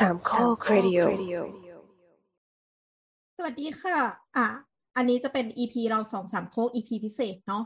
[0.00, 0.98] สามข้อครดิโอ
[3.36, 3.98] สวัสดีค่ะ
[4.36, 4.46] อะ
[4.96, 7.64] อันนี้จะเป็น EP เราสองสามโคก EP พิเศษเนาะ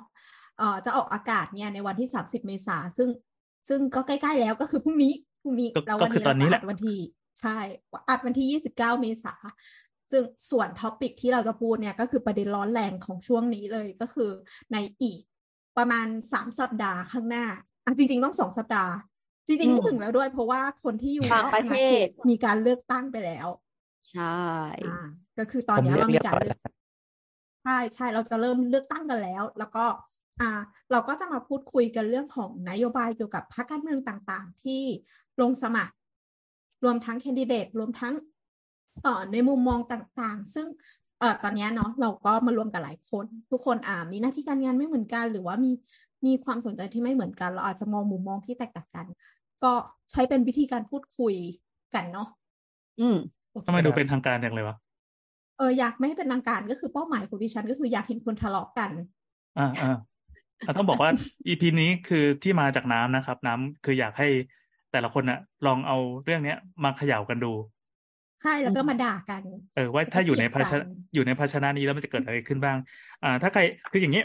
[0.58, 3.08] เอ่อจะออกอากาศเนี่ยในวันที่สามสิบเมษาซึ่ง
[3.68, 5.12] ซึ่งก็ใกล้ๆแล้วก็คือพรุ่งนี้
[5.42, 6.98] พรุ่งนี้ก็แล้วก็วันคือนี้ตอนนี้แหเราละอัดวันที่
[7.40, 7.56] ใช่
[8.08, 9.34] อัดวันที่ยี่สิบเก้าเมษา
[10.10, 14.30] ซึ่งส่วน topic ที่เราจะพูดเนี่ยก็คือประเด็นร้อนแรงของช่วงนี้เลยก็คือ
[14.72, 15.18] ในอีก
[15.78, 17.44] ประมาณสามสัปดาห์ข้างหน้า
[17.84, 18.92] อะจริงๆต้องสองสัปดาห์
[19.46, 23.48] จริงๆไม่ถึงแล้วด้วยเพราะว่าคนที่อยู่ต่างประเทศนอกอาณาขตมีการเลือกตั้งไปแล้ว
[24.12, 24.40] ใช่
[24.84, 24.98] อ่า
[25.38, 26.60] ก็คือตอนผมเนี้ยเรียกเราเรีมียบการร้อยเลืแล้อกว
[27.64, 29.84] ใช่ใช่เราจะเริ่มเลือกตั้งกันแล้ว แล้วก็
[30.40, 30.60] อ่า
[30.92, 34.82] เราก็จะมาพูดคุยกันเรื่องของนโยบายเกี่ยวกับพรรคการเมืองต่างๆ ที่
[35.40, 35.94] ลงสมัคร
[36.84, 38.14] รวมทั้งแคนดิเดตรวมทั้ง
[39.02, 40.66] เอ่อในมุมมองต่างๆ ซึ่ง
[41.20, 45.70] เอ่อตอนเนี้ยเนาะเราก็มารวมกันหลายคน ทุกคนอ่ามีหน้าที่การงานไม่เหมือนกัน หรือว่ามี
[46.26, 49.06] มีความสนใจที่ไม่เหมือนกัน เราอาจจะมองมุมมองที่แตกต่างกัน
[49.64, 49.72] ก็
[50.10, 51.34] ใช้เป็นวิธีการพูดคุย
[51.94, 52.28] กันเนาะ
[53.00, 53.16] อืม
[53.50, 54.76] โอเคทำไมดูเป็นทางการอย่างเลยวะ
[55.58, 58.90] เอออยากไม่ให้เป็นทางการก็คือเป้าหมายของดิฉันก็คืออยากเห็นคนทะเลาะกัน
[59.58, 59.96] อ่าอ่า
[60.66, 61.10] อะต้องบอกว่า
[61.46, 64.28] EP นี้คือที่มาจากน้ำนะครับ น้ำคืออยากให้
[64.92, 67.52] แต่ละคนน่ะลองเอาเรื่องเนี้ยมาเขย่ากันดู
[68.42, 69.42] ใช่แล้วก็มาด่ากัน
[69.74, 72.76] เออว่าถ้าอยู่ในภาชเกลียนะดกันอยู่ในภาชนะนี้แล้วมันจะเกิดอะไรขึ้นบ้าง
[73.24, 73.60] อ่า ถ้าใคร
[73.90, 74.22] คืออย่างนี้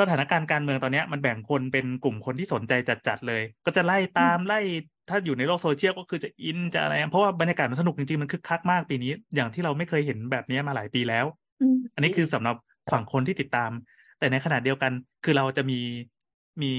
[0.00, 4.60] สถานการณ์การเมืองตอนเนี้ยมันแบ่งคนเป็นกลุ่มคนที่สนใจจัดๆเลย ก็จะไล่ตามไล่
[5.08, 11.24] ถ้าอยู่ในโลกโซเชียลก็คือจะอินจะอะไร เพราะว่าบรรยากาศมันสนุกจริงๆ มันคึกคักมากปีนี้ อย่างที่เราไม่เคยเห็นแบบนี้มาหลายปีแล้ว
[11.60, 12.56] อืมอันนี้คือสำหรับ
[12.92, 13.70] ฝั่งคนที่ติดตาม
[14.18, 14.92] แต่ในขณะเดียวกัน
[15.24, 15.80] คือเราจะมี
[16.62, 16.72] มี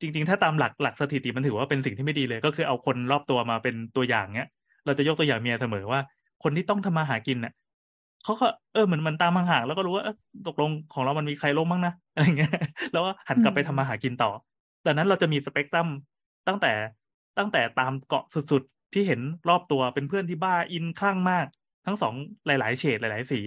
[0.00, 4.48] จริง ๆ ถ้าตามหลักหลักสถิติมันถือว่าเป็นสิ่งที่ไม่ดีเลย ก็คือเอาคนรอบตัวมาเป็นตัวอย่างเนี้ย
[4.86, 6.00] เราจะยกตัวอย่างเมียเสมอว่า
[6.42, 7.52] คนที่ต้องทำมาหากินน่ะ
[8.24, 10.14] เขาก็เออเหมือนมันตามห่างๆแล้วก็รู้ว่าเออ
[10.46, 12.50] ตกลงของเรามันมีใครล้มบ้างนะอะไรเงี้ย
[12.92, 14.30] แล้วก็หันกลับไปทำมาหากินต่อ
[14.86, 15.88] ดังนั้นเราจะมีสเปกตรัม
[16.48, 16.72] ตั้งแต่
[17.38, 21.46] ตั้งแต่ตามเกาะสุดๆ ที่เห็นรอบตัวเป็นเพื่อนที่บ้าอินคลั่งมาก
[21.86, 22.14] ทั้งสอง
[22.46, 23.40] หลาย ๆ เฉดหลาย ๆ สี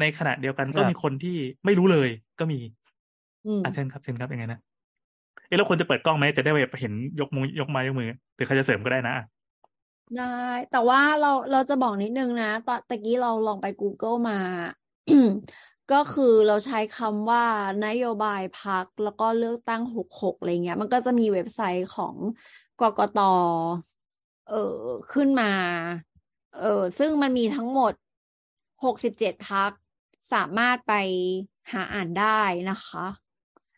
[0.00, 2.08] ในขณะเดียวกันก็ครับมีคนที่ไม่รู้เลย
[2.40, 2.58] ก็มี
[3.44, 4.60] อืมอะเช่นครับเช่นครับยังไงนะ
[5.46, 9.24] เอะแล้วควรจะเปิดกล้องไหมจะได้แบบเห็นยกมือยกไม้ยกมือหรือใครจะเสริมก็ได้นะอะ
[10.16, 10.24] ได้
[10.70, 14.34] แต่ว่าเราเราจะบอกนิดนึงนะตอนตะกี้เราลองไป Google มา
[15.92, 17.44] ก็คือเราใช้คำว่า
[17.86, 22.16] นโยบายพักแล้วก็เลือกตั้งหกหกอะไรเงี้ย มันก็จะมีเว็บไซต์ของ
[22.80, 23.16] กกต
[24.46, 24.54] เออ
[25.12, 25.52] ขึ้นมา
[26.52, 27.92] เออซึ่งมันมีทั้งหมด
[28.84, 29.70] หกสิบเจ็ดพัก
[30.32, 30.92] สามารถไป
[31.72, 33.06] หาอ่านได้นะคะ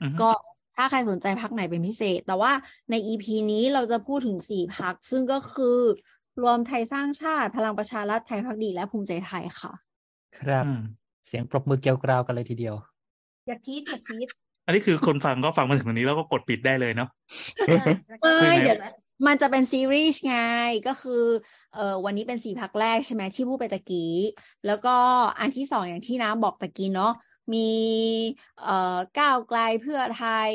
[0.01, 0.31] อือฮึก็
[0.77, 2.53] ถ้าใครสนใจพักไหนเป็นพิเศษ แต่ว่า
[2.91, 5.79] ใน EP นี้เราจะพูดถึงสี่พัก ซึ่งก็คือ
[6.43, 9.73] รวมไทยสร้างชาติ พลังประชารัฐไทยพักดีและภูมิใจไทยค่ะ
[10.39, 10.81] ครับอืม
[11.27, 12.75] เสียงปรบมือเกลียวกราวกันเลยทีเดียว
[13.47, 14.27] อย่าคิดอย่าคิด
[14.67, 17.09] อันนี้คือคนฟังก็ฟังมาถึงตรงนี้แล้วก็กดปิดได้เลยเนาะ
[17.67, 17.77] ไม่
[18.23, 18.79] คือไงเดี๋ยว
[19.27, 20.39] มันจะเป็นซีรีส์ไง
[20.89, 21.23] ก็คือ
[21.75, 24.15] เออวันนี้เป็นสี่พักแรกใช่ไหมที่พูดไปตะกี้
[24.67, 24.97] แล้วก็
[25.41, 27.13] อันที่สองอย่างที่น้ำบอกตะกี้เนาะ
[27.55, 27.71] มี
[28.63, 30.51] เอ่อก้าวไกลเพื่อไทย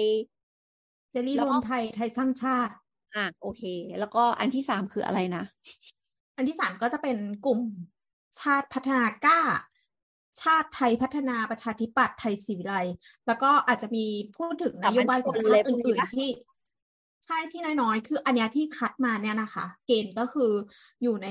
[1.12, 2.74] เจรี่แล้รววก็มไทยไทยสร้างชาติ
[3.18, 3.62] อะโอเค
[4.00, 5.44] แล้วก็อันที่สามคืออะไรนะ
[6.38, 7.60] อันที่สามก็จะเป็นกลุ่ม
[8.40, 9.40] ชาติพัฒนากล้า
[10.42, 12.96] ชาติไทยพัฒนาประชาธิปัตย์ไทยศรีวิไลย์
[13.28, 14.06] แล้วก็อาจจะมี
[14.38, 16.30] พูดถึงนโยบายของพรรคอื่นๆที่
[17.26, 20.52] ใช่ที่น้อยๆ คืออันเนี้ยที่คัดมาเนี่ยนะคะ เกณฑ์ก็คือ
[21.02, 21.30] อยู่ใน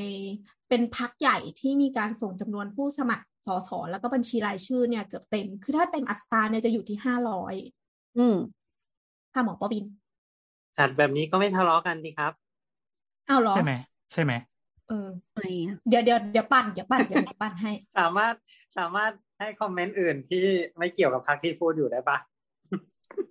[0.68, 7.54] เป็นพักใหญ่ที่มีการส่งจำนวนผู้สมัครสสแล้วก็บัญชีรายชื่อเนี่ยเกือบเต็ม คือถ้าเต็มอัตราเนี่ยจะอยู่ที่ห้าร้อย
[8.18, 8.36] อืม
[9.34, 9.84] ค่ะหมอปวิน
[10.78, 12.32] จัดแบบนี้ก็ไม่ทะเลาะกันดีครับ
[13.28, 13.72] อ้าวเหรอใช่ไหม
[14.12, 14.32] ใช่ไหม
[14.88, 18.34] เออไม่อะเดี๋ยวเดี๋ยวเดี๋ยวปั่นเดี๋ยวปั่นเดี๋ยวปั่นให้ สามารถ
[18.78, 20.44] สามารถให้คอมเมนต์อื่นที่
[20.78, 22.19] ไม่เกี่ยวกับพรรคที่พูดอยู่ได้ปะ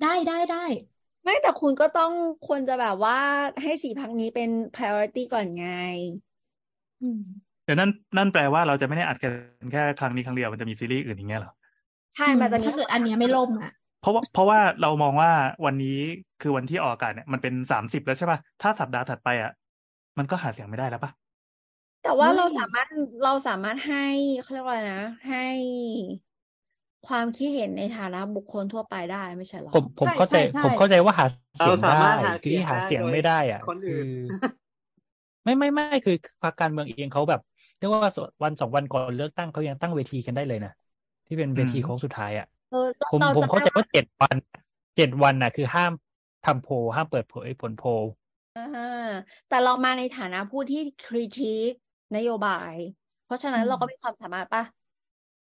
[0.03, 0.65] ได้ได้ได้
[1.23, 2.11] ไม่แต่คุณก็ต้อง
[2.47, 3.19] ควรจะแบบว่า
[3.61, 5.67] ให้สี่พักนี้เป็น priority ก่อนไง
[7.01, 7.21] อืม
[7.65, 9.31] เดี๋ยวนั่นนั่นแปลว่าเราจะไม่ได้อัดกัน
[9.71, 11.53] แค่ครั้งนี้ครั้งเดียวมันจะมีซีรีส์อื่นอย่างเงี้ยเหรอ
[12.15, 13.71] ใช่มันจะมีถ้าเกิดอันเนี้ยไม่ล่มอะ
[14.05, 15.31] เพราะว่าเพราะว่าเรามองว่า
[15.65, 15.97] วันนี้
[16.41, 19.51] คือวันที่ออกอากาศเนี่ยมันเป็นสามสิบแล้วใช่ป่ะถ้าสัปดาห์ถัดไปอะ
[20.17, 21.11] มันก็หาเสียงไม่ได้แล้วป่ะ
[22.03, 22.87] แต่ว่าไม่เราสามารถ
[23.23, 24.05] เราสามารถให้
[24.41, 25.45] เขาเรียกว่าอะไรนะ ให้
[27.07, 31.25] ความคิดเห็นในฐานะบุคคลทั่วไปได้ไม่ใช่เหรอผมผมใช่เข้าใจใช่ใช่ผมเข้าใจว่าหา
[31.59, 34.35] เสียเรางสาได้มารถหาคือเสียงที่หาเสียงโดไม่ได้อะคนอื่นคือ
[35.43, 37.41] ไม่ไม่ไม่คือพรรคการเมืองเองเขาแบบ
[37.77, 38.11] เรียกว่า
[38.43, 40.71] วันสองวันก่อนเลือกตั้งเขายังตั้งเวทีกันได้เลยนะ
[41.27, 44.35] ที่เป็นเวทีอืมโค้งสุดท้ายอะเออเราผมเราผมจะเข้าใจไม่ว่าเจ็ดวัน
[44.97, 45.91] เจ็ดวันน่ะ คือห้าม
[46.45, 47.89] ทำโพลห้ามเปิดเผยผลโพล
[48.57, 49.09] อ่า
[49.49, 51.73] แต่เรามาในฐานะผู้ที่คริติค
[52.17, 52.73] นโยบาย
[53.25, 54.63] เพราะฉะนั้นอืมเราก็มีความสามารถป่ะ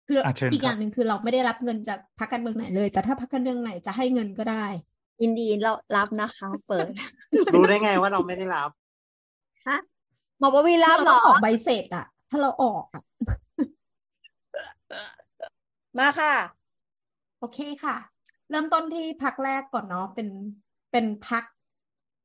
[0.06, 4.66] คืออะเชิญอีกครับอย่างหนึ่งคือเราไม่ได้รับเงินจากพรรคการเมืองไหนเลย แต่ถ้าพรรคการเมืองไหนจะให้เงินก็ได้
[5.22, 6.86] ยินดีเรารับนะคะ เปิด
[7.54, 8.70] รู้ได้ไงว่าเราไม่ได้รับ
[9.66, 9.78] ฮะ
[10.38, 13.02] หมอปวีรับเหรเราอต้องออกใบเสร็จอะถ้าเราออกอะ
[15.98, 16.34] มาค่ะ
[17.44, 17.96] โอเคค่ะ
[18.50, 20.28] เริ่มต้นที่พักแรกก่อนเนาะเป็น
[20.92, 21.44] เป็นพัก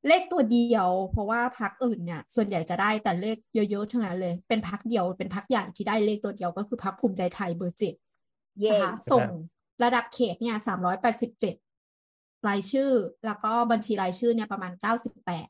[0.07, 7.93] เลขตัวเดียว เพราะว่าพักอื่นเนี่ย ส่วนใหญ่จะได้แต่เลขเยอะๆทั้งนั้นเลย เป็นพักเดียวเป็นพักใหญ่ที่ได้เลขตัวเดียวก็คือพักภูมิใจไทยเบอร์เจ็ด
[8.59, 9.25] เย่นะคะส่ง
[9.83, 11.55] ระดับเขตเนี่ยสามร้อยแปดสิบเจ็ด
[12.47, 12.91] รายชื่อ
[13.25, 15.47] แล้วก็บัญชีรายชื่อเนี่ยประมาณเก้าสิบแปด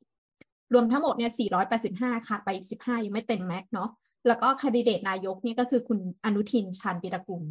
[0.74, 3.90] รวมทั้งหมดเนี่ยสี่ร้อยแปดสิบห้าขาดไปอีกสิบห้ายังไม่เต็มแม็กซ์เนาะ
[4.28, 7.44] แล้วก็คดิเดตนายกเนี่ยก็คือคุณอนุทินชาญปีรกุล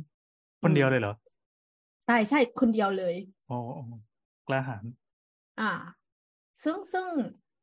[0.62, 1.14] คนเดียวเลยเหรอ
[2.08, 3.14] ใช่ใช่คนเดียวเลย
[3.48, 3.82] โอ้โอ้
[4.48, 4.84] กล้าหาญ
[5.60, 5.72] อ่า
[6.64, 7.06] ซึ่งซึ่ง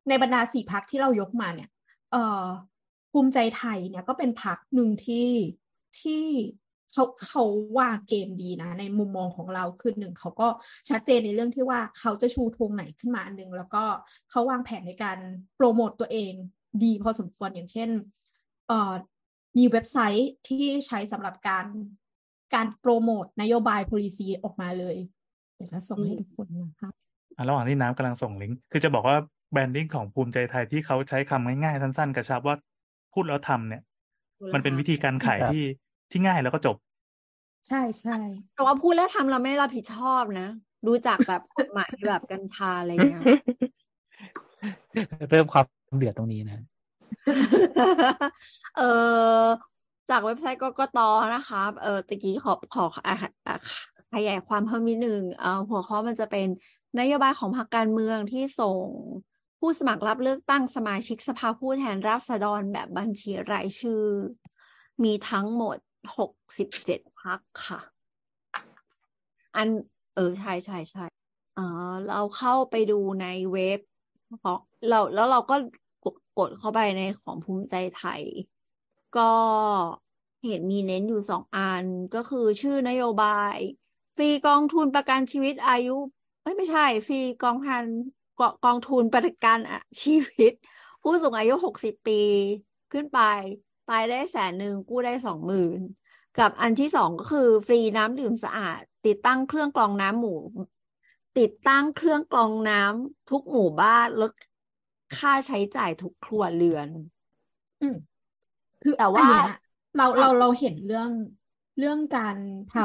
[0.08, 1.70] ในบรรดาสี่พักที่เรายกมาเนี่ย
[2.12, 2.44] เอ่อ
[3.12, 5.30] ภูมิใจไทยเนี่ยก็เป็นพักหนึ่งที่
[6.00, 6.24] ที่
[6.92, 7.44] เขาเขา
[7.78, 10.48] วางเกมดีนะ ในมุมมองของเราคือหนึ่งเขาก็
[10.88, 13.84] ชัดเจนในเรื่องที่ว่าเขาจะชูธงไหนขึ้นมาอันหนึ่งแล้วก็
[14.30, 15.18] เขาวางแผนในการ
[15.56, 16.32] โปรโมตตัวเอง
[16.84, 17.90] ดีพอสมควรอย่างเช่น
[18.68, 18.92] เอ่อ
[19.58, 21.66] มีเว็บไซต์ที่ใช้สำหรับการ
[22.56, 24.96] การโปรโมตนโยบาย policy ออกมาเลย
[25.54, 26.90] เดี๋ยวจะส่งให้ทุกคนนะคะ
[27.36, 29.16] อะระหว่างที่น้ำกำลังส่งลิงก์คือจะบอกว่า
[29.52, 32.56] แบรนดิ้งของภูมิใจไทยที่เขาใช้คำง่ายๆ สั้นๆ กระชับว่า
[33.12, 33.82] พูดแล้วทำเนี่ย
[34.54, 35.64] มันเป็นวิธีการขายครับที่
[36.10, 36.76] ที่ง่ายแล้วก็จบ
[37.68, 38.16] ใช่ใช่
[38.54, 40.48] แต่ว่าพูดแล้วทำเราไม่รับผิดชอบนะ
[40.86, 43.22] ดูจากแบบกฎหมายแบบกัญชาอะไรเงี้ย
[45.30, 45.64] เริ่มความ
[45.98, 46.64] เดือดตรงนี้นะ
[48.78, 48.82] เอ
[49.40, 49.42] อ
[50.10, 50.98] จากเว็บไซต์กกต
[51.36, 53.16] นะคะเออตะกี้ขอขออะ
[53.46, 53.56] อะ
[54.14, 56.48] ขยายความเพิ่มนิดนึงเอ่อหัวข้อมันจะเป็น
[57.00, 58.84] นโยบายของพรรคการเมืองที่ส่ง
[59.58, 64.02] ผู้สมัครรับเลือกตั้งสมาชิกสภาผู้แทนราษฎรแบบบัญชีรายชื่อ
[65.04, 65.76] มีทั้งหมด
[66.16, 67.80] หกสิบเจ็ดพรรคค่ะ
[69.56, 69.68] อัน
[70.14, 71.04] เออใช่ใช่ใช่
[71.54, 71.60] เอ
[71.90, 73.80] อเราเข้าไปดูในเว็บ
[74.42, 74.58] ของ
[74.88, 75.56] เราแล้วเราก็
[76.38, 78.22] กดเข้าไปในของภูมิใจไทย
[79.16, 79.22] ก็
[80.44, 81.84] เห็นมีเน้นอยู่สองอัน
[82.14, 83.56] ก็คือชื่อนโยบาย
[84.16, 85.96] ฟรีกองทุนประกันชีวิตอายุ
[86.42, 87.84] เอ้ยไม่ใช่ ฟรีกองทัน
[88.38, 90.52] กกองทุนประกันอะชีวิต
[91.02, 92.20] ผู้สูงอายุหกสิบปี
[92.92, 93.20] ขึ้นไป
[93.86, 95.78] ตายได้แสนหนึ่งกู้ได้สองหมื่น
[96.38, 100.40] กับอันที่สองก็คือฟรีน้ำดื่มสะอาด ติดตั้งเครื่องกรองน้ำหมู่
[101.38, 104.32] ติดตั้งเครื่องกรองน้ำทุกหมู่บ้านลด
[105.16, 106.88] ค่าใช้จ่ายทุกครัวเรือน
[107.80, 107.86] อื
[108.86, 109.58] คือแต่ว่าอันเนี้ย
[109.96, 111.10] เราเราเราเห็นเรื่อง
[111.78, 112.36] เรื่องการ
[112.74, 112.76] ท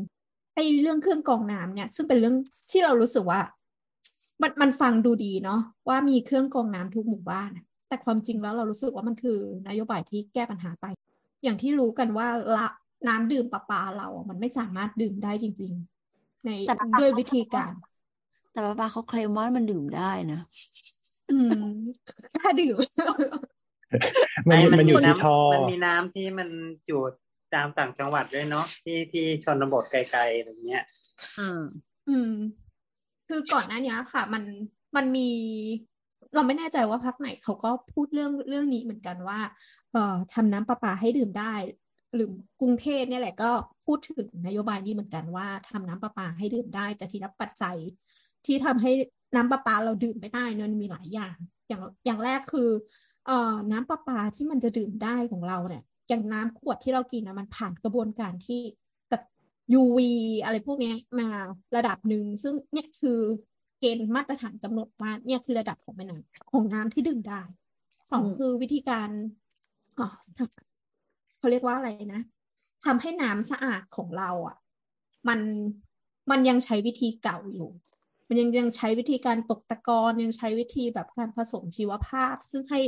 [0.00, 2.36] ำไอ้เรื่องเครื่องกรองน้ำเนี่ย ซึ่งเป็นเรื่อง
[2.70, 3.40] ที่เรารู้สึกว่า
[4.42, 9.38] มันมันฟังดูดีเนาะว่ามีเครื่องกรองน้ำทุกหมู่บ้านอะแต่ความจริงแล้วเรารู้สึกว่ามันคือ
[9.68, 10.86] นโยบายที่แก้ปัญหาไป
[11.44, 12.66] อย่างที่รู้กันว่าละ
[13.08, 15.72] น้ำดื่มประปาเราอะมันไม่สามารถดื่มได้จริง
[16.08, 17.72] ๆ ในแต่ประปาด้วยวิธีการ
[18.52, 20.40] แต่ป้าปาเขาเคลมว่ามันดื่มได้นะ
[21.30, 21.60] อืม
[22.36, 22.76] ถ้าดื่ม
[24.48, 26.48] มันไอ้มันอยู่ที่น้ำท่อมันมีน้ำที่มัน
[26.86, 27.00] อยู่
[27.54, 30.84] ตามต่างจังหวัดด้วยเนาะที่ที่ชนบทไกลๆอะไรเงี้ย
[31.38, 31.62] อืม
[32.08, 32.32] อืม
[33.28, 34.44] คือก่อนหน้านี้ค่ะ มัน
[34.96, 35.30] มันมี
[36.34, 39.38] เราไม่แน่ใจว่าพักไหนเขาก็พูดเรื่องเรื่องนี้เหมือนกันว่า
[39.92, 41.54] เอ่อทำน้ำประปาให้ดื่มได้
[42.14, 42.30] หรือ
[42.60, 43.50] กรุงเทพเนี่ยแหละก็
[43.86, 47.76] พูดถึงนโยบายนี้เหมือนกันว่าทำน้ำประปาให้ดื่มได้ แต่ทีนี้ปัจจัย
[48.46, 48.92] ที่ทำให้
[49.36, 51.36] น้ำประปาเราดื่มไม่ได้เนี่ยมันมีหลายอย่าง
[51.68, 52.68] อย่างอย่างแรกคือ
[53.26, 58.60] เอ่อน้ำประปาที่มันจะดื่มได้ของเราเนี่ยอย่างน้ำขวดที่เรากินนะมันผ่านกระบวนการที่
[59.10, 59.22] แบบ
[59.80, 60.10] UV
[60.44, 61.28] อะไรพวกเนี้ยมา
[61.76, 63.20] ระดับหนึ่งซึ่งเนี่ยคือ
[63.78, 67.42] เกณฑ์มาตรฐานกำหนดว่าเนี่ยคือระดับของแม่น้ำของน้ำที่ดื่มได้
[68.10, 69.08] สองอืมคือวิธีการ
[69.98, 70.06] อ๋อ
[71.38, 72.22] เขาเรียกว่าอะไรนะ
[72.84, 74.56] ทำให้น้ำสะอาดของเราอะ
[75.28, 75.40] มัน
[76.30, 77.70] มันยังใช้วิธีเก่าอยู่
[78.28, 82.80] มันยังยังใช้วิธีการตกตะกอนยังใช้วิธีแบบการผสมชีวภาพ ซึ่งให้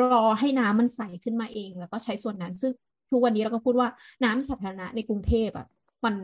[0.00, 2.72] รอให้น้ำมันใสขึ้นมาเอง แล้วก็ใช้ส่วนนั้น ซึ่ง
[3.10, 3.88] ทุกวันนี้เราก็พูดว่า
[4.24, 5.66] น้ำสาธารณะในกรุงเทพอะ
[6.04, 6.14] มัน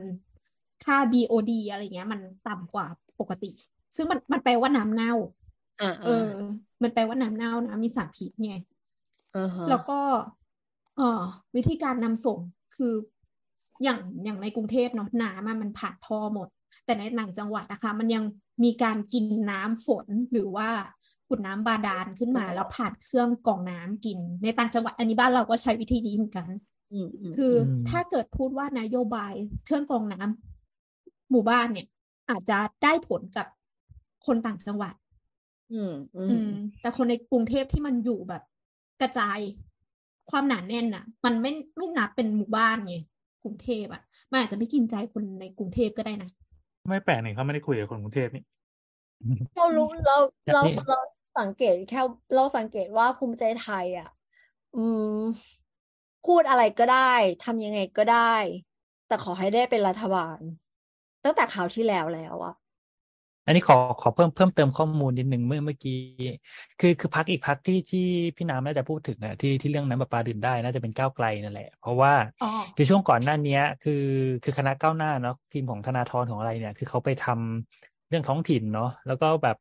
[0.85, 2.87] ค่า BOD อะไรเงี้ย มันต่ำกว่า
[3.21, 3.51] ปกติ
[3.97, 5.15] ซึ่งมันมันแปลว่าน้ำเน่า
[5.83, 6.29] อ่าเออ
[6.83, 8.55] มันแปลว่าน้ำเน่าน้ำมีสารพิษไง
[9.37, 10.01] อ่าฮะแล้วก็
[10.97, 11.23] เอ่อ
[11.57, 12.39] วิธีการนำส่ง
[12.77, 12.93] คือ
[13.83, 16.49] อย่างอย่างในกรุงเทพเนาะน้ำอะมันผ่านท่อหมด
[16.85, 18.25] แต่ในต่างจังหวัดนะคะ มันยัง
[18.65, 20.69] มีการกินน้ำฝนหรือว่า
[21.33, 26.49] ขุดน้ำบาดาลขึ้นมา แล้วผ่านเครื่องกรองน้ำกิน ในต่างจังหวัดอันนี้บ้านเราก็ใช้วิธีนี้เหมือนกัน
[26.93, 29.33] อืมอืมคืออมถ้าเกิดพูดว่านโยบาย
[29.65, 31.87] เครื่องกรองน้ำหมู่บ้านเนี่ย
[32.31, 33.47] อาจจะได้ผลกับ
[34.27, 34.95] คนต่างจังหวัด
[35.73, 36.49] อืม อือืมม
[36.81, 38.43] แต่คนในกรุงเทพที่มันอยู่แบบ
[39.01, 39.39] กระจาย
[40.31, 42.97] ความหนาแน่นน่ะ มันไม่ไม่นับเป็นหมู่บ้านไง
[43.43, 46.31] กรุงเทพอะ มันอาจจะไม่กินใจคนในกรุงเทพก็ได้นะ
[46.89, 48.43] ไม่แปลกนี่เขาไม่ได้คุยกับคนกรุงเทพนี่
[49.57, 50.99] เรารู้เราแบบเรานี้เรา
[51.39, 52.01] สังเกตแค่
[52.35, 54.09] เราสังเกตว่าภูมิใจไทยอะ
[54.77, 54.85] อื
[55.17, 55.19] ม
[56.27, 57.13] พูดอะไรก็ได้
[57.45, 58.35] ทำยังไงก็ได้
[59.07, 60.39] แต่ขอให้ได้เป็นรัฐบาล
[61.25, 62.55] ตั้งแต่คราวที่แล้วแล้วอะ
[63.47, 65.99] อันนี้ขอขอเพิ่มเพิ่มเติมข้อมูลนิดหนึ่งเมื่อเมื่อกี้
[66.81, 72.13] คือคือพักอีกพักที่ที่พี่น้ำน่าจะพูดถึงอะที่ที่เรื่องน้ำประปาดื่มได้น่าจะเป็นก้าวไกลนั่นแหละ เพราะว่า
[72.43, 74.05] อ๋อคือช่วงก่อนหน้าเนี้ยคือ
[74.45, 79.57] คือคณะก้าวหน้าเนาะทีมของธนาธรของอะไรเนี่ย คือเขาไปทำเรื่องท้องถิ่นเนาะแล้วก็แบบ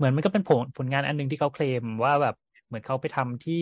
[0.00, 2.34] เหมือนมันก็เป็นผลผลงานอันหนึงที่เขาเคลมว่าแบบ
[2.66, 3.54] เหมือนเขาไปทำที่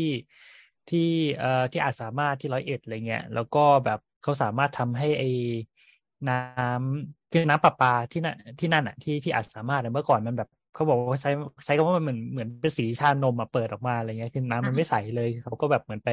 [0.88, 5.26] ที่เอ่อที่อาจสามารถที่ร้อยเอ็ดอะไรเงี้ยแล้วก็แบบเขาสามารถทำให้ไอ้
[6.28, 11.30] น้ำคือน้ำประปาที่นั่นที่นั่นอะที่ที่อาจสามารถอะเมื่อก่อนมันแบบเขาบอกว่าใช้
[11.64, 16.10] ใช้คำว่ามันเหมือนเหมือนเป็นสีชานมอะเปิดออกมาอะไรเงี้ยคือน้ำมันไม่ใสเลยเขาก็แบบเหมือนไป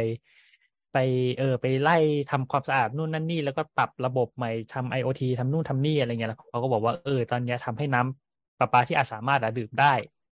[0.94, 0.98] ไป
[1.38, 1.98] เออไปไล่
[2.30, 9.94] ทำความสะอาดนู่นนั่นนี่แล้วก็ปรับระบบใหม่ทำ IoT ทำนู่นทำนี่อะไรเงี้ยแล้วเขาก็บอกว่าเออตอนเนี้ยทำให้น้ำประปาที่อาจสามารถอะดื่มได้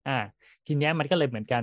[0.07, 0.19] อ่า
[0.67, 1.63] ทีเนี้ยมันก็เลยเหมือนกัน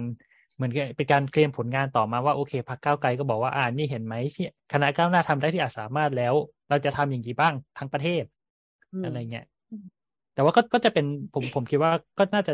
[0.55, 6.33] เหมือนกับเป็นการเคลมผลงานต่อมาว่าโอเคพรรคก้าวไกลก็บอกว่าอ่านี่เห็นไหมที่คณะก้าวหน้าทำได้ที่อาจสามารถแล้ว
[6.69, 8.23] เราจะทำอย่างนี้บ้างทั้งประเทศ
[8.93, 9.45] อืมอะไรเงี้ย
[10.33, 12.53] แต่ว่าก็ก็จะเป็นผมผมคิดว่าก็น่าจะ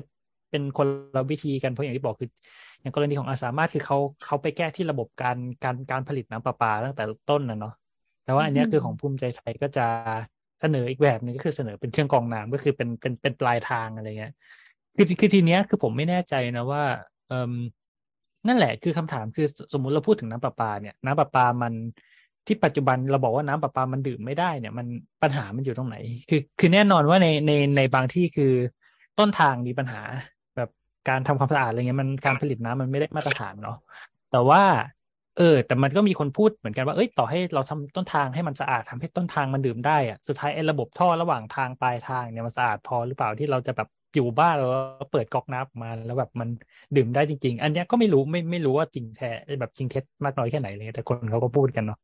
[0.49, 2.29] เป็นคนละวิธีกันเพราะอย่างที่บอกคือ
[2.81, 7.73] อย่างกรณีของอาสามารถคือเขาเขาไปแก้ที่ระบบการการการผลิตน้ำประปาตั้งแต่ต้นนะเนาะ
[8.23, 9.85] แต่ว่าอันเนี้ยคือของภูมิใจไทยก็จะ
[10.61, 14.33] เสนออีกแบบหนึงก็คือเสนอเป็นเครื่องกรองน้ำก็คือเป็นเป็นเป็นปลายทางอะไรเงี้ย
[14.95, 16.83] คือคือทีเนี้ยคือผมไม่แน่ใจนะว่า
[17.27, 17.53] เอม
[18.47, 21.73] นั่นแหละคือคำถามคือสมมุติเราพูดถึงน้ำประปาเนี่ย น้ำประปามัน
[22.47, 24.87] ที่ปัจจุบันเราบอกว่าน้ำประปามันดื่มไม่ได้เนี่ย มัน
[25.23, 25.95] ปัญหามันอยู่ตรงไหน
[26.29, 28.53] คือคือแน่นอนว่าในในในบางที่คือ
[29.19, 30.01] ต้นทางมีปัญหา
[30.55, 30.69] แบบ
[31.09, 33.77] การทำความสะอาดอะไรเงี้ยมันการผลิตน้ำมันไม่ได้มาตรฐานเนาะ
[34.31, 34.61] แต่ว่า
[35.37, 44.69] เออ แต่มันก็มีคนพูดเหมือนกันว่าเอ้ยต่อให้เราทำต้นทางให้มันสะอาดทำให้ต้นทางมันดื่มได้อะสุดท้ายไอ้ระบบท่อระหว่างทางปลายทางเนี่ยมันสะอาดพอหรือเปล่าที่เราจะแบบ อยู่บ้านแล้ว
[45.11, 46.49] เปิดก๊อกน้ำมาแล้วแบบมัน
[46.95, 49.27] ดื่มได้จริง ๆ อันเนี้ยก็ไม่รู้ไม่ไม่รู้ว่าจริงแท้
[49.59, 51.97] แบบจริงเท็จมากน้อยแค่ไหนเลยแต่คนเขาก็พูดกันเนาะ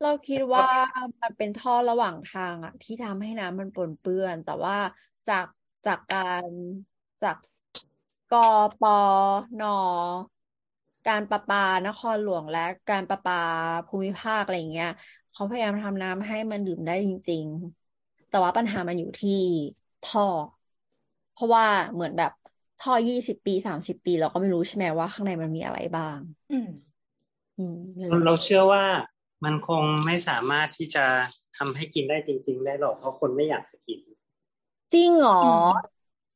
[0.00, 0.66] เราคิดว่า
[1.22, 4.74] มันเป็นท่อระหว่างทางอะที่ทำให้น้ำมันปนเปื้อน แต่ว่า
[5.28, 5.46] จาก
[5.86, 6.48] จากการ
[7.22, 7.36] จาก
[8.30, 8.32] ก
[8.80, 8.82] ป
[9.60, 9.62] น
[11.06, 12.58] การประปานครหลวงและ
[12.88, 13.34] การประปา
[13.86, 14.88] ภูมิภาคอะไรเงี้ย
[15.32, 17.44] เขาพยายามทำน้ำให้มันดื่มได้จริง
[17.86, 19.30] ๆ แต่ว่าปัญหามันอยู่ที่
[20.02, 20.22] ท่อ
[21.40, 22.32] ราะว่าเหมือนแบบ
[22.82, 26.18] ท่อยี่สิบปีสามสิบปี เราก็ไม่รู้ใช่ไหมว่าข้างในมันมีอะไรบ้าง
[26.52, 26.68] อืม
[27.58, 28.84] อืมนั่นแหละเราเชื่อว่า
[29.44, 31.04] มันคงไม่สามารถที่จะ
[31.56, 34.00] ทำให้กินได้จริง ๆ ได้หรอกเพราะคนไม่อยากจะกิน
[34.94, 35.64] จริงเหรออืม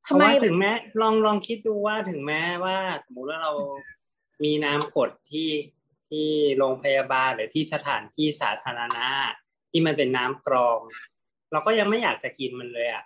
[0.05, 3.53] เพทำราะไมว่าถึงแม้ลองลองคิดดูว่าถึงแม้ว่าสมมติว่าเรา
[4.45, 5.51] มีน้ำกรดที่
[6.09, 9.09] ที่โรงพยาบาลหรือที่สถานที่สาธารณะ
[9.71, 10.79] ที่มันเป็นน้ำกรอง
[11.53, 13.05] เราก็ยังไม่อยากจะกินมันเลยอะ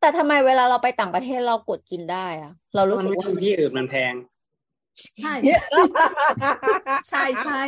[0.00, 4.14] แต่ทำไมเวลาเราไปต่างประเทศเรากดกินได้อะเรารู้มันสึกไม่ว่ามีที่อื่นมันแพง
[5.22, 5.34] ใช่
[7.10, 7.62] ใช่ใช่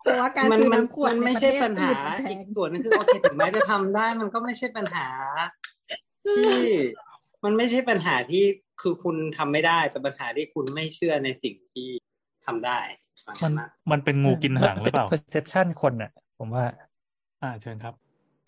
[0.00, 5.08] เพราะว่าการมันซื้อมันน้ำขวดมันในไม่ประใช่เทศปัญหาอื่นมันแพอีกงส่วนหนึงคือโอเคถึงแม้จะทำได้ มันก็ไม่ใช่ปัญหา
[6.24, 6.52] ที่
[7.44, 8.44] มันไม่ใช่ปัญหาที่
[8.80, 11.88] คือคุณทำไม่ได้แต่ปัญหาที่คุณไม่เชื่อในสิ่งที่
[12.46, 12.78] ทำได้
[13.26, 16.64] บางคมันรั้งมันเป็นงูกินหางหรือเปล่าเป็น perception คนอะ ผมว่า
[17.42, 17.94] อ่าเชิญครับ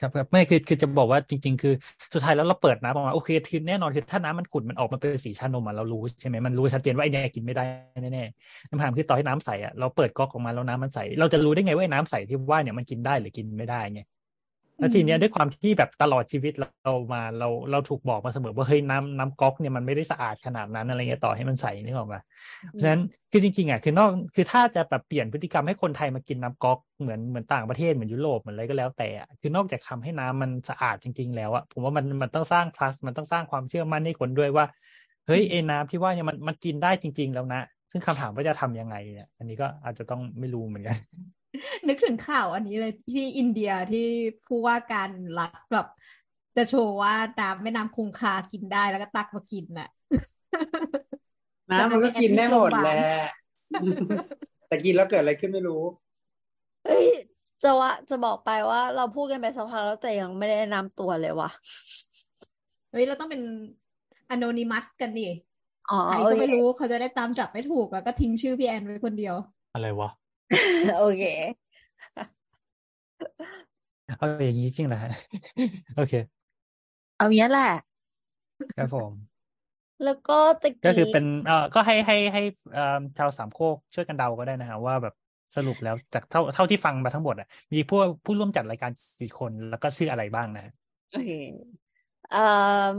[0.01, 1.75] ครับครับไม่คือคือจะบอกว่าจริง ๆ คือ
[2.15, 7.65] สุดท้ายแล้วเราเปิดน้ำออกมาโอเคทีแน่นอนคือถ้าน้ำมันขุ่นมันออกมาเป็นสีชานมอะเรารู้ใช่ไหมมันรู้ชัดเจนว่าไอ้เนี่ยกินไม่ได้
[8.03, 14.01] แน่ๆคำถามคือต่อให้น้ำใสอะเราเปิดก๊อกออกมาแล้วน้ำมันใส เราจะรู้ได้ไงว่าน้ำใสที่ว่าเนี่ยมันกินได้หรือกินไม่ได้ไง
[14.79, 22.21] แล้วทีเนี้ยด้วยความที่แบบตลอดชีวิตเรามาเราเราถูกบอกมาเสมอว่าเฮ้ยน้ำน้ำก๊อกเนี่ยมันไม่ได้สะอาดขนาดนั้นอะไรเงี้ยต่อให้มันใสนึกออกมา
[22.71, 34.65] เพราะฉะนั้นคือจริงๆอะคือนอกคือถ้าจะแบบเปลี่ยนพฤติกรรมให้คนไทยมากินน้ำก๊อกเหมือนเหมือนต่างประเทศเหมือนยุโรปเหมือนอะไรก็แล้วแต่อะคือนอกจากทำให้น้ำมันสะอาดจริง ๆ แล้วอะผมว่ามันมันต้องสร้าง trust มันต้องสร้างความเชื่อมั่นให้คนด้วยว่า
[35.27, 40.97] เฮ้ยไอ้น้ำที่ว่าเนี่ยมันมันกินได้จริง ๆ แล้วนะซึ่งคำถามว่าจะทำยังไงเนี่ย อันนี้ก็อาจจะต้องไม่รู้เหมือนกัน
[41.89, 44.07] นึกถึงข่าวอันนี้เลยที่อินเดียที่
[44.47, 45.87] ผู้ว่าการรัฐแบบ
[46.57, 49.89] จะโชว์ว่าน้ำแม่น้ำคงคากินได้แล้วก็ตักมากินน่ะ
[51.71, 52.97] น้ำมันก็กินได้หมดแหละ
[54.69, 55.83] แต่กินแล้วเกิดอะไรขึ้นไม่รู้
[56.85, 57.07] เฮ้ย
[57.63, 61.51] จะว่าจะบอกไปว่าเราพูดกันไปสักพักแล้วแต่ยังไม่ได้แนะนำตัวเลยว่ะ
[62.91, 63.43] เฮ้ย เราต้องเป็น
[64.31, 65.29] อน y นิมัสกันดิ
[65.91, 69.35] อ๋อใครโอก็เคไม่รู้เขาจะได้ตามจับไม่ถูกแล้วก็ทิ้งชื่อพี่แอนไว้คนเดียว
[69.75, 70.09] อะไรวะ
[70.99, 71.25] โอเค
[74.19, 75.11] เอาอย่างนี้จริงเหรอฮะ
[75.97, 76.13] โอเค
[77.17, 77.71] เอาเนี้ยแหละ
[78.77, 79.13] ครับผม
[80.05, 85.15] แล้วก็ตะก็คือกี้เป็นเอ่อก็ให้ให้ให้เอ่อชาวสามโคกช่วยกันเดาก็ได้นะฮะว่าแบบ
[85.57, 90.73] สรุปแล้วจากเท่าเท่าที่ฟังมาทั้งหมดอะ มีผู้ผู้ร่วมจัดรายการกี่คนแล้วก็ชื่ออะไรบ้างนะฮะ
[91.11, 91.31] โอเค
[92.31, 92.99] เอ่อ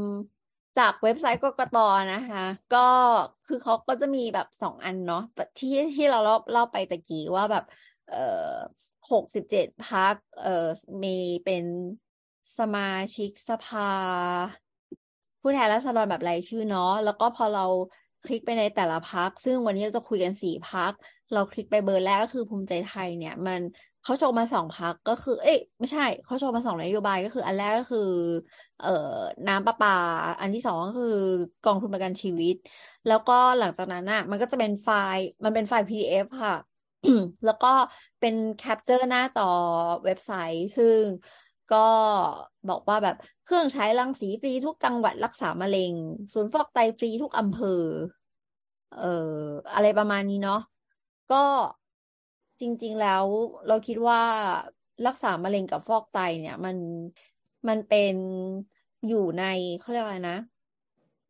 [0.77, 1.75] จากเว็บไซต์กกต
[2.13, 2.77] นะคะ ก็
[3.45, 5.19] คือเขาก็จะมีแบบสองอันเนาะ
[5.57, 7.63] ที่ที่เราเล่าเล่าไปตะกี้ว่าแบบ
[8.07, 8.17] เอ่อ
[9.11, 10.49] หกสิบเจ็ดพักเอ่อ
[11.03, 11.09] มี
[11.43, 11.65] เป็น
[12.57, 12.81] สมา
[13.15, 13.81] ชิกสภา
[15.41, 17.65] ผู้แทนราษฎรแบบรายชื่อเนาะแล้วก็พอเรา
[18.23, 20.93] คลิกไปในแต่ละพัก ซึ่งวันนี้เราจะคุยกันสี่พัก
[21.33, 23.61] เราคลิกไปเบอร์แรกก็คือภูมิใจไทยเนี่ย มัน
[24.05, 27.99] เขาโชว์มาสองพักก็คือ เอ๊ะไม่ใช่ เขาโชว์มาสองนโยบายก็คือ อันแรกก็คือ
[28.79, 28.87] เอ่อ
[29.47, 29.89] น้ำประปา
[30.39, 31.07] อันที่สองก็คือ
[31.63, 32.55] กองทุนประกันชีวิต
[33.05, 36.55] แล้วก็หลังจากนั้นอะ มันก็จะเป็นไฟล์ มันเป็นไฟล์ PDF ค่ะ
[37.45, 37.67] แล้วก็
[38.19, 39.43] เป็นแคปเจอร์หน้าจอ
[40.05, 41.01] เว็บไซต์ ซึ่ง
[41.73, 41.77] ก็
[42.69, 45.93] บอกว่าแบบเครื่องใช้รังสีฟรีทุกจังหวัดรักษามะเร็ง
[46.33, 47.83] ศูนย์ฟอกไตฟรีทุกอำเภอ
[48.89, 48.99] เอ่อ
[49.73, 50.59] อะไรประมาณนี้เนาะ
[51.29, 51.35] ก็
[52.61, 53.25] จริง ๆ แล้ว
[53.67, 54.21] เราคิดว่า
[55.07, 56.77] รักษามะเร็งกับฟอกไตเนี่ยมัน
[57.67, 58.15] มันเป็น
[59.07, 59.45] อยู่ใน
[59.79, 60.37] เขาเรียกอะไรนะ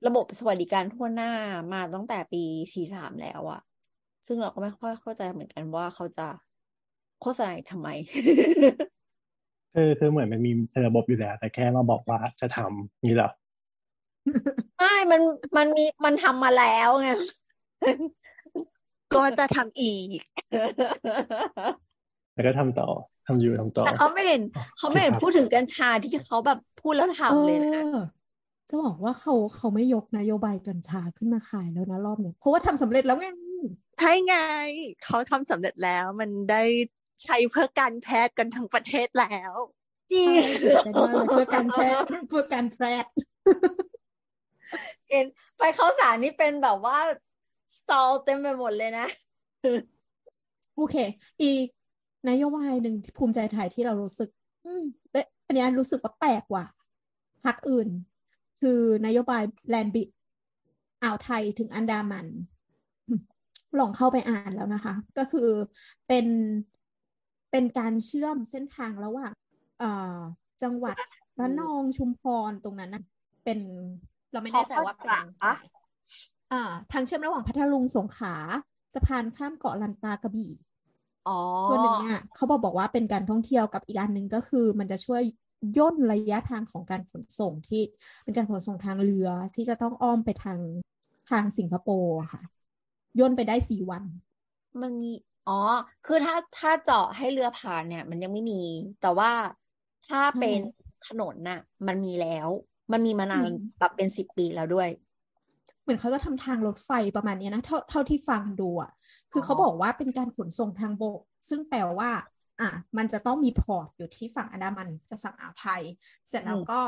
[0.07, 1.31] ระบบสวัสดิการทั่วหน้า
[1.73, 3.61] มาตั้งแต่ปีสี่สามแล้วอะ
[4.27, 6.27] ซึ่งเราก็ไม่ค่อยเข้าใจเหมือนกันว่าเขาจะ
[7.21, 7.89] โฆษณาทำไม
[9.75, 10.51] คือคือเหมือนมันมี
[10.87, 13.29] ระบบอยู่แล้ว แต่แค่มาบอกว่าจะทำนี่เหรอ
[14.77, 15.21] ไม่มัน
[15.57, 17.09] มันมีมันทำมาแล้วไง
[19.17, 20.19] ก็จะทำอีก
[22.33, 22.87] แล้วก็ทำต่อ
[23.27, 24.41] ทำอยู่ทำต่อ แต่เขาไม่เห็น
[24.77, 28.05] เขาไม่เห็นครับพูดถึงกัญชาที่เขาแบบพูดแล้วทำเลยนะออ
[28.69, 33.27] จะบอกว่าเขาเขาไม่ยกนโยบายกัญชาขึ้นมาขายแล้วนะรอบเนี้ยเพราะว่าทำสำเร็จแล้วไง
[33.99, 34.35] ใช่ไง
[35.03, 36.63] เขาทำสำเร็จแล้วมันได้
[37.23, 39.53] ใช้เพื่อการแพทย์กันทั้งประเทศแล้ว
[40.13, 42.93] จริงใช่ตื่นเต้นมากเลยเพื่อการแชร์เพื่อการแพร่
[45.09, 45.25] เห็น
[45.57, 46.97] ไปเข้าสารนี่เป็นแบบว่า
[47.79, 49.07] สตอลเต็มไปหมดเลยนะ
[50.75, 50.95] โอเค
[51.41, 51.65] อีก
[52.29, 54.29] นโยบายหนึ่งที่ภูมิใจไทยที่เรารู้สึก
[54.65, 56.65] อืมแต่อันเนี้ยรู้สึกว่าแปลกกว่า
[57.45, 57.89] พรรคอื่น
[58.61, 60.09] คือนโยบายแลนบิด
[61.03, 62.27] อ่าวไทยถึงอันดามัน
[63.79, 65.47] ลองเข้าไปอ่านแล้วนะคะ ก็คือ
[66.07, 66.25] เป็น
[67.51, 69.31] เป็นการเชื่อมเส้นทางระหว่าง
[69.79, 70.17] เอ่อ
[70.63, 70.95] จังหวัด
[71.39, 73.03] ระนองชุมพรตรงนั้นนะ
[73.43, 73.59] เป็น
[74.31, 75.53] เราไม่แน่ใจว่าเป็นขอภาคกลางปะ
[76.51, 78.35] อ่า ทางเชื่อมระหว่างพัทลุงสงขลา
[78.93, 80.51] สะพานข้ามเกาะลันตากระบี่
[81.25, 81.33] อ๋อ
[81.67, 85.21] ส่วนหนึ่งเนี่ยเขาบอกบอกว่าเป็นการท่องเที่ยวกับอีกอันหนึ่งก็คือ มันจะช่วย
[85.77, 87.81] ย่นระยะทางของการขนส่งที่
[88.23, 90.59] เป็นการขนส่งทางเรือที่จะต้องอ้อมไปทาง
[91.29, 92.41] ทางสิงคโปร์อะค่ะ
[93.19, 94.03] ย่นไปได้สี่วัน
[94.81, 95.07] มันมี
[95.45, 95.53] อ๋อ
[96.03, 98.55] คือถ้าถ้าเจาะให้เรือผ่านเนี่ย มันยังไม่มี
[98.99, 99.31] แต่ว่า
[100.07, 100.59] ถ้าใช่เป็น
[101.03, 102.49] ถนนน่ะ มันมีแล้ว
[102.91, 104.89] มันมีมานานอืมแบบเป็นสิบปีแล้วด้วย
[105.85, 108.91] เหมือนเขาจะทำทางรถไฟประมาณเนี้ยนะเท่าเท่าที่ฟังดูอะ
[109.31, 111.19] คือเขาอ๋อบอกว่าเป็นการขนส่งทางบก
[111.49, 112.11] ซึ่งแปลว่า
[112.61, 115.81] อะมันจะต้องมีพอร์ตอยู่ที่ฝั่งอันดามันกับฝั่งอ่าวไทย
[116.27, 116.81] เสร็จแล้วก็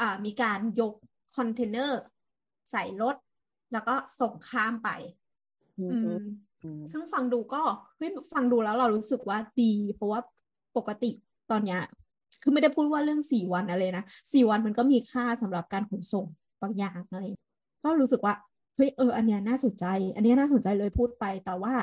[0.00, 0.94] อ่ามีการยก
[1.36, 2.00] คอนเทนเนอร์
[2.70, 3.16] ใส่รถ
[3.72, 4.88] แล้วก็ส่งข้ามไป
[5.78, 6.10] อือืมม
[6.62, 7.62] อืมซึ่งฟังดูก็
[7.96, 10.20] เฮ้ยฟังดูแล้วเรารู้สึกว่าดี เพราะว่า
[10.76, 11.10] ปกติ
[11.50, 11.80] ตอนเนี้ย
[12.42, 16.26] คือไม่ได้พูดว่าเรื่องสี่วันอะไรนะสี่วันมันก็มีค่าสำหรับการขนส่ง
[16.62, 17.24] บางอย่างอะไร
[17.84, 18.34] ก็รู้สึกว่า
[18.76, 21.74] เฮ้ยเออ อันเนี้ยน่าสนใจ อันเนี้ยน่าสนใจเลยพูดไปแต่ว่า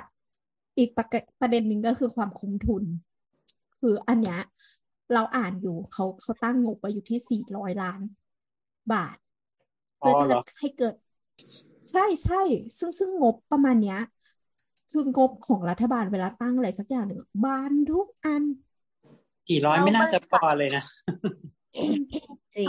[0.77, 2.83] อีกประเกประเด็นหนึ่งก็คือความคุ้มทุน
[3.79, 4.39] คืออันเนี้ย
[5.13, 8.01] เราอ่านอยู่เขาเขาตั้งงบไว้อยู่ที่สี่ร้อยล้าน
[8.93, 9.17] บาท
[10.01, 10.95] อ๋อเพื่อเหรจะอให้เกิด
[11.89, 12.41] ใช่ใช่
[12.79, 13.99] ซึ่งซึ่งงบประมาณเนี้ย
[14.91, 18.43] คืองบของรัฐบาลเวลาตั้งอะไรสักอย่างหนึ่งบานทุกอัน
[19.49, 20.83] กี่ร้อยไม่น่าจะพอเลยนะ
[21.23, 21.60] จริง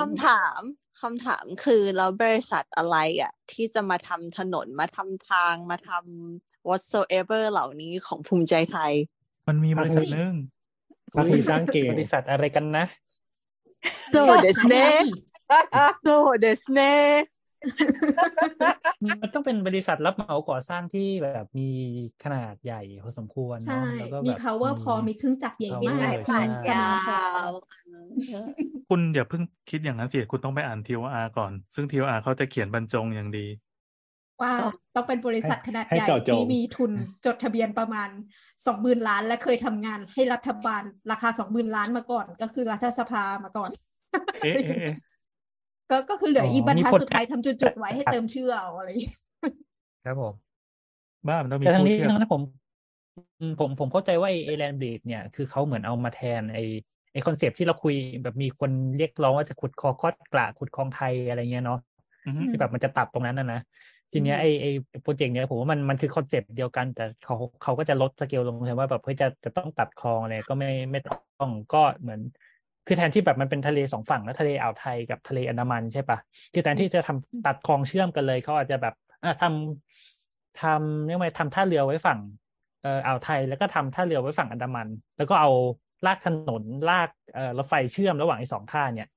[0.00, 0.60] คำถาม
[1.02, 8.92] คำถามคือแล้วบริษัทอะไรอะ ที่จะมาทำถนนมาทำทางมาทำ whatsoever เหล่านี้ของภูมิใจไทย
[9.48, 10.34] มันมีบริษัทหนึ่ง
[11.16, 12.84] พรรคนี้สร้างเก่งบริษัทอะไรกันนะ
[14.12, 14.86] โดเดสเน่
[16.04, 16.10] โด
[16.40, 16.94] เดสเน่
[19.22, 21.68] มันต้องเป็นบริษัทรับเหมาก่อสร้างที่แบบมี
[22.24, 27.50] ขนาดใหญ่พอสมควรใช่เนาะแล้วก็มีแบบ power พอมีเครื่องจักรใหญ่ power มากใช่ผ่านยกำลังพอาว
[28.88, 33.46] คุณอย่าเพิ่งคิดอย่างนั้นสิคุณต้องไปอ่าน TOR ก่อน ซึ่ง TOR เขาจะเขียนบรรจงอย่างดี
[34.42, 34.52] ว่า
[34.94, 36.90] ต้องเป็นบริษัทขนาดให้ใหญ่เจาะจงที่มีทุน
[37.26, 38.08] จดทะเบียนประมาณ
[38.66, 43.70] สองหมื่นล้าน และเคยทำงานให้รัฐบาลราคาสองหมื่นล้านมาก่อน ก็คือรัฐสภามาก่อน
[44.42, 44.96] เอ๊ะเอ๊ะเอ๊ะ
[45.90, 49.16] ก็ก็คือเหลืออีกบรรทัดมีผลสุดท้ายทำจุดๆไว้ให้เติมชื่อเอาอะไรอย่างเงี้ย
[50.04, 50.34] ครับผม
[51.28, 52.42] บ้ามันต้องมีแต่ทั้งผู้นี้เทียบทั้งนั้นผม
[53.40, 56.64] อืมผมผมเข้าใจว่าไอ้ land bridge เนี่ยคือเขาเหมือนเอามาแทนไอ้
[57.12, 61.80] ไอ้ concept ที่เราคุยแบบมีคนเรียกร้องว่าจะขุดคอคอดกระขุดคลองไทยอะไรเงี้ยเนาะ
[62.26, 63.60] อือฮึที่แบบมันจะตัดตรงนั้นนะนะ
[64.12, 64.70] ทีเนี้ยไอ้ไอ้
[65.02, 71.12] project เนี้ยผมว่ามันมันคือ concept เดียวกัน แต่เขาเขาก็จะลดสเกลลงใช่ว่าแบบเฮ้ยจะจะต้องตัดคลองอะไรก็ไม่ไม่ต้
[71.44, 72.20] องก็เหมือน
[72.86, 76.18] คือแทนที่แบบมันเป็นทะเลสองฝั่งแล้วทะเลอ่าวไทยกับทะเลอันดามันใช่ปะ
[76.52, 82.18] คือแทนที่จะทำตัดคลองเชื่อมกันเลยเขาอาจจะแบบอะทำทำเรียกว่าทำท่าเรือไว้ฝั่ง
[82.80, 85.50] เอ่ออ่าวไทยแล้วก็ทำท่าเรือไว้ฝั่งอันดามัน แล้วก็เอา
[86.04, 89.08] ลากถนนลากเอ่อรถไฟเชื่อมระหว่างไอ้สองท่าเนี่ย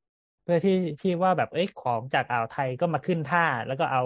[0.43, 4.01] เพื่อที่ที่ว่าแบบเอ้ยของจากอ่าวไทยก็มาขึ้นท่า แล้วก็เอา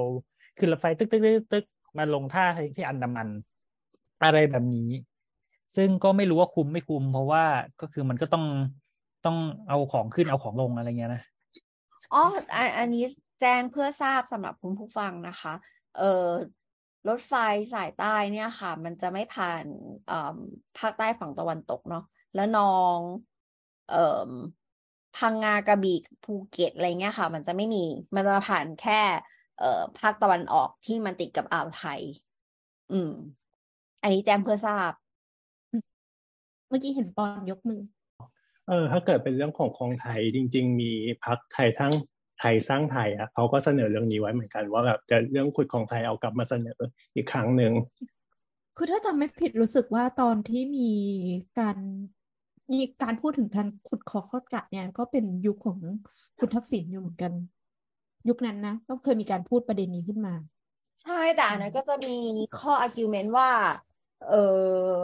[0.58, 1.64] ขึ้นรถไฟตึกตึกตึกตึก
[1.98, 2.44] มาลงท่า
[2.78, 3.30] ที่อันดามัน
[4.24, 4.90] อะไรแบบนี้
[5.76, 7.44] ซึ่งก็ไม่รู้ว่าคุ้มไม่คุ้มเพราะว่า
[7.80, 8.44] ก็คือมันก็ต้อง
[9.26, 11.24] ต้องเอาของขึ้นเอาของลงอะไรเงี้ยนะ
[12.14, 12.22] อ๋อ
[12.56, 13.04] อันอันนี้
[13.40, 15.54] แจ้งเพื่อทราบสำหรับคุณผู้ฟังนะคะ
[15.98, 16.30] เอ่อ
[17.10, 17.34] รถไฟ
[17.74, 19.66] สายใต้เนี่ยค่ะ มันจะไม่ผ่าน
[20.08, 20.36] เอ่อ
[20.78, 22.04] ภาคใต้ฝั่งตะวันตกเนาะ
[22.36, 22.64] แล้วนอ
[22.98, 23.00] ง
[23.90, 24.32] เอ่อ
[25.18, 27.84] พังงากระบี่ภูเก็ตอะไรเงี้ยค่ะ มันจะไม่มี
[28.16, 29.02] มันจะมาผ่านแค่
[29.60, 32.02] เอ่อภาคตะวันออกที่มันติดกับอ่าวไทย
[32.92, 33.10] อืม
[34.02, 34.92] อันนี้แจ้งเพื่อทราบ
[36.70, 37.80] เมื่อกี้เห็นปอนยกมือ
[38.70, 40.92] เออถ้าเกิดเป็นเรื่องของคลองไทยจริง ๆ มี
[41.26, 41.94] พักไทยทั้ง
[42.40, 46.80] ไทยสร้างไทยอะเขาก็เสนอเรื่องนี้ไว้เหมือนกัน ว่าแบบจะเรื่องขุดคลองไทยเอากลับมาเสนอ
[47.16, 47.74] อีกครั้งหนึ่ง
[48.78, 50.92] คือถ้าจำไม่ผิดรู้สึกว่าตอนที่มี
[51.60, 51.78] การ
[52.72, 55.80] มีการพูดถึงการขุดคอข้อกะเนี่ยก็เป็นยุคของ
[56.40, 57.32] คุณทักษิณอยู่เหมือนกัน
[58.30, 60.34] ยุคนั้นนะก็เคยมีการพูดประเด็นนี้ขึ้นมา
[61.02, 62.18] ใช่แต่อันนั้นก็จะมี
[62.60, 63.50] ข้อ argument ว่า
[64.30, 64.34] เอ
[65.02, 65.04] อ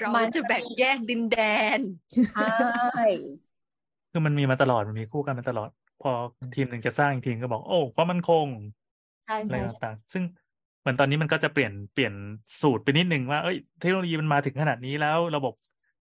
[0.00, 1.36] เรามันจะแบ่งแยกดินแด
[1.78, 1.80] น
[2.32, 2.42] ใช่
[4.10, 5.68] คือมันมีมาตลอดมันมีคู่กันมาตลอด
[6.00, 6.10] พอ
[6.54, 8.48] ทีมหนึ่งจะสร้างอีกทีมก็บอก โอ้ความมั่นคง
[9.24, 10.24] ใช่อะไรใช่ใช่ต่างๆซึ่ง
[10.80, 12.12] เหมือนตอนนี้มันก็จะเปลี่ยนเปลี่ยน
[12.60, 15.52] สูตรไปนิดนึงว่าเอ้ยเทคโนโลยีมันมาถึงขนาดนี้แล้วระบบ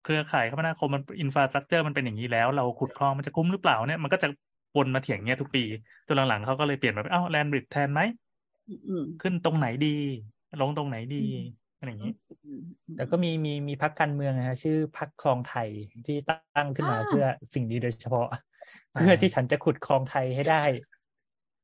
[0.03, 4.29] เครือข่ายคมนาคมมันอินฟราสตรักเจอร์มันเป็นอย่างนี้แล้ว เราขุดคลองมันจะคุ้มหรือเปล่าเนี่ยมันก็จะ
[4.77, 5.61] วนมาเถียงเงี้ยทุกปี
[6.07, 8.01] จนหลังๆเขาก็เลยเปลี่ยนแบบเอ้าแลนบริดแทนไหม
[8.69, 9.89] อืมขึ้นตรงไหนดี
[10.61, 11.17] ลงตรงไหนดี
[11.83, 12.15] อะไรอย่างนี้
[12.45, 12.61] อืม
[12.97, 15.69] แต่ก็มีมีมีพักการเมืองนะฮะชื่อพักคลองไทย
[16.07, 16.17] ที่
[16.57, 20.63] ตั้งขึ้นมาอ่าเพื่อสิ่งนี้โดยเฉพาะอ่าเพื่อที่ฉันจะขุดคลองไทยให้ได้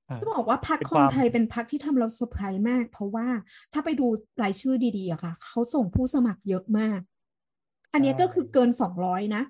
[0.09, 3.27] อ่าจะบอกว่าพรรคเป็นคลองความไทยเป็นพรรคที่ทำเราเซอร์ไพรส์มาก เพราะว่า
[3.73, 4.07] ถ้าไปดู
[4.43, 7.01] รายชื่อดีๆอะค่ะ เขาส่งผู้สมัครเยอะมาก
[7.93, 9.43] อันเนี้ยก็คือเกินสองร้อยนะ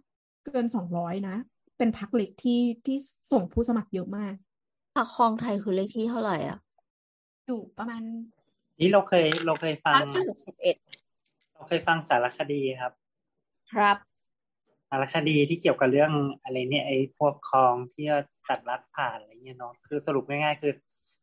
[0.47, 1.37] เกินสองร้อยนะ
[1.79, 2.97] เป็นพรรคเล็กที่ที่
[3.33, 4.35] ส่งผู้สมัครเยอะมาก
[4.97, 6.59] พรรคครองไทยคือเลขที่เท่าไหร่อะ
[7.47, 8.03] อยู่ประมาณ
[8.81, 10.77] นี่เราเคยเราเคยฟัพรงรคที่หกสิบเอ็ด
[11.55, 12.93] เราเคยฟังสารคดีครับ
[13.73, 13.97] ครับ
[14.89, 16.13] สารคดีที่เกี่ยวกับเรื่อง
[16.43, 18.07] อะไรเนี่ยไอ้พวกคลองที่
[18.49, 20.75] ตัดลัดผ่านอะไรเงี้ยเนาะคือสรุปง่ายๆคือ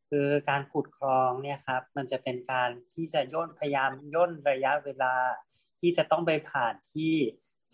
[0.09, 5.15] คือการขุดคลองเนี่ยครับ มันจะเป็นการที่จะย่นพยายามย่นระยะเวลา
[5.79, 7.13] ที่จะต้องไปผ่านที่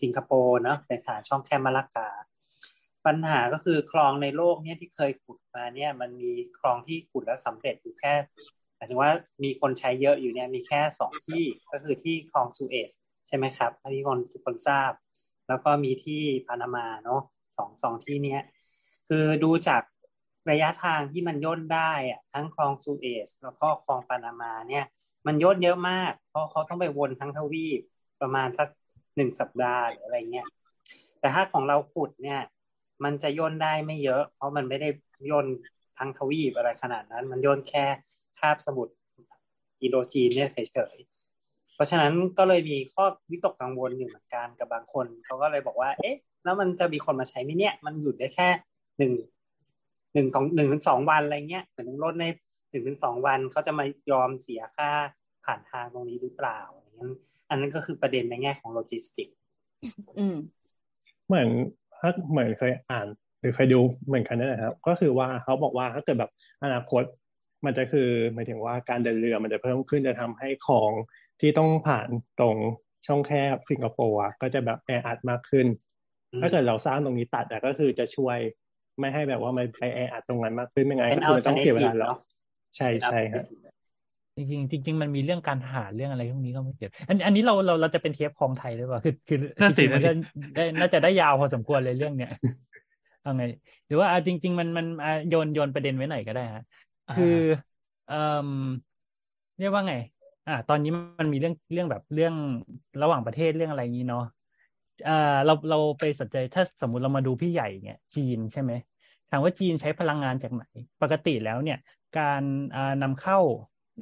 [0.02, 2.10] สิงคโปร์เนาะไปผ่านช่องแคมมาลากา
[3.06, 9.10] ปัญหาก็คือคลองในโลกเนี่ยที่เคยขุดมาเนี่ย มันมีคลองที่ขุดแล้วสำเร็จอยู่แค่หมายถึงว่า
[9.44, 12.92] มีคนใช้เยอะอยู่เนี่ยมีแค่สองที่ก็คือที่คลองสุเอซ
[13.28, 14.92] ใช่ไหมครับถ้าที่คนทุกคนทราบ
[15.48, 17.20] แล้วก็มีที่ปานามาเนาะ
[17.56, 18.42] สองสองที่เนี้ย
[19.08, 19.82] คือดูจาก
[20.50, 24.84] ระยะทางที่มันย่นได้อะทั้งคลองสุเอซแล้วก็คลองปานามาเนี่ย
[25.26, 27.80] มันย่นเยอะมาก เพราะเขาต้องไปวนทั้งทวีป
[28.20, 28.68] ประมาณสัก
[29.16, 30.46] หนึ่งสัปดาห์หรืออะไรเงี้ย
[31.20, 32.40] แต่ถ้าของเราขุดเนี่ย
[33.04, 34.88] มันจะย่นได้ไม่เยอะ เพราะมันไม่ได้
[35.30, 35.46] ย่น
[35.98, 37.84] ทั้งทวีปอะไรขนาดนั้น มันย่นแค่
[38.38, 38.94] คาบสมุทร
[39.80, 48.48] อิโดจีนเนี่ยเฉยๆเพราะฉะนั้นก็เลยมีข้อวิตกกังวลอยู่เหมือนกันกับบางคนเขาก็เลยบอกว่า เอ๊ะ แล้วมันจะมีคนมาใช้ไหมเนี่ย มันหยุดได้แค่
[48.98, 49.12] หนึ่ง
[50.14, 52.24] หนึ่งของหนึ่งถึงสองวันอะไรเงี้ยเหมือนรถใน
[52.70, 54.90] หนึ่งถึงสองวันเขาจะมายอมเสียค่า
[55.44, 57.14] ผ่านทางตรงนี้หรือเปล่าอะไรเงี้ย
[57.48, 59.28] อันนั้นก็คือประเด็นในแง่ของโลจิสติก
[60.18, 60.36] อืม
[61.26, 61.48] เหมือน
[62.00, 63.06] ถ้าเหมือนเคยอ่าน
[63.40, 66.30] หรือเคยดูเหมือนกันนั่นแหละครับ ก็คือว่าเขาบอกว่าถ้าเกิดแบบ
[66.64, 67.02] อนาคต
[67.64, 70.92] มันจะคือหมายถึงว่าการเดินเรือมันจะเพิ่มขึ้นจะทำให้ของ
[71.40, 72.56] ที่ต้องผ่านตรง
[73.06, 75.66] ช่องแคบสิงคโปร์อะก็จะแบบแออัดมากขึ้น
[76.32, 78.38] อืมถ้าเกิดเราสร้างตรงนี้ตัดอะก็คือจะช่วย
[78.98, 82.18] ไม่ให้แบบว่ามันไปแออัดตรงนั้นมากขึ้นไม่งั้นเป็นก็คือมันต้องเสียเวลา alternative แล้วเนาะ
[82.76, 83.44] ใช่ใช่ครับ
[84.36, 90.12] จริงๆจริงๆมันมีเรื่องการหาเรื่องอะไรพวกนี้ก็ไม่เกี่ยวอันอันนี้เราเราเราจะเป็นเทปคลองไทยหรือเปล่าคือคือนั่นสิจริงๆมันนั่นสิจะ
[90.56, 92.32] ได้น่าจะได้ยาวพอสมควรเลยเรื่องเนี้ย
[93.22, 93.44] เอาไง
[93.86, 96.62] หรือว่าอะจริง ๆ มันมันอะโยนโยนประเด็นไว้หน่อยก็ได้ฮะ
[97.10, 97.24] คือ
[98.06, 98.48] เอ่อ
[99.58, 99.94] เรียกว่าไง
[100.46, 102.34] อ่า ตอนนี้มันมีเรื่องเรื่องแบบเรื่อง
[103.02, 104.24] ระหว่างประเทศเรื่องอะไรอย่างนี้เนาะ
[105.08, 105.12] อ่า
[105.46, 108.72] เราเราไปสนใจถ้าสมมุติเรามาดูพี่ใหญ่เนี่ยจีนใช่ไหม
[109.30, 110.64] ถามว่าจีนใช้พลังงานจากไหน
[111.02, 111.78] ปกติแล้วเนี่ย
[112.18, 112.42] การ
[112.74, 113.38] อ่านำเข้า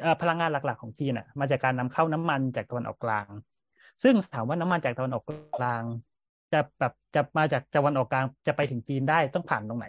[0.05, 3.29] อ่าพลังงานหลัก ๆ ของจีนอะ มาจากการนำเข้าน้ำมันจากตะวันออกกลาง
[4.03, 5.85] ซึ่งถามว่าน้ำมันจากตะวันออกกลาง
[6.53, 9.87] จะแบบจะมาจากตะวันออกกลางจะไปถึงจีนได้ต้องผ่านตรงไหน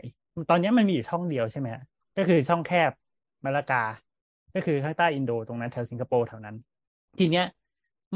[0.50, 1.84] ตอนนี้มันมีอยู่ช่องเดียวใช่ไหมฮะ
[2.18, 2.92] ก็คือช่องแคบ
[3.46, 3.84] มาลากา
[4.56, 6.56] ก็คือข้างใต้อินโดตรงนั้นแถวสิงคโปร์แถวนั้น
[7.20, 7.46] ทีเนี้ย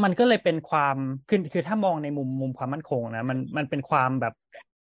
[0.03, 0.95] มันก็เลยเป็นความ
[1.29, 4.33] คือคือถ้ามองในมุมมุมความมั่นคงนะ มันมันเป็นความแบบ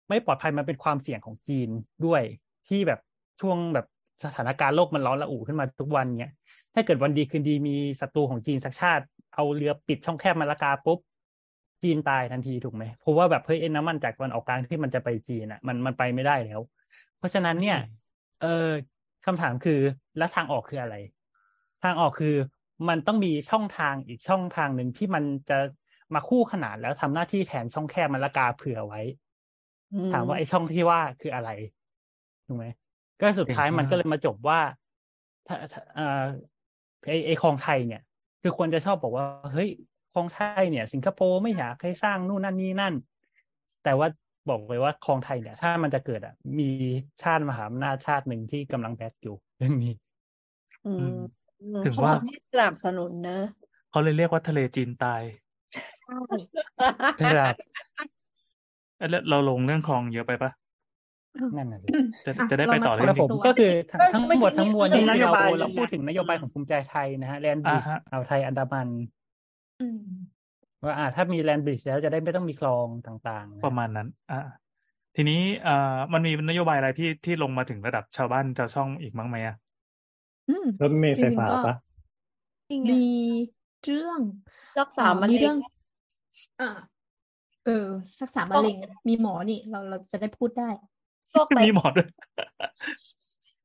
[0.09, 1.69] ไม่ปลอดภัยมันเป็นความเสี่ยงของจีน
[2.07, 2.23] ด้วย
[2.69, 3.01] ที่แบบ
[3.41, 3.87] ช่วงแบบ
[4.25, 6.33] สถานการณ์โลกมันร้อนระอุขึ้นมาทุกวันเนี้ย
[6.75, 10.99] ถ้าเกิดวันดีคืนดีมีศัตรูของจีนสักชาติ เอาเรือปิดช่องแคบมาละกาปุ๊บ
[11.83, 16.61] จีนตายทันทีถูกไหมเพราะว่าแบบเฮ้ยเอ็นน้ำมันจากตะวันออกกลางที่มันจะไปจีนอะ มันมันไปไม่ได้แล้ว
[17.19, 17.79] เพราะฉะนั้นเนี่ย
[18.41, 18.69] เออ
[19.27, 19.81] คำถามคือ
[20.19, 20.97] แล้วทางออกคืออะไร
[21.83, 22.35] ทางออกคือ
[22.89, 25.59] มันต้องมีช่องทางอีกช่องทางหนึ่งที่มันจะ
[26.15, 29.01] มาคู่ขนานแล้วทำหน้าที่แทนช่องแคบมันละกาเผื่อไว้
[29.93, 31.51] อืมถามว่าไอ้ช่องที่ว่าคืออะไร
[32.47, 32.67] ถูกไหม
[33.21, 34.61] ก็สุดท้ายเก่งมากมันก็เลยมาจบว่า
[35.47, 36.25] ถ้าถ้าเอ่อ
[37.07, 38.03] ไอ้ไอ้คลองไทยเนี่ย
[38.43, 39.71] คือคนจะชอบบอกว่า เฮ้ย
[40.15, 42.95] คลองไทยเนี่ย สิงคโปร์ไม่อยากให้สร้างนู่นนั่นนี่นั่น
[43.85, 44.09] แต่ว่า
[44.49, 46.69] บอกเลยว่าคลองไทยเนี่ย ถ้ามันจะเกิดอะ มี
[47.23, 49.93] ชาติมหาอำนาจชาติหนึ่งที่กำลังแบกอยู่เรื่องนี้
[50.87, 51.19] อืม
[51.85, 53.43] ถึงว่าเขไม่สนับสนุนเนอะ
[53.91, 55.23] เขาเลยเรียกว่าทะเลจีนตาย
[56.09, 57.57] ครับ
[58.99, 60.51] เอ้ยแล้วเราลงเรื่องคลองเยอะไปปะ
[61.57, 61.89] นั่นน่ะสิ
[62.27, 68.89] จะอะจะได้ไปต่อเรามาเรื่องแล้วผมนี้ก็คือทั้งก็ทั้งเมื่อหมดกี้ทั้งมวลเรื่ที่องนโยเราบายเราพูดถึงนโยบายของภูมิใจไทยนะฮะแลนด์บริดอ่าฮะอ่าวไทยอันดามัน
[69.81, 70.01] อืม
[70.85, 74.41] ว่าอ่าถ้ามีแลนด์บริดแล้วจะได้ไม่ต้องมีคลองต่างๆนะประมาณนั้น อ่า
[75.17, 79.57] ทีนี้เอ่อมันมีนโยบายอะไรที่ที่ลงมาถึงระดับชาวบ้านชาวช่องอีกมั้งไหมอะ
[80.49, 81.75] อืมรถเมล์ไฟฟ้าจริงๆก็ปะ
[82.69, 83.09] นี่ไงมี
[83.85, 84.21] เรื่อง
[84.81, 85.57] รักษาเอ่อมะมีเร็เรื่องง
[86.61, 86.71] อ่า
[87.65, 87.87] เออ
[88.23, 88.77] รักษามะเร็ง
[89.09, 90.69] มีหมอนี่ เราเราจะได้พูดได้
[91.33, 92.09] ฟอกไตมีหมอด้วย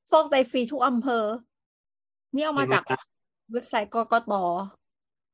[0.09, 1.25] ฟอกไตฟรีทุกอำเภอ
[2.35, 2.83] นี่เอามาจาก
[3.51, 4.33] เว็บไซต์กกต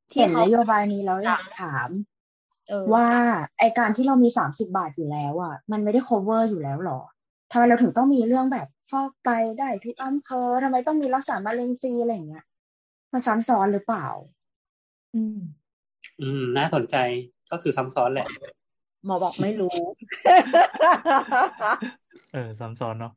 [0.10, 1.90] ที่เห็นเขานโยบายนี้แล้วอยากถาม
[2.70, 3.08] เออว่า
[3.60, 7.00] ไอการที่เรามีสามสิบาทอยู่แล้วอะ มันไม่ได้ cover อยู่แล้วหรอ
[7.52, 12.46] ทำไมเราถึงต้องมีเรื่องแบบฟอกไตได้ทุกอำเภอทำไมต้องมีรักษามะเร็งฟรีอะไรอย่างเงี้ย
[13.12, 14.08] มันซ้ำซ้อนหรือเปล่า
[15.16, 15.40] อืม
[16.22, 16.96] อืม น่าสนใจ
[17.52, 18.28] ก็คือซ้ำซ้อนแหละ
[19.06, 19.76] หมอบอกไม่รู้
[22.34, 23.14] เออซ้ำซ้อนเนาะ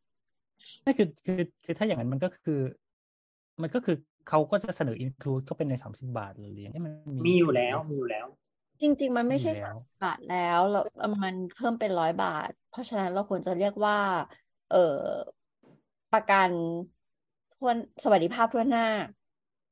[0.85, 2.61] นั่นคือคือคือถ้าอย่างนั้นมันก็คือ
[3.63, 3.97] มันก็คือ
[4.29, 6.95] เขาก็จะเสนออินคลูดก็เป็นในสามสิบาทเลยหรือยังไงมัน
[7.27, 8.27] มีอยู่แล้วมีอยู่แล้ว
[8.83, 13.99] จริง ๆ มันไม่ใช่อยู่แล้สาวมสิบบาทแล้วแล้วมันเพิ่มเป็นร้อยบาท เพราะฉะนั้นเราควรจะเรียกว่า
[14.71, 14.77] เออ
[16.13, 16.51] ประกัน
[17.57, 18.87] ทวนสวัสดิภาพทั่วหน้า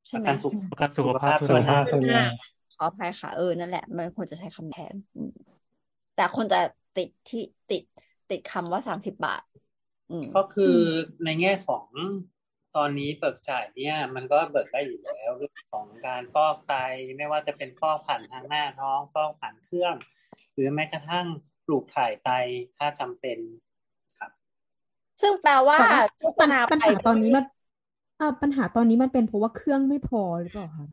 [0.08, 2.22] ใช่ไหมประกันสุขประกันสุขภาพสุทั่ขวหภาน้าพส่วนใหญ่
[2.74, 5.30] ขออภัยค่ะเออนั่นแหละ มันควรจะใช้คำแทนอืม
[6.14, 6.60] แต่คนจะ
[6.96, 7.82] ติดที่ติด
[8.30, 9.42] ติดคำว่าสามสิบบาท
[10.10, 10.76] อืมก็คือ
[11.24, 11.86] ในแง่ของ
[12.76, 16.74] ตอนนี้เบิกจ่ายเนี่ยมันก็เบิกได้อยู่แล้วเรื่องของการฟอกไต
[17.16, 19.94] ไม่ว่าจะเป็นฟอกผ่านทางหน้าท้องฟอกผ่านเครื่อง
[20.54, 21.26] หรือแม้กระทั่ง
[21.66, 22.30] ปลูกถ่ายไต
[22.78, 23.38] ถ้าจำเป็น
[24.18, 24.30] ครับ
[25.22, 27.44] ซึ่งแปลว่าแต่ว่าโฆษณาปัญไปหาตอนนี้มัน
[28.20, 30.86] อ่าปัญหาตอนนี้มันเป็นเพราะว่าเครื่องไม่พอหรือเปล่าคะ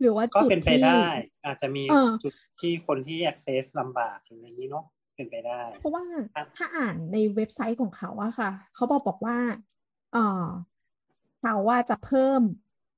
[0.00, 1.06] หรือว่าก็จุดเป็นไปที่ได้
[1.44, 9.36] อาจจะมีเออจุดที่คนที่ access ลำบากอย่างนี้เนาะเป็นไปได้ เพราะว่าครับถ้าอ่านในเว็บไซต์ของเขาอะค่ะ เขาบอกบอกว่า
[10.12, 10.46] เอ่อ
[11.40, 12.42] เขาว่าจะเพิ่ม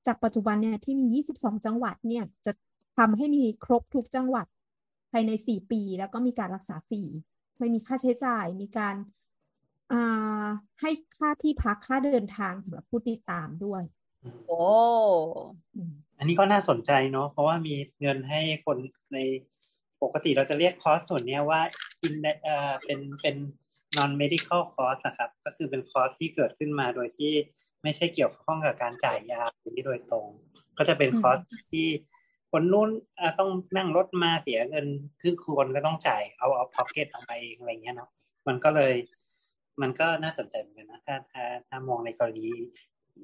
[0.06, 1.06] จากปัจจุบันเนี่ยที่มี
[1.40, 2.52] 22 จังหวัดเนี่ยจะ
[2.98, 4.46] ทำให้มีครบทุกจังหวัด
[5.10, 7.02] ภายใน 4 ปี แล้วก็มีการรักษาฟรี
[7.58, 8.94] ไม่มีค่าใช้จ่ายมีการ
[9.92, 10.44] อ่า
[10.80, 13.82] ให้ค่าที่พักค่าเดินทางสำหรับผู้ติดตามด้วย
[14.46, 14.62] โอ้
[15.74, 18.78] อืมอันนี้ก็น่าสนใจเนาะเพราะว่ามีเงินให้คน
[19.12, 19.18] ใน
[20.02, 21.60] ปกติเราจะเรียกคอร์สส่วนเนี้ยว่า
[22.06, 23.36] in เอ่อเป็นเป็น
[23.96, 27.32] non medical cost นะครับ ก็คือเป็นคอร์สที่เกิดขึ้นมาโดยที่
[27.82, 30.26] ไม่ใช่เกี่ยวข้องกับการจ่ายยาอย่างนี้โดยตรง
[30.78, 31.38] ก็จะเป็นคอร์ส
[31.72, 31.86] ที่
[32.52, 32.88] คนนู้น
[33.20, 34.86] อะต้องนั่งรถมาเสียเงิน
[35.22, 38.10] คือคนก็ต้องจ่ายเอาเอา pocket ออกมาเองอะไรเงี้ยเนาะ
[38.48, 38.94] มันก็เลย
[39.82, 42.48] มันก็น่าสนใจเหมือนกันนะถ้าถ้าถ้ามองในกรณี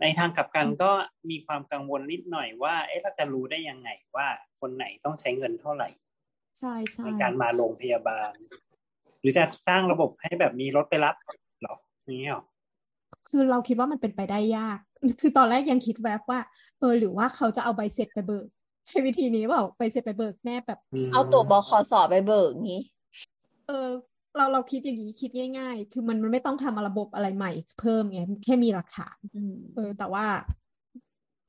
[0.01, 0.91] ในทางกลับกันก็
[1.31, 4.27] มีความกังวลนิดหน่อยว่า เอ๊ะเราจะรู้ได้ยังไงว่า
[4.61, 5.89] คนไหนต้องใช้เงินเท่าไหร่
[6.59, 8.33] ใช่ใช่ในการมาโรงพยาบาล
[9.21, 11.15] หรือจะสร้างระบบให้แบบมีรถไปรับ
[11.61, 12.45] เหรออย่างนี้เหรอ
[13.29, 14.79] คือเราคิดว่ามันเป็นไปได้ยาก
[15.21, 16.41] คือตอนแรกยังคิดแวบว่า
[16.79, 18.47] เออหรือว่าเขาจะเอาใบเสร็จไปเบิก
[18.89, 22.83] ใช้วิธีนี้เปล่าใบเสร็จไปเบิกแนบแบบมเอาตัวบคสไปเบิกงี้
[23.69, 23.89] เออ
[24.37, 30.27] เราเราคิดอย่างนี้คิดง่าย ๆ คือมันมันไม่ต้องทำระบบอะไรใหม่ เพิ่มไงแค่มีหลักฐานอืมเออ แต่ว่า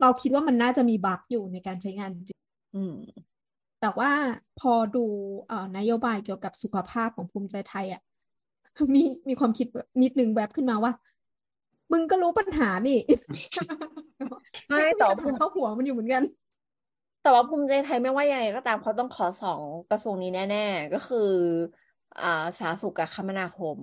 [0.01, 2.41] เราคิดว่ามันน่าจะมีบั๊กอยู่ในการใช้งานจริง
[2.75, 2.95] อืม
[3.81, 4.11] แต่ว่า
[4.59, 5.05] พอดู
[5.47, 8.01] เอ่อนโยบายเกี่ยวกับสุขภาพของภูมิใจไทยอะ
[8.93, 10.91] มีมีความคิดแบบนิดนึงแบบขึ้นมาว่า
[11.91, 12.99] มึงก็รู้ปัญหานี่
[14.69, 16.23] ไม่แต่ว่าภูปัญมิหาเข้าหัวมันอยู่เหมือนกัน
[17.21, 21.29] แต่ว่าภูมิใจไทยไม่ว่ายังไงก็ตามเขาต้องขอสองกระทรวงนี้แน่ ๆ ก็คือ
[22.21, 23.77] อ่าสาธารณสุขกับคมนาคม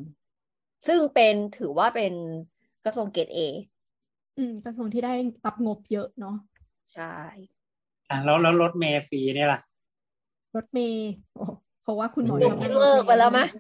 [0.87, 2.13] ซึ่งเป็นถือว่าเป็น
[2.85, 3.41] กระทรวงเกรดเอ
[4.39, 6.37] อืม กระทรวงที่ได้รับงบเยอะเนาะ
[6.93, 7.15] ใช่
[8.09, 9.61] อะแล้วแล้วรถเมล์ฟรีเนี่ยล่ะ
[10.57, 11.45] รถเมย์โอ้
[11.83, 13.51] เพราะว่าคุณหมอไม่ชอบนั่งรถเลิกเมไปแล้วไหมล์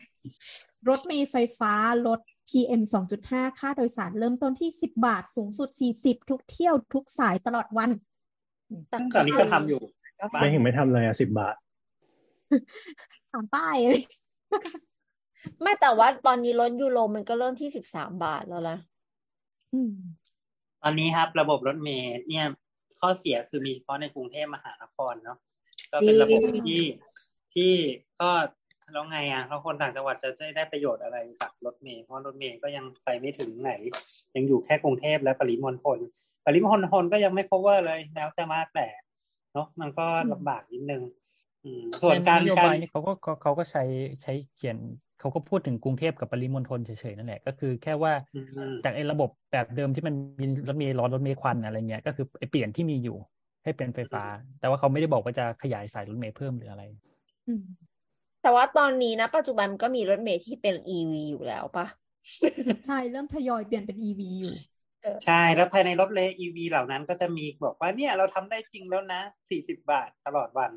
[0.88, 1.72] รถเมล์ไฟฟ้า
[2.06, 2.82] ลด PM
[3.20, 5.68] 2.5 ค่าโดยสารเริ่มต้นที่ 10 บาทสูงสุด
[6.00, 7.90] 40 ทุกเที่ยวทุกสายตลอดวัน
[8.98, 9.80] ซึ่งตอนนี้ก็ทำอยู่
[10.20, 11.54] ก็ไม่เห็นไม่ทำเลยอะสิบบาท
[13.32, 14.02] ถามป้ายเลย
[15.62, 18.76] ไม่แต่ว่าตอนนี้รถยูโรมันก็เริ่มที่สิบสามบาทแล้วนะ
[19.72, 19.92] อืม
[20.82, 22.46] ตอนนี้ครับระบบรถเมล์เนี่ย
[23.00, 25.38] ข้อเสียคือมีเฉพาะในกรุงเทพมหานครเนาะ
[25.92, 26.84] ก็เป็นระบบจริงที่
[27.54, 27.72] ที่
[28.20, 28.30] ก็
[28.92, 33.72] แล้วไงอะแล้วคนต่างจังหวัดจะได้ประโยชน์อะไรจากรถเมล์เพราะรถเมล์ก็ยังไปไม่ถึงไหน
[34.36, 35.98] ยังอยู่แค่กรุงเทพและปริมณฑล
[36.46, 38.88] ปริมณฑลก็ยังไม่ cover เลยแล้วแต่มากแต่
[39.52, 41.02] เนาะมันก็ลำบากนิดนึง
[41.64, 43.84] อืมส่วนการนโยการบายนี่เขาก็เขาเขาก็ใช้
[44.22, 44.76] ใช้เขียน
[45.20, 48.40] เขาก็พูดถึงกรุงเทพกับปริมณฑลเฉยๆนั่นแหละ ก็คือแค่ว่าอื
[48.70, 53.16] มจากไอ้ระบบแบบเดิมที่มันมีรถเมล์ร้อนรถเมล์ควันอะไรเงี้ยก็คือไอ้เปลี่ยนที่มีอยู่
[53.64, 54.24] ให้เป็นไฟฟ้า
[54.60, 56.84] แต่ว่าเขาไม่ได้บอกว่าจะขยายสายรถเมล์เพิ่มหรืออะไร
[57.48, 57.62] อืม
[58.42, 61.86] แต่ว่าตอนนี้นะ ปัจจุบันก็มีรถเมล์ที่เป็น EV อยู่แล้วปะ
[62.86, 64.54] ใช่เริ่มทยอยเปลี่ยนเป็น EV อยู่
[65.26, 70.70] ใช่แล้วภายในรถเล EV เหล่านั้นก็จะมีบอกว่าเนี่ยเราทำได้จริงแล้วนะสี่สิบบาทตลอดวัน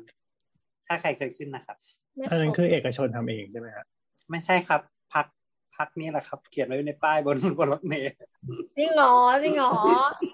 [0.86, 1.76] ถ้าใครเคยขึ้นนะครับ
[2.14, 3.84] ไม่อันนั้นเข้าคือเอกชนทำเองใช่ไหมฮะ
[4.30, 4.80] ไม่ใช่ครับ
[5.14, 5.26] พัก
[5.76, 8.10] พักนี่แหละครับ เขียนไว้ในป้ายบนบนรถเมล์
[8.76, 9.72] จริงเหรอจริงเหรอ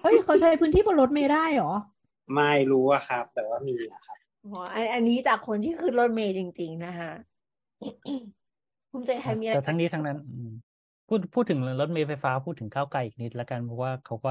[0.03, 1.73] เฮ้ยเขาใช้พื้นที่บนรถเมล์ได้เหรอ
[2.35, 7.11] ไม่รู้อะครับ แต่ว่ามีนะครับ อ๋ออันอันนี้จากคนที่ขึ้นรถเมล์จริง ๆ นะคะ
[8.91, 10.49] ภูมิใจไทยมีอะไรแต่ทั้งนี้ทั้งนั้นอืม
[11.07, 14.29] พูดพูดถึงรถเมล์ไฟฟ้าพูดถึงก้าวไกลอีกนิดละกันเพราะว่าเขาก็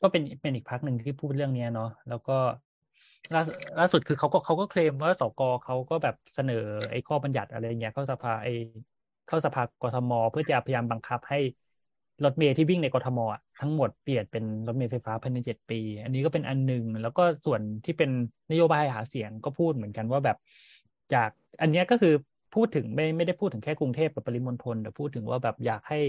[0.00, 2.32] ก็เป็นเป็นอีกพักหนึ่งที่พูดเรื่องเนี้ยเนาะแล้วก็
[3.32, 3.40] ล่า
[3.78, 6.54] ล่าสุดคือเขาก็เขาก็เคลมว่าสกเขาก็แบบเสนอ
[6.90, 8.50] ไอ้ข้อบัญญัติอะไรเงี้ยเข้าสภาไอ้
[9.26, 11.36] เข้าสภากทมเพื่อจะพยายามบังคับให้
[12.24, 18.10] รถเมล์ที่วิ่งในกทมอะทั้งหมดเปลี่ยนเป็นรถเมล์ไฟฟ้าภายในเจ็ดปี อันนี้ก็เป็นอันหนึ่งแล้วก็ส่วนที่เป็น
[18.50, 20.36] นโยบายหาเสียงก็พูดเหมือนกันว่าแบบ
[21.14, 22.14] จากอันนี้ก็คือ
[22.54, 26.00] พูดถึงไม่ไม่ได้พูดถึงแค่กรุงเทพกับปริมณฑลแต่พูดถึงว่าแบบอยากให้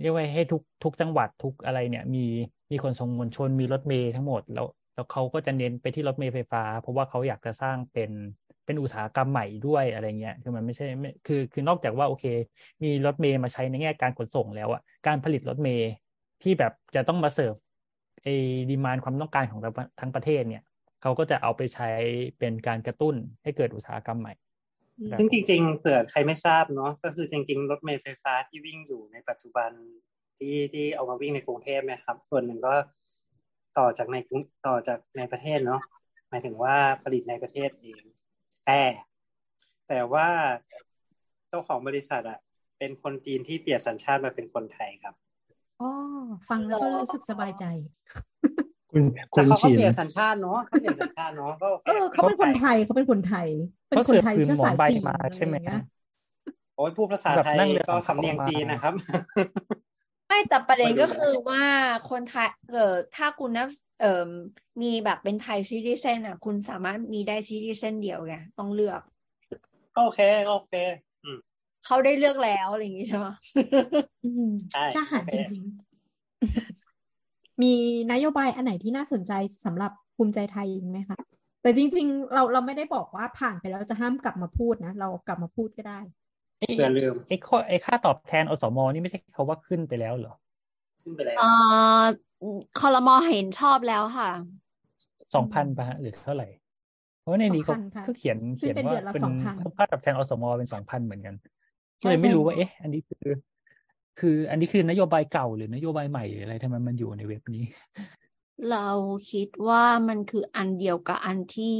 [0.00, 2.24] เรียกว่าให้ทุกทุกจังหวัดทุกอะไรเนี่ย มี
[2.70, 8.10] มีขนส่งมวลชนมีรถเมล์ทั้งหมดแล้วแล้วเขาก็จะเน้นไปที่รถเมล์ไฟฟ้า เพราะว่าเขาอยากจะสร้างเป็น
[8.66, 12.24] เป็นอุตสาหกรรมใหม่ด้วยอะไรเงี้ยคือมันไม่ใช่ไม่คือคือนอกจากว่าโอเค
[12.82, 15.90] มีรถเมล์มาใช้ในแง่การขนส่งแล้วอะการผลิตรถเมล์
[16.42, 17.54] ที่แบบจะต้องมาเสิร์ฟ
[18.22, 18.34] ไอ้
[18.70, 19.60] ดีมานความต้องการของ
[20.00, 20.62] ทั้งประเทศเนี่ย
[21.02, 21.90] เขาก็จะเอาไปใช้
[22.38, 24.34] เป็นการกระตุ้นให้เกิดอุตสาหกรรมใหม่
[25.10, 29.70] ครับซึ่งจริงๆเผื่อใครไม่ทราบเนาะก็คือจริง ๆ รถเมล์ไฟฟ้าที่วิ่งอยู่ในปัจจุบัน
[30.38, 32.74] ที่ที่เอามาวิ่งในกรุงเทพเนะครับ ส่วนหนึ่งก็
[33.78, 35.80] ต่อจากในกรุงต่อจากในประเทศเนาะ
[36.28, 38.02] หมายถึงว่าผลิตในประเทศเอง
[38.66, 38.80] แต่
[39.88, 40.28] แต่ว่า
[41.48, 42.38] เจ้าของบริษัทอะ
[42.78, 45.14] เป็นคนจีนที่เปลี่ยนสัญชาติมาเป็นคนไทยครับ
[45.80, 45.90] อ๋อ
[46.48, 47.64] ฟังแล้วก็รู้สึกสบายใจ
[48.90, 53.48] คุณแต่คุณเขาก็ชินเปลี่ยนสัญชาติเนาะเขาเปลี่ยนสัญชาติเนาะก็โอเคเออเขาเป็นคนไทยเขาเป็นคนไทย
[53.88, 55.82] เป็นเขาคนเสือกไทยผืนเชื้อหมอสายใบจีนมาอะไรใช่ไหมอย่างเงี้ย
[56.76, 58.94] โอ้ยพูดภาษาแบบไทยนั่งเรือก็สองสำเนียงมาจีนนะครับ
[60.28, 61.62] ไม่แต่ประเด็นไม่รู้ก็คือว่า
[62.10, 63.83] คนไทยเออถ้าคุณนะเอ่อ
[64.82, 69.00] มีแบบเป็นไทยซิติเซนอะ คุณสามารถมีได้ซิติเซนเดียวไงต้องเลือก
[69.96, 70.72] โอเค โอเค
[71.24, 71.38] อืม
[71.86, 73.26] เขาได้เลือกแล้วอะไรอย่างงี้ใช่ไหม
[74.24, 77.72] อืมใช่กล้าหาญโอเคจริงๆ มี
[78.12, 79.32] นโยบายอันไหนที่น่าสนใจ
[79.64, 81.18] สำหรับภูมิใจไทยอีกไหมคะ
[81.62, 86.00] แต่จริง ๆ เราเราไม่ได้บอกว่าผ่านไปแล้วจะห้ามกลับมาพูดนะ เรากลับมาพูดก็ได้
[86.58, 90.34] ไอ้เพื่อลืมไอ้ข้อไอ้ค่าตอบแทนอสมนี่ไม่ใช่เขาว่าขึ้นไปแล้วเหรอ
[91.02, 91.48] ขึ้นไปแล้วเอ่
[92.00, 92.02] อ
[92.80, 94.30] คอรมอเห็นชอบแล้วค่ะ
[95.34, 96.48] สองพันป่ะฮะหรือเท่าไหร่
[97.20, 101.34] เพราะว่าในนี้เขา2,000ค่ะก็เขียนขึ้เขีนยนเป็นว่าเดือนละเป็น2,000ค่าตอบแทนอสมเป็นสองพันเหมือนกัน
[102.00, 103.26] ใช่เลยไม่รู้ว่าใช่เอ๊ะ อันนี้คือ
[104.20, 107.64] คืออันนี้คือนโยบายเก่าหรือนโยบายใหม่หรืออะไรทำไมมันอยู่ในเว็บนี้
[108.70, 108.88] เรา
[109.30, 111.78] คิดว่ามันคืออันเดียวกับอันที่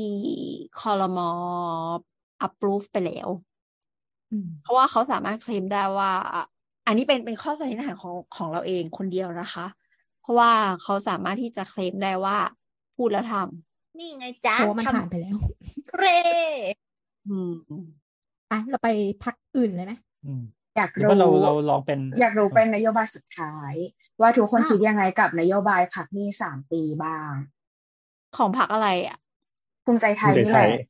[0.81, 1.31] คอรมอ
[2.47, 3.29] approve ไปแล้ว
[4.33, 6.13] อืมเพราะว่าเขาสามารถเคลมได้ว่า
[6.87, 9.67] อันนี้เป็นเป็นข้อสันนิษฐานของของเราเองคนเดียวนะคะ
[10.25, 12.39] เพราะว่าเขาสามารถที่จะเคลมได้ว่า
[12.97, 15.37] พูดแล้วทำนี่ไงจ๊ะเพราะว่ามันทำผ่านไปแล้ว
[15.91, 16.05] เคร
[17.29, 17.55] อืม
[18.51, 18.89] อะเราไป
[19.25, 19.93] พักอื่นเลยไหม
[20.27, 20.43] อืม
[20.77, 23.73] อยากหรือว่าเรารู้เราลองเป็น อยากรู้เป็นนโยบายสุดท้าย
[24.21, 27.33] ว่าทุกคนอ้าวคิดยังไงกับนโยบายพักหนี้สามปีบ้าง
[28.37, 29.19] ของพรรคอะไรอะ
[29.85, 30.85] ภูมิใจไทภูยมิใจนี่ไทแหยละ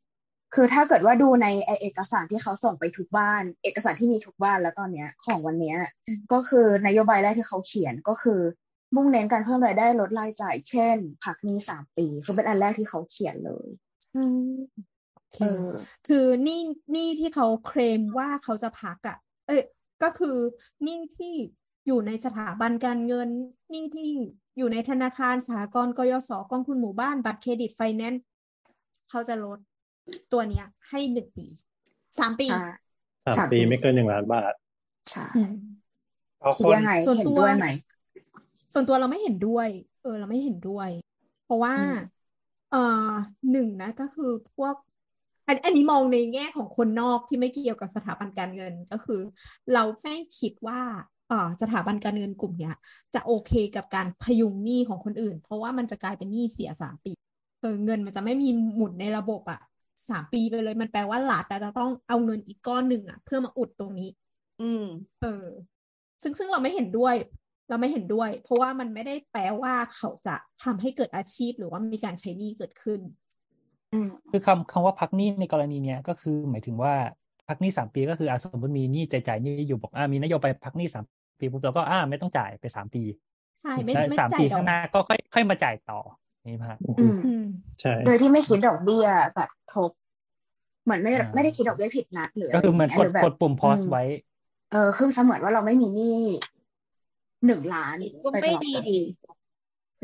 [0.55, 5.79] คือถ้าเกิดว่าดูในไอ้เอกสารที่เขาส่งไปทุกบ้าน เอกสารที่มีทุกบ้านแล้วตอนเนี้ย ของวันเนี้ย
[6.33, 8.41] ก็คือนโยบายแรกที่เขาเขียนก็คือ
[8.95, 13.67] มุ่งเน้นการเพิ่มรายได้ลดรายจ่าย เช่น พักหนี้สามปีคือเป็นอันแรกที่เขาเขียนเลย
[14.15, 14.39] อืม
[15.13, 15.73] โอเคเออ
[16.07, 16.61] คือหนี้
[16.95, 19.17] นี่ที่เขาเคลมว่าเขาจะพักอะ
[19.47, 19.63] เอ้ย
[20.03, 20.37] ก็คือ
[20.83, 21.35] หนี้ที่
[21.87, 23.29] อยู่ในสถาบันการเงิน
[23.71, 24.11] หนี้ที่
[24.59, 28.23] อยู่ในธนาคารสหกรณ์กยศกองทุนหมู่บ้านบัตรเครดิตไฟแนนซ์
[29.11, 29.59] เขาจะลด
[30.33, 31.47] ตัวเนี้ย ให้หนึ่งปี
[32.19, 32.57] สามปีใช่
[33.27, 34.53] สามสามปีปีไม่เกินหนึ่งล้านบาท
[35.11, 35.53] ใช่อืม
[36.41, 37.65] เอาคิคดนยังไงส่วนเห็นตัวด้วยไหม
[38.75, 39.69] ส่วนตัวเราไม่เห็นด้วย
[40.01, 40.91] เออ เราไม่เห็นด้วย
[41.43, 41.95] เพราะว่าอืม
[42.71, 42.79] เอ่อ
[43.51, 44.75] หนึ่งนะก็คือพวก
[45.47, 49.21] อันอันนี้มองในแง่ของคนนอกที่ไม่เกี่ยวกับสถาบันการเงินก็คือ
[49.73, 50.81] เราไม่คิดว่า
[51.29, 52.75] เอ่อสถาบันการเงินกลุ่มเนี้ย
[53.15, 57.13] จะโอเคกับการพยุงหนี้ของคนอื่น เพราะว่ามันจะกลายเป็นหนี้เสียสามปี
[57.61, 59.61] เออเงินมันจะไม่มีหมุนในระบบอะ
[60.09, 64.09] สามปีไปเลยมันแปลว่ารัฐอะจะต้องเอาเงินอีกก้อนหนึ่งอะเพื่อมาอุดตรงนี้
[64.61, 64.83] อืม
[65.21, 65.29] เออ
[66.23, 67.15] ซึ่งซึ่งเราไม่เห็นด้วย
[67.69, 73.01] เราไม่เห็นด้วย เพราะว่ามันไม่ได้แปลว่าเขาจะทำให้เกิดอาชีพหรือว่ามีการใช้หนี้เกิดขึ้น
[73.93, 76.95] อืมคือคำคำว่าพักหนี้ในกรณีเนี้ยก็คือหมายถึงว่า
[77.49, 81.05] พักหนี้สามปีก็คืออะสมมติมีหนี้จ่ายจ่ายหนี้อยู่บอกอ่ามีนโยบายพักหนี้สาม
[81.41, 83.03] ปีปุ๊บเราก็อ่าไม่ต้องจ่ายไปสามปี
[83.61, 86.01] ใช่ไม่แล้วไม่สามจ่าปียดอข้ากงหน้าก็ค่อยค่อยมาจ่ายต่อ
[86.47, 87.45] นี่ฮะอืมอืม
[87.81, 89.91] ใช่โดยที่ไม่คิดดอกเบี้ยแบบทบ
[90.85, 94.03] เหมือนไม่อ่าไม่ได้คิดดอกเบี้ยผิดนัดหรือก็อะไรคือเหมือนย่างกเงี้ยดหรือแบบกดปุ่มพอสอืมไว้
[94.71, 96.19] เออคือเสมือนว่าเราไม่มีหนี้
[97.47, 98.99] หนึ่งล้านก็ไปตไม่ลอดดีไปดี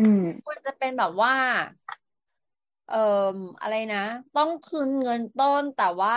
[0.01, 1.35] อืมควรจะเป็นแบบว่า
[2.87, 2.97] เอ่อ
[3.61, 3.99] อะไรนะ
[4.35, 6.17] ต้องคืนเงินต้นแต่ว่า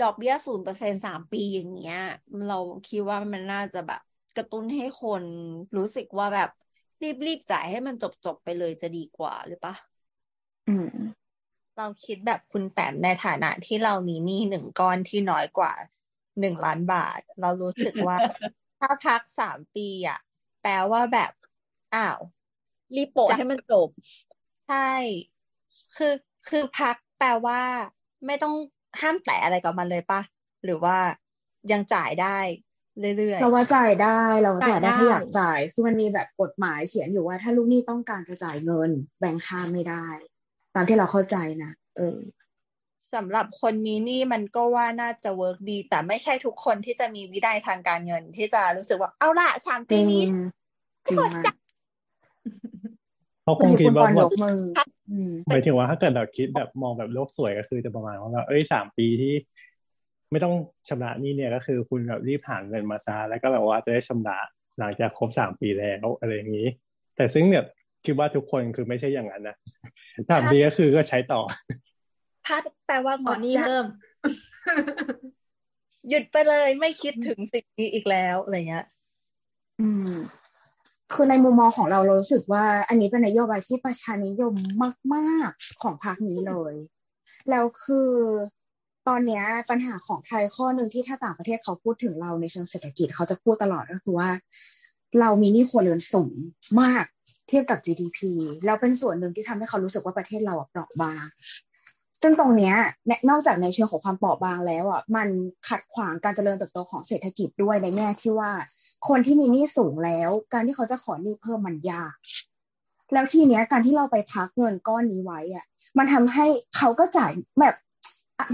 [0.00, 1.98] ดอกเบี้ยศูนย์เปอร์เซ็นสามปีอย่างเงี้ย
[2.46, 2.58] เรา
[2.88, 4.00] คิดว่ามันน่าจะแบบ
[4.36, 5.24] กระตุ้นให้คน
[5.76, 6.48] รู้สึกว่าแบบ
[7.26, 8.04] รีบๆจ่ายให้มันจ
[8.34, 9.74] บๆไปเลยจะดีกว่าหรือปะ
[10.66, 10.86] อืม
[11.76, 15.72] เราคิดแบบคุณแต้มในฐานะที่เรามีหนี้หนึ่งก้อนที่น้อยกว่า
[16.40, 18.16] หนึ่งล้านบาท เรารู้สึกว่า
[18.84, 20.18] ถ้าพักสามปีอะ
[20.62, 21.32] แปลว่าแบบ
[21.94, 22.18] อ้าว
[22.96, 23.88] รีบโปะให้มันจบ
[24.68, 24.90] ใช่
[25.96, 26.14] คือ
[26.48, 27.60] คือพักแปลว่า
[28.26, 28.54] ไม่ต้อง
[29.00, 30.20] ห้ามแตะอะไรกับมันเลยปะ
[30.64, 30.96] หรือว่า
[31.72, 32.38] ยังจ่ายได้
[33.18, 40.06] เรื่อยเราว่าจ่ายได้เราจ่ายได้จ่ายได้ถ้าอยากจ่าย คือมันมีแบบกฎหมายเขียนอยู่ว่า ถ้าลูกหนี้ต้องการจะจ่ายเงิน แบงค์ห้ามไม่ได้
[40.74, 42.43] ตามที่เราเข้าใจนะเออๆ
[43.14, 50.24] สำหรับคนมีหนี้มันก็ว่าน่าจะเวิร์กดี แต่ไม่ใช่ทุกคนที่จะมีวินัยทางการเงิน ที่จะรู้สึกว่าเอาละสามจปีริงนี้
[51.06, 51.54] จริงมาก
[53.42, 54.60] เขาคบางงทีคิดคุณปว่าอนแบยบกมือ
[55.10, 59.34] อืมหมายถึงว่าถ้าเกิดแบบคิดแบบมองแบบโลกสวยก็คือจะประมาณว่าแบบเอ้ยสามปีที่
[60.30, 60.54] ไม่ต้อง
[60.88, 64.38] ชำระหนี้เนี่ยก็คือคุณแบบรีบหาเงินมาซะแล้วก็แบบว่าจะได้ชำระ
[64.78, 66.68] หลังจากครบสามปีแล้วอะไรอย่างนี้
[67.16, 67.64] แต่ซึ่งเนี่ย
[68.04, 69.56] คิดว่าทุกคนคือไม่ใช่อย่างนั้นนะ
[70.30, 71.40] สามปีก็คือก็ใช้ต่อ
[72.46, 73.86] พัดแปลว่างตอนดนี้จ่ายเริ่ม
[76.08, 78.86] หยุดไปเลยไม่คิดถึงสิ่งนี้อีกแล้วอะไรเงี้ย
[79.80, 80.12] อืม
[81.12, 84.54] คือในมุมมองของเราเรารู้สึกว่า อันนี้เป็นนโยบายที่ประชานิยม
[85.14, 86.74] มากๆของพรรคนี้เลย
[87.50, 88.10] แล้วคือ
[89.08, 94.30] ตอนเนี้ยปัญหาของไทยข้อหนึ่งที่ถ้าต่างประเทศเขาพูดถึงเราในเชิงเศรษฐกิจเขาจะพูดตลอดก็คือว่า
[95.20, 96.34] เรามีหนี้ครัวเรือนสูง
[96.80, 97.04] มาก
[97.48, 98.18] เทียบกับ GDP
[98.64, 101.24] แล้วเป็นส่วนหนึ่งที่ทำให้เขารู้สึกว่าประเทศเราอะเปราะบาง
[102.22, 102.76] ซึ่งตรงเนี้ย
[103.30, 105.28] นอกจากในเชิงของความเปราะบางแล้วอะมัน
[105.68, 108.52] ขัดขวางการเจริญเติบโตของเศรษฐกิจด้วยในแง่ที่ว่า
[109.08, 112.14] คนที่มีหนี้สูงแล้ว การที่เขาจะขอหนี้เพิ่มมันยาก
[113.12, 115.64] แล้วทีเนี้ยการที่เราไปพักเงินก้อนนี้ไว้อะ
[115.98, 116.46] มันทำให้
[116.76, 117.74] เขาก็จ่ายแบบ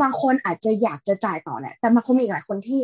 [0.02, 2.80] บางคนอาจจะอยากจะจ่ายต่อแหละ แต่มันคงมีอีกหลายคนที่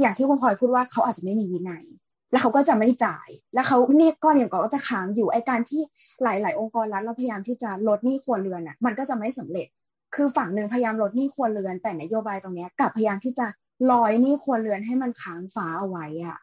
[0.00, 1.84] อย่างที่คุณพลอยพูดว่าเขาอาจจะไม่มีวินัย
[2.30, 5.80] แล้วเขาก็จะไม่จ่าย แล้วเขาหนี่ก้อนเดียวก็จะค้างอยู่ไอการที่
[6.22, 9.66] หลาย ๆ องค์กรรัฐเราพยายามที่จะลดหนี้ครัวเรือนอะ มันก็จะไม่สำเร็จ
[10.14, 13.46] คือฝั่งหนึ่งพยายามลดหนี้ครัวเรือน แต่นโยบายตรงนี้กลับพยายามที่จะ
[13.90, 16.38] ลอยหนี้ครัวเรือนให้มันค้างฟ้าเอาไว้อะ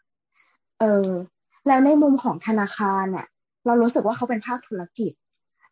[0.80, 1.10] เออ
[1.68, 3.26] แล้วในมุมของธนาคารอะ
[3.66, 5.12] เรารู้สึกว่าเขาเป็นภาคธุรกิจ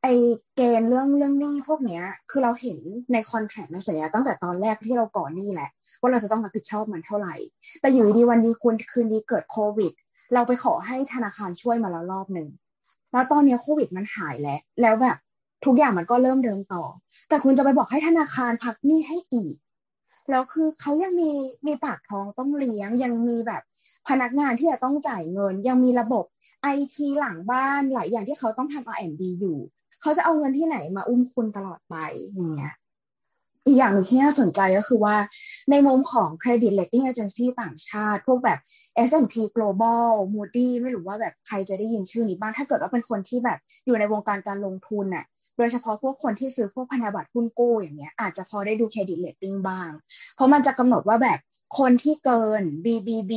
[0.02, 0.08] ไอ
[0.56, 2.78] เกณฑ์เรื่องเรื่องหนี้พวกเนี้ย คือเราเห็น
[3.14, 5.70] ในคอนแทคในสัญญาตั้งแต่ตอนแรกที่เราก่อนหนี้แหละ
[6.00, 7.36] ว่าเราจะต้องรับผิดชอบมันเท่าไหร่
[7.82, 9.94] แต่อยู่ดีวันดีคุณคืนดีเกิดโควิด
[10.34, 12.50] เราไปขอให้ธนาคารช่วยมาแล้วรอบหนึ่ง
[13.12, 15.18] แล้วตอนนี้โควิดมันหายแล้ว แล้วแบบ
[15.66, 16.84] ทุกอย่างมันก็เริ่มเดินต่อ
[17.30, 19.56] แต่คุณจะไปบอกให้ธนาคารพักหนี้ให้อีก
[20.30, 21.32] แล้วคือเขายังมี
[21.68, 23.64] มีปากท้องต้องเลี้ยง ยังมีแบบ
[24.08, 26.26] พนักงานที่จะต้องจ่ายเงิน ยังมีระบบ
[26.64, 29.58] ไอทีหลังบ้านหลายอย่างที่เขาต้องทำ R&D อยู่
[30.02, 31.96] เขาจะเอาเงินที่ไหนมาอุ้มคุณตลอดไป
[32.34, 32.74] อย่างเงี้ย
[33.66, 35.16] อีกอย่างหนึ่งที่น่าสนใจก็คือว่า
[35.72, 38.60] ในมุมของ Credit Rating Agency ต่างชาติ พวกแบบ
[39.08, 45.26] S&P Global Moody ไม่รู้ว่าแบบใครจะได้ยินชื่อนี้บ้าง ถ้าเกิดว่าเป็นคนที่แบบอยู่ในวงการการลงทุนน่ะ
[45.58, 49.90] โดยเฉพาะพวกคนที่ซื้อพวกพันธบัตรหุ้นกู้อย่างเงี้ยอาจจะพอได้ดูเครดิตเรตติ้งบ้าง
[50.36, 51.40] เพราะมันจะกำหนดว่าแบบ
[51.80, 53.34] คนที่เกิน BBB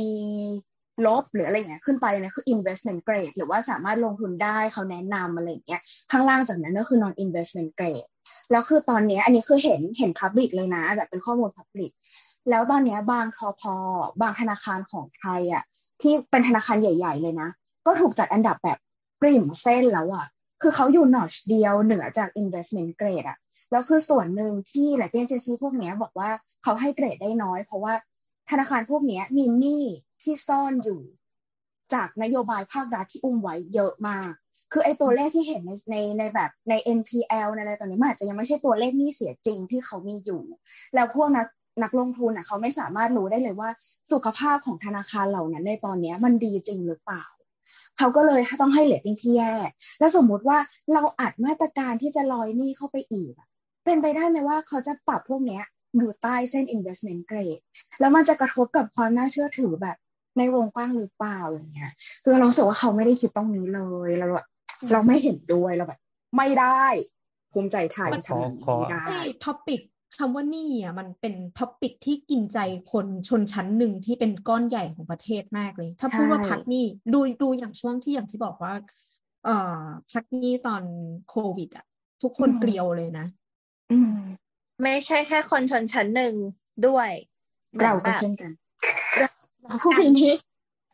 [1.05, 8.09] ลบหรืออะไรเงี้ยขึ้นไปเนี่ยคือ investment grade หรือว่าสามารถลงทุนได้เขาแนะนำอะไรเงี้ยข้างล่างจากนั้นก็คือ non investment grade
[8.51, 11.91] แล้วคือตอนนี้อันนี้คือเห็นเห็น public เลยนะ แบบเป็นข้อมูล public
[12.49, 13.75] แล้วตอนนี้บางทอพอ
[14.21, 15.63] บางธนาคารของไทยอะ
[16.01, 17.49] ที่เป็นธนาคารใหญ่ ๆ เลยนะ
[17.85, 18.77] ก็ถูกจัดอันดับแบบ
[19.21, 20.25] ปริ่มเส้นแล้วอะ
[20.61, 23.37] คือเขาอยู่นอชเดียวเหนือจาก investment grade อะ
[23.71, 26.29] แล้วคือส่วนหนึ่งที่หลายเจนซี่พวกนี้บอกว่า
[26.63, 27.93] เขาให้เกรดได้น้อย เพราะว่า
[28.49, 29.83] ธนาคารพวกนี้มีหนี้
[30.21, 31.01] ที่ซ่อนอยู่
[31.93, 34.31] จากนโยบายภาครัฐที่อุ้มไว้เยอะมาก
[34.71, 40.43] คือไอ้ตัวเลขที่เห็นในในในแบบใน NPL ในอะไรตอนนี้มันอาจจะยังไม่ใช่ตัวเลขหนี้เสียจริงที่เขามีอยู่
[40.95, 41.47] แล้วพวกนัก
[41.83, 43.69] นักลงทุนอะเขาไม่สามารถรู้ได้เลยว่า
[44.11, 47.23] สุขภาพของธนาคารเหล่านั้นในตอนนี้มันดีจริงหรือเปล่า
[47.97, 49.53] เขาก็เลยต้องให้เลตติ้งที่แย่
[49.99, 50.57] แล้วสมมุติว่า
[50.93, 53.47] เราอัดมาตรการที่จะลอยหนี้เข้าไปอีกอะ
[53.85, 55.63] เป็นไปได้ไหมว่าเขาจะปรับพวกเนี้ย
[55.97, 57.61] อยู่ใต้เส้น investment grade
[57.99, 59.97] แล้วมันจะกระทบกับความน่าเชื่อถือแบบ
[60.37, 61.91] ในวงกว้างหรือเปล่าอย่างเงี้ย
[62.23, 64.47] คือเราสึกว่าเขาไม่ได้คิดตรงนี้เลยเราแบบ
[64.91, 65.99] เราไม่เห็นด้วยเราแบบ
[66.37, 66.85] ไม่ได้
[67.53, 69.81] ภูมิใจไทยขอทำอย่างนี้ขอไม่ได้ไอ้ topic
[70.15, 72.59] คำว่าหนี้อะมันเป็น topic ที่กินใจ
[72.91, 78.73] คนชนชั้นหนึ่งที่เป็นก้อนใหญ่ของประเทศมากเลย ถ้าพูดว่าใช่พักหนี้ดูดูอย่างช่วงที่อย่างที่บอกว่า
[79.45, 80.83] เอ่อพักหนี้ตอน
[81.29, 81.85] โควิด อะ
[82.23, 83.25] ทุกคนเกลียวเลยนะ
[83.91, 84.13] อืม
[84.83, 86.33] ไม่ใช่แค่คนชนชั้นหนึ่ง
[86.87, 88.51] ด้วยเหมือนเราก็แบบเช่นกัน
[89.63, 90.33] เราพูดอย่างนี้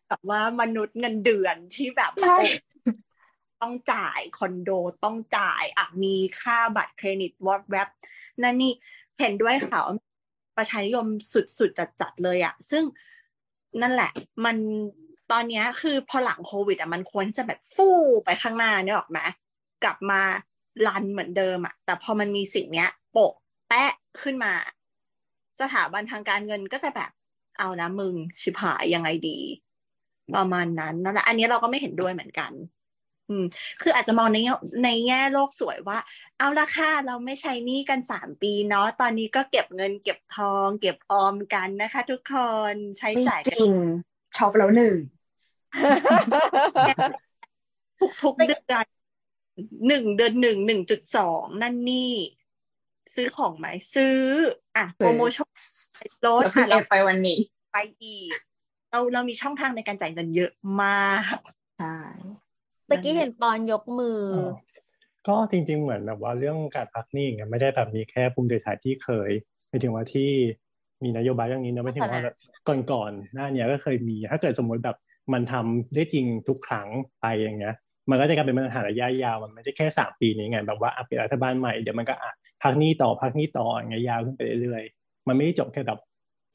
[0.08, 2.92] แบบว่ามนุษย์เงินเดือนที่แบบใช่โอ้
[3.62, 4.70] ต้องจ่ายคอนโด
[5.04, 7.88] ต้องจ่ายอะมีค่าบัตรเครดิตวอตแวบ
[8.42, 8.74] นั่นนี่
[9.20, 9.82] เห็นด้วยค่ะ
[10.58, 11.08] ประชานิยม
[11.60, 12.84] สุดๆจัดๆเลยอะซึ่ง
[13.82, 14.12] นั่นแหละ
[14.46, 14.58] มัน
[15.32, 19.20] ตอนนี้คือพอหลังโควิดอะมันควรจะแบบฟู่ไปข้างหน้าเนี่ยหรอกไหม
[19.84, 20.22] กลับมา
[20.88, 23.34] รันเหมือนเดิมอะแต่พอมันมีสิ่งเนี้ย โปะ
[23.68, 23.92] แปะ
[24.22, 24.54] ขึ้นมา
[25.60, 27.12] สถาบันทางการเงินก็จะแบบ
[27.60, 29.40] เอานะมึงชิบหายยังไงดี
[30.36, 32.52] ประมาณนั้นนั่นแหละอันนี้เราก็ไม่เห็นด้วยเหมือนกัน
[33.30, 33.46] อืม
[33.82, 34.54] คืออาจจะมองในแง่
[34.84, 35.98] ในแง่โลกสวยว่า
[36.38, 42.36] เอาละค่ะเราไม่ใช้หนี้กันสามปีเนาะตอนนี้ก็เก็บเงินเก็บทอง เก็บออมกันนะคะ ทุกค
[42.74, 43.74] นใช้ไม่จ่ายกันจริง
[44.38, 44.96] ช็อปแล้วหนึ่ง
[48.00, 48.86] ทุกทุกๆเดือน
[49.88, 52.14] หนึ่งเดือนหนึ่งหนึ่งจุดสองนั่นนี่
[53.16, 54.18] ซื้อของไหมซื้อ
[54.78, 55.48] อะโปรโมชั่น
[56.26, 57.40] ลดแล้วเพิ่งอะแอเราบไปวันนี้
[57.74, 58.30] ไปอีก
[58.92, 60.52] เราเรามีช่องทางในการจ่ายเงินเยอะ
[60.82, 61.36] มาก
[61.80, 61.98] ใช่
[62.90, 64.52] ตะกี้เห็นตอนยกมืออ๋อ
[65.28, 69.30] ก็จริง ๆ เหมือนแบบว่าเรื่องการพักหนี้อย่างเงี้ยไม่ได้แบบมีแค่ภูมิใจไทยที่เคย
[69.70, 70.32] หมายถึงว่าที่
[71.04, 72.36] มีนโยบายเรื่องนี้นะไม่ถึงว่าแบบ
[72.92, 74.98] ก่อนๆหน้าเนี้ยก็เคยมี ถ้าเกิดสมมติแบบ
[75.34, 76.88] มันทำได้จริงทุกครั้ง
[77.22, 77.76] ไปอย่างเงี้ย
[78.10, 82.32] มันก็จะกลายเป็นปัญหาระยะยาว มันไม่ได้แค่สามปีนี้ไงแบบว่าอะเป็นรัฐบาลใหม่เดี๋ยวมันก็อะ
[82.64, 86.00] พักหนี้ต่อพักหนี้ต่ออย่างเงี้ยยาวขึ้นไปเรื่อยๆมันไม่ได้จบแค่แบบ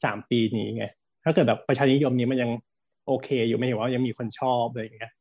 [0.03, 0.85] สามปีนี้ไง
[1.23, 2.51] ถ้าเกิดแบบประชานิยมนี้มันยัง
[3.07, 5.11] โอเค อยู่ไม่ถึงว่ายังมีคนชอบอะไรอย่างเงี้ย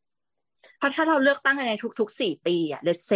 [0.78, 3.12] เพราะถ้าเราเลือกตั้งกันในทุกๆสี่ปีอะ let's say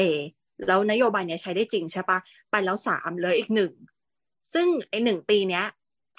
[0.66, 2.18] แล้วนโยบายเนี้ยใช้ได้จริงใช่ปะ
[2.50, 3.72] ไปแล้วสามเหลืออีกหนึ่ง
[4.52, 5.64] ซึ่งไอหนึ่งปีเนี้ย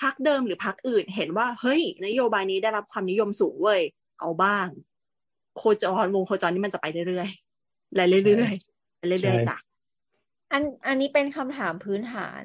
[0.01, 3.81] พักเดิมหรือพักอื่นเห็นว่าเฮ้ย นโยบายนี้ได้รับความนิยมสูงเว้ย
[4.19, 4.67] เอาบ้าง
[5.57, 9.57] โคจรวงโคจรนี่มันจะไปเรื่อยๆและเรื่อยๆไปเรื่อยใช่ๆจ้ะ
[10.51, 12.43] อันอันนี้เป็นคำถามพื้นฐาน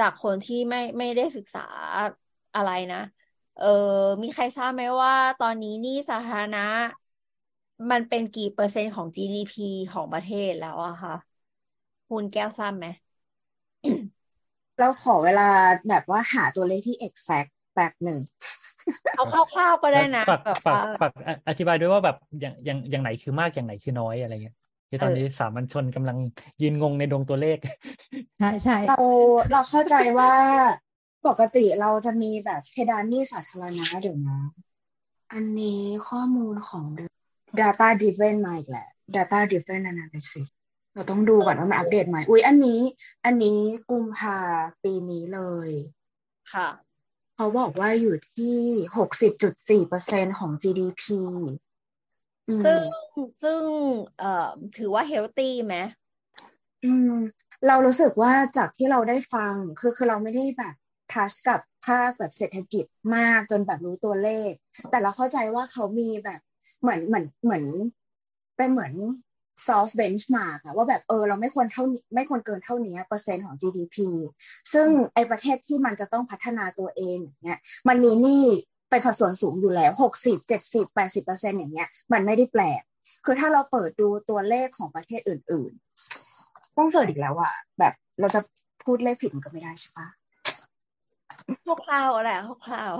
[0.00, 1.66] จากคนที่ไม่ไม่ได้ศึกษา
[2.56, 3.02] อะไรนะ
[3.56, 3.64] เออ
[4.22, 6.60] มีใครทราบไหมว่า ตอนนี้หนี้สาธารณะ
[7.90, 11.12] มันเป็นกี่เปอร์เซ็นต์ของ GDP ของประเทศแล้วอะคะ
[12.08, 12.86] คุณแก้วทราบไหม
[14.78, 15.48] เราขอเวลา
[15.88, 18.18] แบบว่าหาตัวเลขที่ exact แบบหนึ่ง
[19.14, 24.54] เอาคร่าวๆก็ได้นะฝากแบบฝากว่าฝากออธิบายด้วยว่าแบบอย่างอย่างอย่างไหนคือมากอย่างไหนคือน้อยอะไรเงี้ย
[24.90, 26.18] ที่ตอนเออนี้สามัญชนกำลัง
[26.60, 27.58] ยืนงงในดวงตัวเลข
[28.38, 28.94] ใช่ใช่เรา
[29.50, 30.32] เราเข้าใจว่า
[31.24, 34.34] ปกติเราจะมีแบบเพดานหนี้สาธารณะเดี๋ยวนะ
[35.32, 36.84] อันนี้ข้อมูลของ
[37.60, 38.86] data driven มาอีกแหละ
[39.16, 40.46] data driven analysis
[40.94, 42.80] เราต้องดูก่อนว่ามันอัปเดตใหม่ อุ๊ยอันนี้
[43.24, 44.38] อันนี้กุมภา
[44.82, 45.70] ปีนี้เลย
[46.52, 46.68] ค่ะ
[47.36, 48.58] เขาบอกว่าอยู่ที่
[48.96, 51.18] หกสิบจุดสี่เปอร์เซ็นของ GDP
[52.48, 52.80] อืมซึ่ง
[53.42, 53.60] ซึ่ง
[54.18, 55.74] เอ่อถือว่าเฮลตี้ไหม
[56.84, 57.12] อืม
[57.66, 60.74] เรารู้สึกว่าจากที่เราได้ฟังคือคือเราไม่ได้แบบ
[61.12, 62.84] ทัชกับภาคแบบเศรษฐกิจ
[63.16, 64.52] มากจนแบบรู้ตัวเลข
[64.90, 66.40] แต่เราเข้าใจว่าเขามีแบบ
[66.86, 67.64] เหมือนเหมือนเหมือน
[68.56, 68.92] เป็นเหมือน
[69.66, 73.96] soft benchmark อะว่าแบบเออเราไม่ควรเท่านี้ไม่ควรเกินเท่านี้เปอร์เซ็นต์ของ GDP
[74.72, 77.58] ซึ่งไอประเทศที่มันจะต้องพัฒนาตัวเองอย่างเงี้ย
[77.88, 78.44] มันมีหนี้
[78.90, 82.82] เป็นสัดส่วนสูงอยู่แล้วหกสิบเจ็ดสิบแปดสิบเปอร์เซ็นต์อย่างเงี้ยมันไม่ได้แปลก
[83.24, 85.72] คือถ้าเราเปิดดูตัวเลขของประเทศอื่น
[86.24, 88.40] ๆ ต้องเสิร์ชอีกแล้วอะแบบเราจะ
[88.84, 90.06] พูดเลขผิดมันก็ไม่ได้ใช่ปะ
[91.84, 92.92] คร่าวๆแหละคร่าว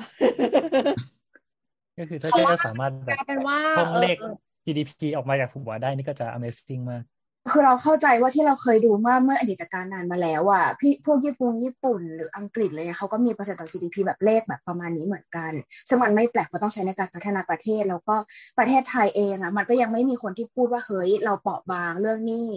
[1.99, 4.35] ก็คือถ้าเพราะว่าจะสามารถๆแบกบลายเป็นว่าท่องเออเลขเออ
[4.65, 7.05] GDP ออกมาจากหัวได้นี่ก็จะ Amazing มาก
[7.53, 15.53] คือเราเข้าใจว่าที่เราเคยดูเมื่อเมื่ออดีตการนานมาแล้วอะพี่พวกญี่ปุ่นญี่ปุ่นหรืออังกฤษอะไรเลยเขาก็มีเปอร์เซ็นต์ต่อ GDP แบบเลขแบบประมาณนี้เหมือนกัน
[15.89, 18.17] ซึ่งมันไม่แปลกเพราะต้องใช้ในการพัฒนาประเทศ แล้วก็
[18.59, 22.49] ประเทศไทยเองอะมันก็ยังไม่มีคนที่พูดว่าเฮ้ยเราเปราะบางเรื่องหนี้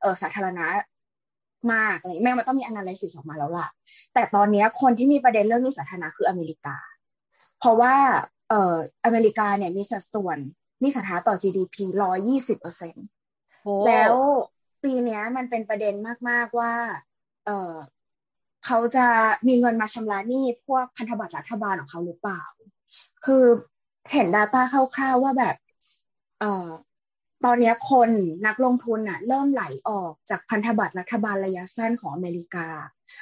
[0.00, 0.66] เออสาธารณะ
[1.72, 3.68] มากอะไรแม่งมันต้องมี analysis ออกมาแล้วล่ะ
[4.14, 6.76] แต่ตอนเนี้ยคนที่มีประเด็นเรื่องหนี้สาธารณะคืออเมริกา
[7.58, 7.94] เพราะว่า
[8.48, 10.38] เอ่ออเมริกาเนี่ยมีสัดส่วน
[10.80, 13.06] หนี้สาธารณะต่อ GDP ร้อยยี่สิบเปอร์เซ็นต์
[13.62, 14.14] โหแล้ว
[14.82, 15.94] ปีเนี้ยมันเป็นประเด็น
[16.28, 16.72] มาก ๆ ว่า
[17.46, 17.72] เออ
[18.66, 19.06] เขาจะ
[19.48, 22.42] มีเงินมาชำระหนี้พวกพันธบัตรรัฐบาลของเขาหรือเปล่า
[23.24, 23.44] คือ
[24.12, 25.56] เห็น Data คร่าวๆว่าแบบ
[26.40, 26.68] เอ่อ
[27.44, 28.10] ตอนเนี้ยคน
[28.46, 32.68] นักลงทุนน่ะเริ่มไหลออกจากพันธบัตรรัฐบาลระยะสั้นของอเมริกา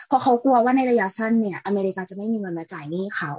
[0.06, 3.32] เพราะเขากลัวว่าในระยะสั้นเนี่ย อเมริกาจะไม่มีเงินมาจ่ายหนี้เขา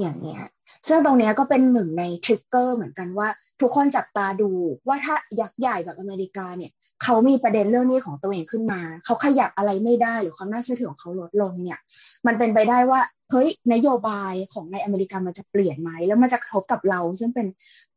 [0.00, 0.42] อย่างเนี้ย
[0.88, 3.28] ซึ่งตรงนี้ก็เป็นหนึ่งในทริกเกอร์เหมือนกันว่า
[3.60, 4.50] ทุกคนจับตาดู
[4.88, 6.70] ว่าถ้ายักษ์ใหญ่แบบอเมริกาเนี่ย
[7.02, 11.78] เขามีประเด็นเรื่องนี้ของตัวเองขึ้นมา เขาขยับอะไรไม่ได้หรือความน่าเชื่อถือของเขาลดลงเนี่ย
[12.26, 13.00] มันเป็นไปได้ว่า
[13.30, 17.46] เฮ้ยนโยบายของในอเมริกามันจะเปลี่ยนไหมแล้วมันจะกระทบกับเรา ซึ่งเป็น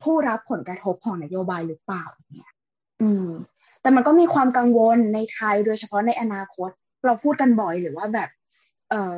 [0.04, 2.04] ผู้รับผลกระทบของนโยบายหรือเปล่า
[2.34, 2.52] เนี่ย
[3.02, 3.30] อืม
[3.82, 6.70] แต่มันก็มีความกังวลในไทยโดยเฉพาะในอนาคต
[7.06, 8.30] เราพูดกันบ่อยหรือว่าแบบ
[8.90, 9.18] เอ่อ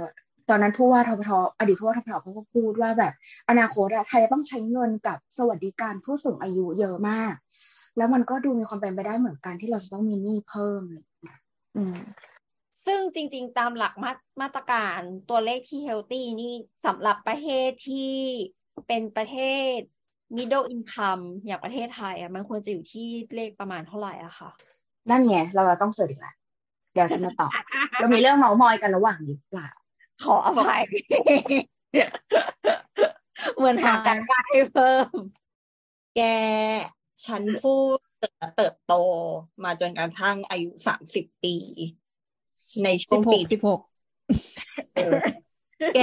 [0.49, 3.13] ตอนนั้นผู้ว่าทพทอดีตผู้ว่าทพทเขาก็พูดว่าแบบ
[3.49, 7.33] อนาคตอะไทยต้องใช้เงินกับสวัสดิการผู้สูงอายุเยอะมาก
[7.97, 11.39] แล้วมันก็ดูมีความเป็นไปได้เหมือนกันที่เราจะต้องมีหนี้เพิ่มอะไรอย่างเงี้ย
[11.75, 11.97] อืม
[12.85, 16.53] ซึ่งจริง ๆ ตามหลักมามาตรการตัวเลขที่เฮลตี้นี่
[16.85, 18.11] สำหรับประเทศที่
[18.87, 19.37] เป็นประเท
[19.73, 19.75] ศ
[20.37, 24.49] middle income อย่างประเทศไทยอะมันควรจะอยู่ที่เลขประมาณเท่าไหร่อะค่ะ
[25.09, 26.35] นั่นไง เราต้องเสิร์ชอีกแล้ว
[26.93, 27.51] เดี๋ยวฉันมาตอบ
[27.99, 29.69] เรามีเรื่องเมาส์มอยกันระหว่างนี้หรือเปล่า
[30.23, 30.83] ขออภัย
[33.55, 35.09] เหมือนหาการบ้านให้เพิ่ม
[36.15, 36.21] แก
[37.25, 37.97] ฉันพูด
[38.57, 38.93] เติบโต
[39.63, 41.55] มาจนกระทั่งอายุสามสิบปี
[42.83, 43.81] ในช่สิวงบหปีกสิบหก
[44.95, 45.19] เออ
[45.95, 45.99] แก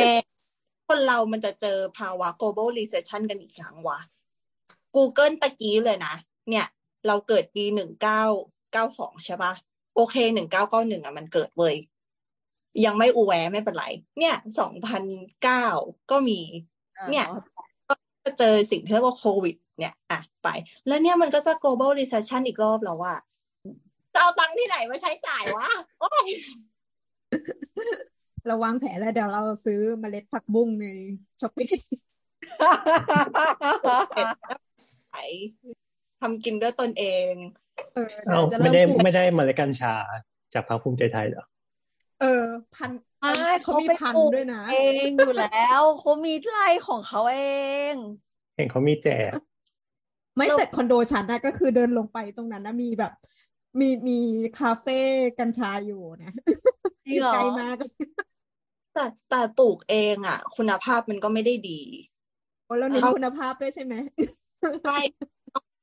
[0.88, 3.98] คนเรามันจะเจอภาวะ global recession กันอีกครั้งวะ
[4.96, 6.14] Google ตะกี้เลยนะ
[6.48, 6.66] เนี่ย
[7.06, 8.22] เราเกิดปีหนึ่งเก้า
[8.72, 9.52] เก้าสองใช่ปะ
[9.94, 11.76] โอเคหนึ่งเก้าเก้าหนึ่งอะมันเกิดเว้ย
[12.85, 13.87] ยังไม่อูแวไม่เป็นไร
[14.18, 15.05] เนี่ยสองพัน
[15.43, 15.66] เก้า
[16.11, 16.41] ก็มี
[17.11, 17.27] เนี่ย
[17.89, 17.95] ก็
[18.25, 20.49] จะเจอสิ่งที่เรียกว่าโควิด เนี่ยอะไป
[20.87, 23.14] แล้วเนี่ยมันก็จะ global recession อีกรอบแล้วว่า
[24.14, 25.68] จะเอาตังค์ที่ไหนมาใช้จ่ายวะ
[26.01, 26.27] โอ้ย
[28.47, 30.85] เราวางแผนแล้วเดี๋ยวเราซื้อเมล็ดผักบุ้งใน
[31.41, 31.68] ช้อปปี้
[35.12, 35.31] ขาย
[36.20, 37.33] ทำกินด้วยตนเอง
[37.95, 39.95] เออเอาจะไม่เริ่มได้ปลูกไม่ได้เมาเลยกัญชา
[40.55, 41.45] จากพรรคภูมิใจไทยเหรอ
[42.23, 42.45] เออ
[42.77, 47.41] พันไม่เขามีไปพันปลูกด้วยนะ เองอยู่แล้วเขามีไร่ของเขาเอ
[47.93, 47.95] ง
[48.57, 49.31] เห็นเขามีแจก
[50.37, 53.12] ไม่แต่คอนโดฉันนะก็คือเดินลงไปตรงนั้นนะมีแบบ
[53.81, 54.18] มีมี
[54.59, 54.99] คาเฟ่
[55.39, 56.33] กัญชาอยู่นะ
[57.07, 57.77] จริงเหรอไกลมาก
[58.95, 61.81] แต่แต่ปลูกเองอะ คุณภาพมันก็ไม่ได้ดี
[62.64, 63.95] โอ้แล้วเน้นเขาคุณภาพด้วยใช่ไหม
[64.85, 64.99] ใช่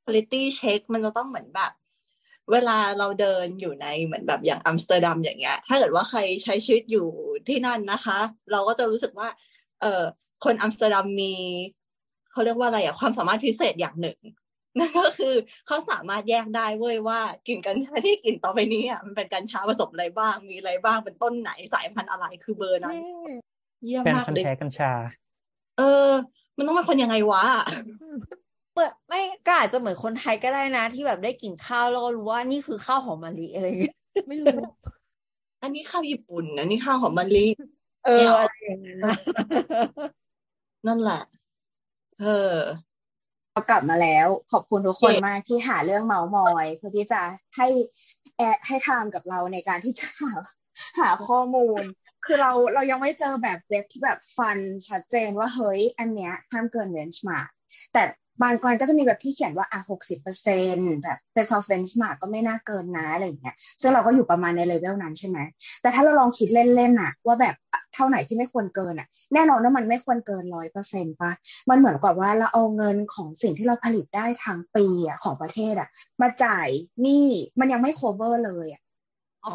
[0.03, 1.71] quality check มันจะต้องเหมือนแบบ
[2.51, 7.07] เวลาเราเดินอยู่ในเหมือนแบบอย่างอัมสเตอร์ดัมอย่างเงี้ย ถ้าเกิดว่าใครใช้ชีวิตอยู่
[7.47, 8.19] ที่นั่นนะคะ
[8.51, 9.29] เราก็จะรู้สึกว่า
[9.81, 10.03] เออ
[10.43, 11.35] คนอัมสเตอร์ดัมมี
[12.31, 14.19] เขาเรียกว่าอะไรอะความสามารถพิเศษอย่างหนึ่ง
[14.79, 15.33] นั่นก็คือ
[15.67, 22.95] เขาสามารถแยกได้เว้ยว่ากลิ่นกัญชาที่กลิ่นต่อไปนี้อะมันเป็นกัญชาผสมอะไรบ้างมีอะไรบ้างเป็นต้นไหนสายพันธุ์อะไรคือเบอร์นั้น
[23.83, 24.91] เยี่ยมแฟนมากพันเลธุ์ยแท้กัญชา
[25.77, 26.09] เออ
[26.57, 27.43] มันต้องเป็นคนยังไงวะ
[28.47, 34.59] เปิดไม่ก็อาจจะเหมือนคนไทยก็ได้นะ ที่แบบได้กินข้าวแล้วก็รู้ว่านี่คือข้าวหอมมะลิอะไรอย่างเงี้ยไม่รู้
[35.63, 37.47] อันนี้ข้าวญี่ปุ่นอันนี้ข้าวหอมมะลิ
[38.05, 39.15] เออไม่เอาอะไรอย่างนั้นนะ
[40.87, 41.21] นั่นแหละ
[42.21, 42.55] เออ
[43.51, 47.21] เรากลับมาแล้ว ขอบคุณทุกคนเย้มากที่หาเรื่องเมาส์มอยเพื่อที่จะ
[47.57, 47.67] ให้
[48.37, 50.33] แอร์ให้ time กับเราในการที่จะหา
[50.99, 51.83] หาข้อมูล
[52.25, 54.57] คือเราเรายังไม่เจอแบบเว็บที่แบบฟัน
[54.87, 57.49] ชัดเจนว่าเฮ้ย อันเนี้ยห้ามเกิน benchmark
[57.93, 58.03] แต่
[58.41, 65.37] บางกรก็จะมีแบบที่เขียนว่าอะหกสิบเปอร์เซ็นแบบเป็น soft benchmark ก็ไม่น่าเกินนะอะไรอย่างเงี้ยซึ่งเราก็อยู่ประมาณในเลเวลนั้นใช่ไหม
[65.81, 67.55] แต่ถ้าเราลองคิดเล่นๆอะว่าแบบ
[67.93, 71.31] เท่าไหนที่ไม่ควรเกินอะแน่นอนว่ามันไม่ควรเกินร้อยเปอร์เซ็นต์ปะ
[71.69, 75.87] มันเหมือนกับว่าเราเอาเงินของสิ่งที่เราผลิตได้ทั้งปีอะของประเทศอะ
[76.21, 76.67] มาจ่าย
[77.05, 77.25] นี่
[77.59, 78.81] มันยังไม่ cover เลยอะ
[79.45, 79.51] อ๋อ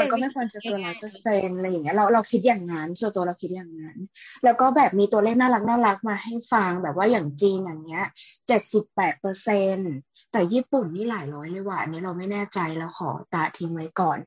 [0.00, 3.98] มันก็ไม่ควรจะเกินร้อยเปอร์เซ็นต์อะไรอย่างเงี้ยเราเราคิดอย่างนั้นส่วนตัวเราคิดอย่างนั้น
[4.44, 8.06] แล้วก็แบบมีตัวเลขน่ารักน่ารักมาให้ฟังแบบว่าอย่างจีนอย่างเงี้ย
[8.46, 9.92] เจ็ดสิบแปดเปอร์เซ็นต์
[10.32, 14.18] แต่ญี่ปุ่นนี่หลายร้อยเลยว่ะอันนี้เราไม่แน่ใจเราขอตาทิ้งไว้ก่อน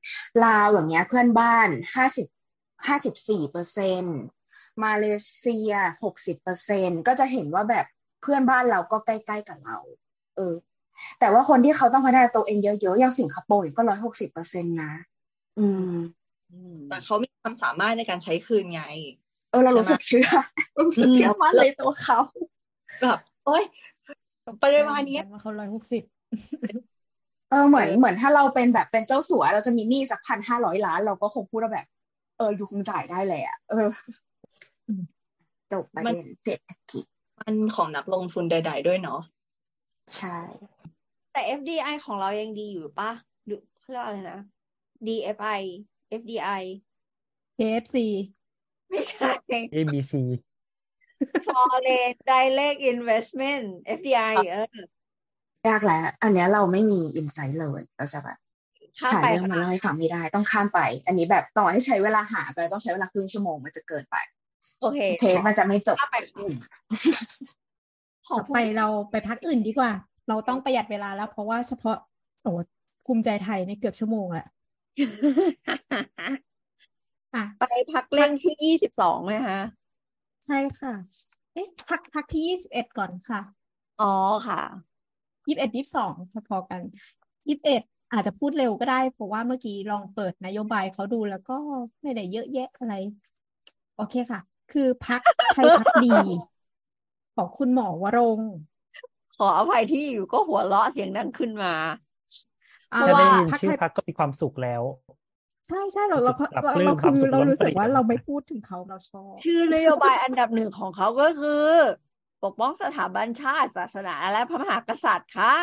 [0.46, 2.28] ลาวอย่างเงี้ยเพื่อนบ้านห้าสิบ
[2.88, 4.18] ห้าสิบสี่เปอร์เซ็นต์
[4.84, 5.06] มาเล
[5.38, 5.72] เซีย
[6.04, 7.86] หกสิบเปอร์เซ็นก็จะเห็นว่าแบบ
[8.22, 9.78] เพื่อนบ้านเราก็ใกล้ๆกับเรา
[10.36, 10.56] เออ
[11.20, 14.92] แต่ว่าคนที่เขาต้องพัฒนาตัวเองเยอะๆอย่างสิงคโปร์ก็ร้อยหกสิบเปอร์เซ็นต์นะ
[15.60, 15.94] อืม
[16.90, 18.84] แต่เขามีความสามารถในการใช้คืนไง
[19.52, 20.28] เออเรารู้สึกเชื่อ
[20.80, 22.20] รู้สึกเชื่อมั่นในตัวเขา
[23.02, 23.64] แบบโอ๊ย
[24.64, 26.04] ปริมาณเนี้ยว่าเขาร้อยหกสิบ
[27.50, 31.88] เออเหมือนเหมือนถ้าเราเป็นแบบเป็นเจ้าสัว เราจะมีหนี้สักพันห้าร้อยล้าน เราก็คงพูดว่าแบบ
[32.38, 33.88] เอออยู่คงจ่ายได้แหละเออ
[35.72, 37.06] จบประมันเด็นเศรษฐกิจ
[37.40, 39.20] มันของนักลงทุนใด ๆ ด้วยเนาะ
[40.18, 40.38] ใช่
[41.32, 43.12] แต่ FDI ของเรายังดีอยู่ปะ
[43.46, 44.40] หรือเขาเรียกอะไรนะ
[45.08, 45.62] DFI
[46.20, 46.64] FDI
[47.58, 47.98] KFC
[48.90, 49.30] ไม่ใช่
[49.76, 50.14] ABC
[51.48, 53.66] Foreign Direct Investment
[53.98, 54.56] FDI เอ
[55.66, 58.38] อยากแล้วอันเนี้ยเราไม่มีอินไซต์เลยเราจะแบบ
[59.00, 64.16] ข้ามหาไปเรื่องมาเล่าให้ฟังไม่ได้ ต้องข้ามไป อันนี้แบบต่อให้ใช้เวลาหาก็ต้องใช้เวลาครึ่งชั่วโมงมันจะเกินไป
[64.82, 66.54] โอเคเทปมันจะไม่จบข้ามไปอืม
[68.28, 69.92] ของต่อผู้ไปเราไปพักอื่นดีกว่า
[70.30, 71.98] เราต้องประหยัดเวลาแล้ว เพราะว่าเฉพาะ
[72.44, 72.52] โอ้
[73.06, 74.54] ภูมิใจไทยในยเกือบชั่วโมงแหละอะ
[77.60, 79.60] ไปพักเล่นที่ยี่สิบสองไหมคะ
[80.46, 80.94] ใช่ค่ะ
[81.54, 83.42] เอ๊ะ พักพักที่ยี่สิบเอ็ดก่อนค่ะ
[84.02, 84.14] อ๋อ
[84.48, 84.62] ค่ะ
[85.48, 86.14] ยี่สิบเอ็ดยี่สิบสอง
[86.50, 86.82] พอๆกัน
[87.48, 87.82] ยี่สิบเอ็ด
[88.14, 91.58] อาจจะพูดเร็วก็ได้ เพราะว่าเมื่อกี้ลองเปิดนโยบายเขาดูแล้วก็
[92.02, 92.94] ไม่ได้เยอะแยะอะไร
[93.96, 94.40] โอเคค่ะ
[94.72, 95.22] คือพัก
[95.54, 96.18] ไทยพักดี
[97.36, 98.52] ของคุณหมอวรงค์
[99.38, 102.05] ขออภัยที่อยู่ก็หัวเราะเสียงดังขึ้นมาอ่า
[102.90, 104.84] เพราะแค่ว่าได้ยินพักชื่ไทอยพักก็มีความสุขแล้ว
[105.68, 111.66] ใช่ใช่เราเรารู้สึกปรับเราปลื้มเราความคือสุขเราล้นรู้สึกปรีว่าอะเราไม่พูดถึงเขาเราชอบชื่อนโยบายอันดับหนึ่งของเขาก็คือ
[112.44, 115.58] ปกป้องสถาบันชาติศาสนาและพระมหากษัตริย์ค่ะ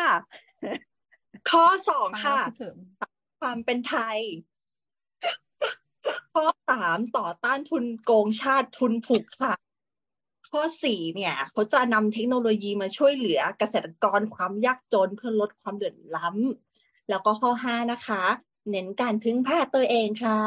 [1.49, 2.75] ข้อสองฟังแล้วค่ะคิดถึง
[3.41, 4.17] ความเป็นไทย
[6.33, 9.59] ข้อสามต่อต้านทุนโกงชาติทุนผูกขาด
[10.51, 16.72] ข้อสี่เนี่ยเขาจะนำเทคโนโลยีมาช่วยเหลือเกษตรกรความยากจนเพื่อลดความเดือดร้ำ
[17.09, 18.23] แล้วก็ข้อห้านะคะ
[18.69, 20.39] เน้นการพึ่งพาตัวเองค่ะ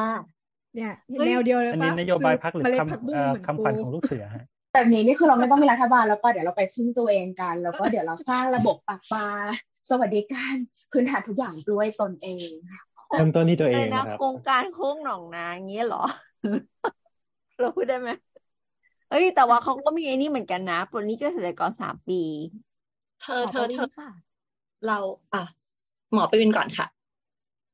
[0.75, 9.29] เนี่ยเฮ้ยแนวเดียวเลยอันปะนี้นโยบายพักหรือซื้เมล็ดคำผักบุ้งเอ่อเหมือนคำขวัญกูของลูกเสือฮะแบบนี้นี่คือเราไม่ต้องมีรัฐบาลแล้วป่ะเดี๋ยวเราไปพึ่งตัวเองกัน แล้วก็เดี๋ยวเราสร้างระบบปากปลา
[9.91, 10.55] สวัสดิการ
[10.93, 12.49] พื้นฐานทุกอย่างด้วยตนเอง
[13.17, 16.05] เริ่มต้นที่ตัวอะเอไรงนะนะครับโครงการโค้งหนองนาอย่างเงี้ยเหรอ
[17.61, 18.11] เราพูดได้ไหม
[19.11, 22.23] เอ้ย แต่ว่าเขาก็มีไอ้นี่เหมือนกันนะปลดหนี้เกษตรกรสามปี
[23.23, 24.11] เธหอมอเธปอวิเธนอค่ะ
[24.87, 24.99] เรา
[25.35, 25.45] อะ
[26.13, 26.87] หมอไปวินก่อนค่ะ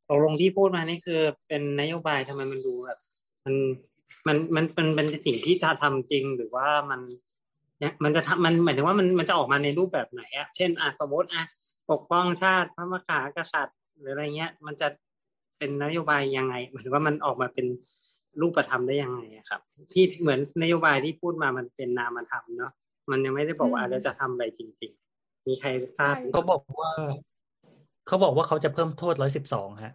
[0.09, 2.99] ตกลงที่พูดมานี่คือเป็นนโยบายทำไมมันดูแบบ
[3.45, 3.55] มัน
[4.27, 7.01] มันมันมันเป็นสิ่งที่จะทำจริงหรือว่ามัน
[7.81, 11.45] เนี่ยมันจะทำมันหมายถึงว่ามันมันจะออกมาในรูปแบบไหนอะเช่นอะสมมติอะ
[11.91, 14.89] ปกป้องชาติพระมหากษัตริย์หรืออะไรเงี้ย มันจะ
[15.59, 17.67] เป็นนโยบายยังไงหมายถึงว่ามันออกมาเป็น
[18.41, 19.61] รูปธรรมได้ยังไงอะครับ
[19.93, 22.73] ที่เหมือนนโยบายที่พูดมามันเป็นนามธรรมเนาะ
[23.11, 25.69] มันยังไม่ได้บอกว่าอืมเราจะทำอะไรจริง ๆ มีใคร
[25.99, 26.93] ทราบไหมเขาบอกว่า
[28.07, 29.93] เขาบอกว่าเขาจะเพิ่มโทษร้อยสิบสองฮะ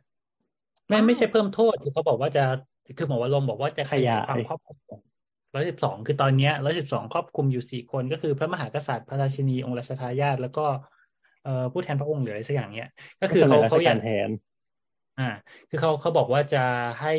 [0.88, 2.42] ไม่อ้าวไม่ใช่เพิ่มโทษคือเขาบอกว่าจะ
[2.98, 5.00] คือหมอวรงค์บอกว่าจะขยายขยายความครอบคลุม
[5.56, 10.66] ร้อยสิบสองคือตอนเนี้ยร้อยสิบสองครอบคลุมอยู่สี่คนก็คือพระมหากษัตริย์พระราชินีองค์รัชทายาทแล้วก็
[11.44, 12.90] เอ่อผู้แทนพระองค์หรืออะไรสักอย่างเนี้ย
[13.22, 14.30] ก็คือเสนเขาอราชเขาอยากการแทน
[15.20, 15.30] อ่า
[15.70, 16.64] คือเขาเขาบอกว่าจะ
[17.02, 17.14] ให้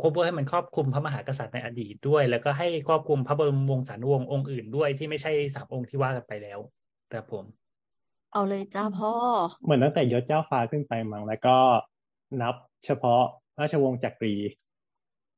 [0.00, 6.58] ควบให้มันครอบคลุมพระมหากษัตริย์ในอดีตด้วย แล้วก็ให้ครอบคลุมพระบรมวงศานุวงศ์องค์อื่นด้วยที่ไม่ใช่สามองค์ที่ว่ากันไปแล้ว
[7.12, 7.44] ครับผม
[8.32, 9.12] เอาเลยจ้าพ่อ
[9.64, 11.56] เหมือนตั้งแต่ยศเจ้าฟ้าขึ้นไปมั้งแล้วก็
[12.42, 12.54] นับ
[12.84, 13.22] เฉพาะ
[13.60, 14.34] ราชวงศ์จักรี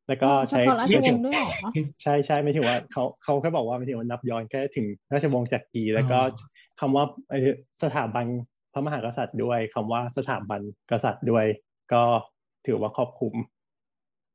[0.09, 1.71] แล้วก็อ๋อเฉใช้พาะราชวงศ์ด้วยเหรอ
[2.03, 7.39] ใช่ใช่ไม่ถึงว่าเขาเขาแค่บอกว่าไม่ถึงว่านับย้อนแค่ถึงราชวงศ์จักรี แล้วก็อ๋อคำว่าไอ้
[7.83, 8.27] สถาบัน
[8.73, 10.61] พระมหากษัตริย์ด้วยคำว่าสถาบัน
[10.91, 11.45] กษัตริย์ด้วย
[11.93, 12.03] ก็
[12.67, 13.35] ถือว่าครอบคลุม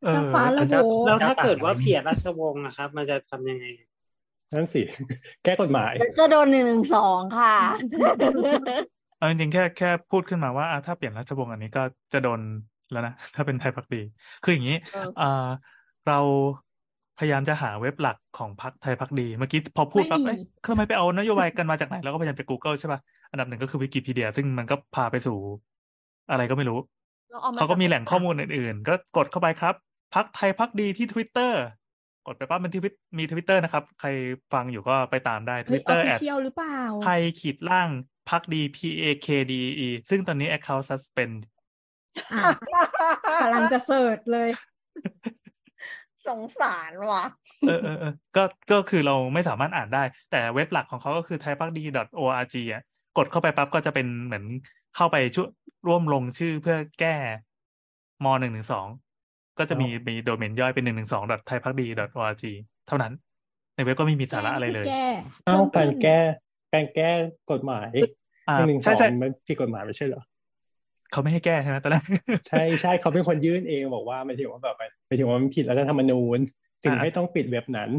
[0.03, 3.65] เออเจ้าฟ้าละเจ้าโว้แล้วถ้าจ้เกิดว่าต่งเปลี่ยนราชวงศ์นะครับ มันจะทำยังไง
[4.55, 4.81] นั่นสิ
[5.43, 7.55] แก้กฎหมาย จะโดนหนึ่งหนึ่งสองค่ะ
[9.17, 11.83] เอาจริงๆแค่แค่พูดขึ้นมาว่าอะถ้าเปลี่ยนราชวงศ์อันนี้ก็
[12.13, 12.39] จะโดน
[12.91, 14.01] แล้วนะ ถ้าเป็นไทยพักดี
[14.43, 15.47] คืออย่างนี้เอออ่า
[16.07, 16.19] เรา
[17.19, 20.39] พยายามจะหาเว็บหลักของพรรคไทยพักดี เมื่อกี้พอพูดปั๊บไม่มีเอ้ย
[20.71, 22.99] ทำไมไปเอานโยบายกันมาจากไหนเราก็พยายามจะ Google ใช่ป่ะ
[23.31, 25.37] อันดับหนึ่งก็คือวิกิพีเดีย ซึ่งมันก็พาไปสู่
[26.31, 26.79] อะไรก็ไม่รู้
[27.31, 29.75] เราเอามาเขาก็จากมีแหล่งข้อมูลอื่นๆ ก็กดเข้าไปครับ
[30.15, 31.53] พักไทยพักดีที่ Twitter
[32.27, 32.81] กดไปปั๊บมันที่
[33.17, 34.09] มีทวิตเตอร์นะครับ ใคร
[34.53, 37.89] ฟังอยู่ก็ไปตามได้เฮ้ยออ Twitter ฟฟิแอดเชียลหรือเปล่าไทยขีดล่าง
[38.29, 39.53] พักดี P A K D
[39.87, 41.37] E ซึ่งตอนนี้ Account suspend
[42.33, 42.41] อะ
[43.41, 44.49] กำลังจะเสิร์ชเลย
[46.27, 47.25] สงสารว่ะ
[47.67, 52.83] เออเออเออก็ก็คือเราไม่สามารถอ่านได้ แต่เว็บหลักของเขาก็คือ thaiparkdi.org อะ
[53.17, 54.45] กดเข้าไปปั๊บก็จะเป็นเหมือน
[54.95, 55.49] เข้าไปช่วย
[55.87, 57.15] ร่วมลงชื่อเพื่อแก้
[58.25, 58.87] มหนึ่งหนึ่งสอง
[59.57, 62.43] ก็จะมีมีโดเมนย่อยเป็นหนึ่งหนึ่งสอง thaiparkdi.org
[62.87, 63.13] เท่านั้น
[63.75, 65.07] ในเว็บก็ไม่มีสาระอะไรเลยแก้
[65.45, 66.19] เอ้าเพิ่การมขึ้นแก้
[66.73, 67.11] การแก้
[67.51, 67.89] กฎหมาย
[68.49, 70.23] อ่าหนึ่งหนึ่งสใช่องใช่มันผิดกฎหมายไม่ใช่เหรอ
[71.11, 72.03] เขาไม่ให้แก้ใช่ไหมตอนแรก
[72.47, 74.75] ใช่ใช่เขาเป็นคนยื่นเองบอกว่าไม่ถึงว่าแบบ
[75.07, 76.39] ไม่ถึงว่ามันผิดรัฐธรรมนูญ
[76.83, 77.89] ถึงอ่าให้ต้องปิดเว็บนั้น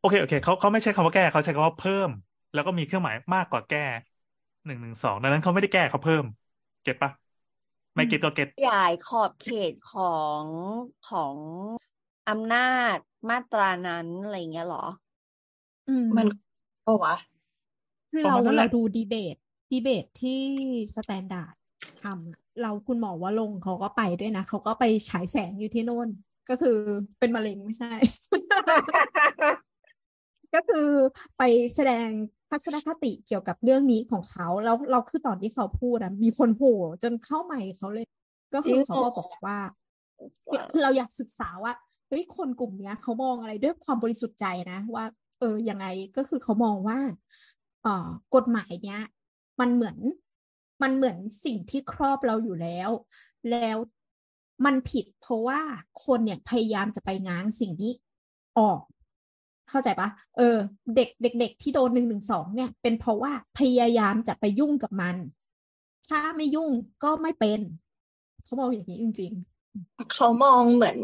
[0.00, 2.10] โอเคโอเคเขาเขาไม่ใช้คำว่าแก้เขาใช้คำว่าเพิ่ม
[2.54, 3.84] แล้วก็มีเครื่องหมายมากกว่าแก้
[4.66, 6.24] หนึ่งหนึ่งสองดังนั้นเขาไม่ได้แก้เขาเพิ่ม
[6.84, 7.10] เก็ตปะ
[7.96, 10.42] ไม่เก็ตก็เก็ตขยายขอบเขตของ
[11.10, 11.34] ของ
[12.28, 12.96] อำนาจ
[13.30, 14.86] มาตรานั้นอะไรเงี้ยเหรอ
[15.88, 16.26] อืมมัน
[16.86, 17.16] ก็วะ
[18.12, 19.36] คือประเรามาณนั้นแหเราละดูดีเบต
[19.72, 20.42] ดีเบตที่
[20.96, 21.54] สแตนดาร์ด
[22.04, 26.08] ทำอะเราคุณหมอว่าลงค์เขาก็ไปด้วยนะ เขาก็ไปฉายแสงอยู่ที่โน่น
[26.48, 26.76] ก็คือ
[27.18, 27.92] เป็นมะเร็งไม่ใช่
[30.54, 30.86] ก็คือ
[31.38, 31.42] ไป
[31.74, 32.08] แสดง
[32.50, 38.06] ทัศนคติเกี่ยวกับเรื่องนี้ของเขาแล้วเราคือตอนที่เขาพูดอะมีคนโห่จนเข้าใหม่เขาเลย
[38.54, 39.58] ก็คือเขาก็บอกว่า
[40.72, 41.72] คือเราอยากศึกษาว่า
[42.08, 45.04] เฮ้ยคนกลุ่มเนี้ยเขามองอะไรด้วยความบริสุทธิ์ใจนะว่า
[45.40, 45.86] เออยังไง
[46.16, 46.98] ก็คือเขามองว่า
[47.82, 49.00] เอ่อกฎหมายเนี้ย
[49.60, 49.98] มันเหมือน
[50.82, 52.90] มันเหมือนสิ่งที่ครอบเราอยู่แล้ว
[53.50, 53.76] แล้ว
[54.64, 55.60] มันผิดเพราะว่า
[56.04, 57.92] คนเนี่ยพยายามจะไปง้างสิ่งนี้
[58.58, 58.80] ออก
[59.70, 60.56] เข้าใจปะเออ
[60.96, 65.16] เด็กเด็ก ๆ ที่โดนหนึ่งหนึ่งสองเนี่ย เป็นเพราะว่าพยายามจะไปยุ่งกับมัน
[66.08, 66.70] ถ้าไม่ยุ่ง
[67.04, 67.60] ก็ไม่เป็น
[68.44, 69.32] เขาบอกอย่างนี้จริง
[69.72, 70.98] ๆ เขามองเหมือน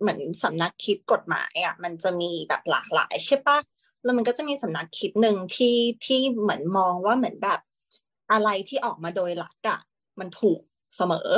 [0.00, 3.58] เหมือนสำนักคิดกฎหมายอะ มันจะมีแบบหลากหลายใช่ปะ
[4.02, 7.60] แล้วมันก็จะมีสำนักคิดหนึ่งที่ที่เหมือนมองว่าเหมือนแบบ
[8.32, 9.80] อะไรที่ออกมาโดยรัฐอะ
[10.20, 10.60] มันถูก
[10.96, 11.28] เสมอ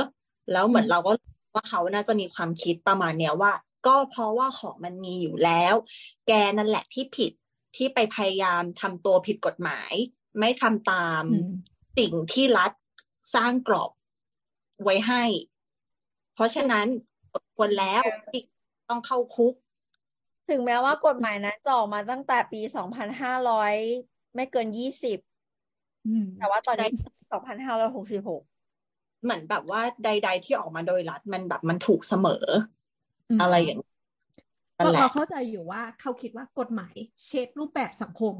[0.53, 1.13] แล้วเหมือนเราก็
[1.55, 3.53] ว่าเขาน่าจะมีความคิดประมาณเนี้ยว่า
[3.87, 5.75] ก็เพราะว่าของมันมีอยู่แล้ว
[6.27, 7.33] แกนั่นแหละที่ผิด
[7.77, 9.93] ที่ไปพยายามทำตัวผิดกฎหมาย
[10.39, 11.53] ไม่ทำตามอืม
[11.99, 12.73] สิ่งที่รัฐ
[13.35, 13.91] สร้างกรอบ
[14.85, 15.25] ไว้ให้
[16.35, 16.87] เพราะฉะนั้น
[17.59, 18.03] คนแล้ว
[18.33, 18.43] ที่
[18.89, 19.55] ต้องเข้าคุก
[20.49, 23.75] ถึงแม้ว่ากฎหมายนั้นจะออกมาตั้งแต่ปีสองพันห้าร้อย
[24.35, 25.19] ไม่เกินยี่สิบ
[26.07, 26.91] อืมแต่ว่าตอนนี้
[27.33, 28.43] สองพันห้าร้อยหกสิบหก
[29.23, 32.45] เหมือนแบบว่าใด ๆ ที่ออกมาโดยรัฐมันแบบมันถูกเสมอ
[33.29, 33.89] อืมอะไรอย่างนี้
[34.79, 36.95] นั่ก็นแหเราละเข้าใจอยู่ว่าเขาคิดว่ากฎหมาย
[37.27, 38.35] เชฟรูปแบบสังคม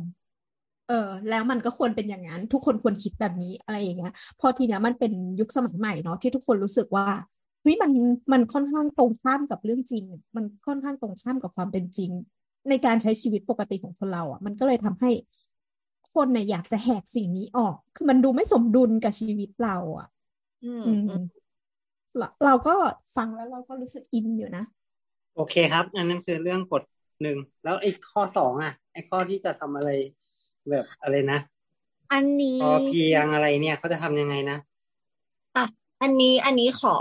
[0.89, 7.07] เออแล้วมันก็ควรเป็นอย่างนั้น ทุกคนควรคิดแบบนี้อะไรอย่างเงี้ย พอทีเนี้ยมันเป็นยุคสมัยใหม่เนาะที่ทุกคนรู้สึกว่า
[7.63, 7.93] เฮ้ยมัน
[8.33, 12.11] มันค่อนข้างตรงข้ามกับเรื่องจริงอะมันค่อนข้างตรงข้ามกับความเป็นจริง
[12.69, 15.11] ในการใช้ชีวิตปกติของคนเราอะ มันก็เลยทำให้
[16.15, 20.09] คนเนี่ยอยากจะแหกสิ่งนี้ออก คือมันดูไม่สมดุลกับชีวิตเราอะ
[20.63, 21.23] อืมอืม
[22.17, 22.75] เราเราก็
[23.17, 24.65] ฟังแล้วเราก็รู้สึกอินอยู่นะ
[25.39, 26.83] โอเคครับ อันนั้นคือเรื่องกฎ
[27.23, 29.91] หนึ่งแล้วไอ้ข้อสองอะ ไอ้ข้อที่จะทำอะไร
[30.71, 31.39] แบบอะไรนะ
[32.13, 34.59] อันนี้พอเพียงอะไรเนี่ยเขาจะทำยังไงนะ
[35.57, 35.65] อะ
[36.03, 36.97] อันนี้อันนี้ขอ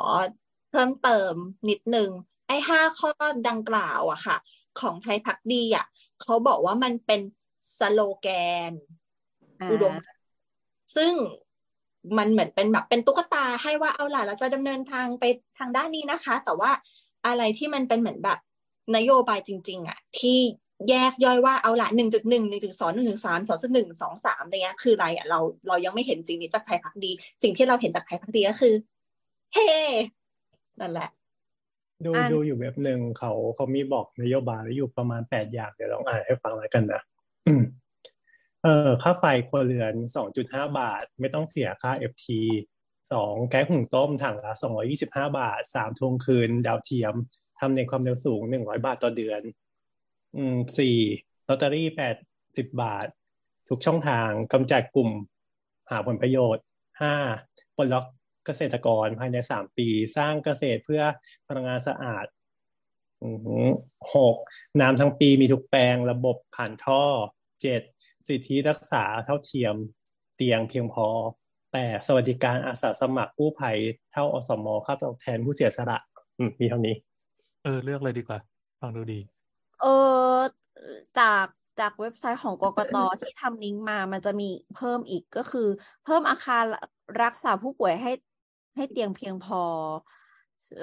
[0.70, 1.34] เพิ่มเติม
[1.70, 2.10] นิดนึง
[2.48, 3.10] ไอ้ห้าข้อ
[3.48, 4.38] ดังกล่าวอะค่ะ
[4.80, 5.86] ของไทยพักดีอะ
[6.22, 7.22] เขาบอกว่ามันเป็น
[7.78, 8.28] สโลแก
[8.70, 8.72] น
[9.62, 10.22] อ่าอุดมการณ์
[10.96, 11.14] ซึ่ง
[12.18, 15.24] มันเหมือนเป็นแบบเป็นตุ๊กตาให้ว่าเอาล่ะเราจะดำเนินทางไป
[15.58, 16.72] ทางด้านนี้นะคะ แต่ว่า
[17.28, 18.40] อะไรที่มันเป็นเหมือนแบบ
[18.96, 20.40] นโยบายจริง ๆอะที่
[20.90, 27.12] แยกย่อยว่าเอาล่ะหนึ่งจุดหนึ่งหนึ่งจุดสองหนึ่งจุดสามสองจุดหนึ่งสองสามอะไรเงี้ยคืออะไรอะเราเรายังไม่เห็นสิ่งนี้จากไทยพักดี
[27.44, 28.74] สิ่งที่เราเห็นจากไทยพักดีก็คือ
[29.54, 29.68] เฮ้
[30.80, 31.10] นั่นแหละ
[32.06, 37.02] ดูอ่านดูอยู่แบบหนึ่งเขาเขามีบอกนโยบายไว้อยู่ประมาณแปดอย่างเดี๋ยวลองอ่านให้ฟังแล้วกันนะ
[37.48, 37.64] อืม
[38.64, 42.26] เออค่าไฟครัวเรือนสองจุดห้าบาท ไม่ต้องเสียค่า FT
[43.12, 47.16] สองแก๊สหุงต้มถังละสองร้อยี่สิบห้าบาทสามทวงคืน ดาวเทียม
[47.60, 49.42] ทำในความเร็วสูงหนึ่งร้อยบาทต่อเดือน
[50.36, 50.98] อืมสี่
[51.48, 52.16] ลอตเตอรี่แปด
[52.58, 53.08] สิบบาท
[53.70, 55.10] ทุกช่องทางกำจัดกลุ่ม
[55.90, 56.66] หาผลประโยชน์
[57.02, 57.16] ห้า
[57.78, 58.06] ปลดล็อก
[58.46, 59.88] เกษตรกรภายในสามปี
[60.18, 61.04] สร้างเกษตรเพื่อ
[61.48, 62.26] พลังงานสะอาด
[63.24, 63.66] อือหือ
[64.16, 64.36] หก
[64.82, 67.04] น้ำทั้งปีมีทุกแปลงระบบผ่านท่อ
[67.62, 67.82] เจ็ด
[68.28, 69.76] สิทธิรักษาเท่าเทียม
[70.36, 71.08] เตียงเพียงพอ
[71.78, 73.78] แปดสวัสดิการอาสาสมัครกู้ภัย
[74.12, 75.98] เท่าอสมค่าตอบแทนผู้เสียสละ
[76.38, 76.96] อืมมีเท่านี้
[77.64, 78.40] เออ เลือกเลยดีกว่า
[78.80, 79.20] ฟังดูดี
[79.82, 79.86] เอ
[80.34, 80.36] อ
[81.20, 81.46] จาก
[81.80, 85.68] จากเว็บไซต์ของกกตที่ทำลิงก์มามันจะมีเพิ่มอีกก็คือ
[86.06, 86.64] เพิ่มอาคาร
[87.24, 88.12] รักษาผู้ป่วยให้
[88.76, 89.62] ให้เตียงเพียงพอ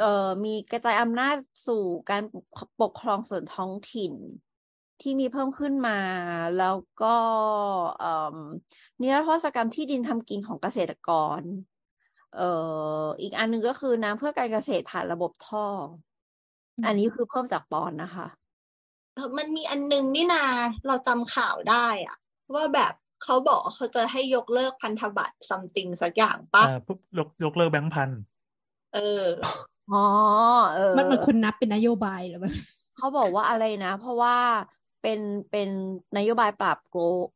[0.01, 1.37] เอ่อมีกระจายอำนาจ
[1.67, 2.23] สู่การ
[2.81, 4.13] ปกครองส่วนท้องถิ่น
[5.05, 5.99] ที่มีเพิ่มขึ้นมา
[6.59, 7.17] แล้วก็
[8.01, 8.39] เอ่อ
[9.01, 11.43] นิรโทษกรรมที่ดินทำกินของเกษตรกร
[12.37, 12.51] เอ่
[13.03, 15.67] ออีกอันหนึงก็คือน้ำเพื่อการเกษตรผ่านระบบท่อ
[16.87, 18.27] อันนี้คือเพิ่มจากปอนนะคะ
[19.15, 20.45] เออมันมีอันนึงนี่นา
[20.87, 22.17] เราจำข่าวได้อะ
[22.55, 22.93] ว่าแบบ
[23.25, 28.11] เขาบอกว่าเขาจะให้ยกเลิกพันธบัตรซัมติงสักอย่างปะอ่าปุ๊บยกยกเลิกแบงค์พัน
[28.95, 29.25] เออ
[29.93, 30.05] อ๋อ
[30.75, 32.53] เออ มันมันคุณนับเป็นนโยบายเหรือมัน
[32.97, 34.37] เขาบอกว่าอะไรนะ เพราะว่า
[35.05, 35.71] เป็นเป็น
[36.17, 37.27] นโยบายปราบโกง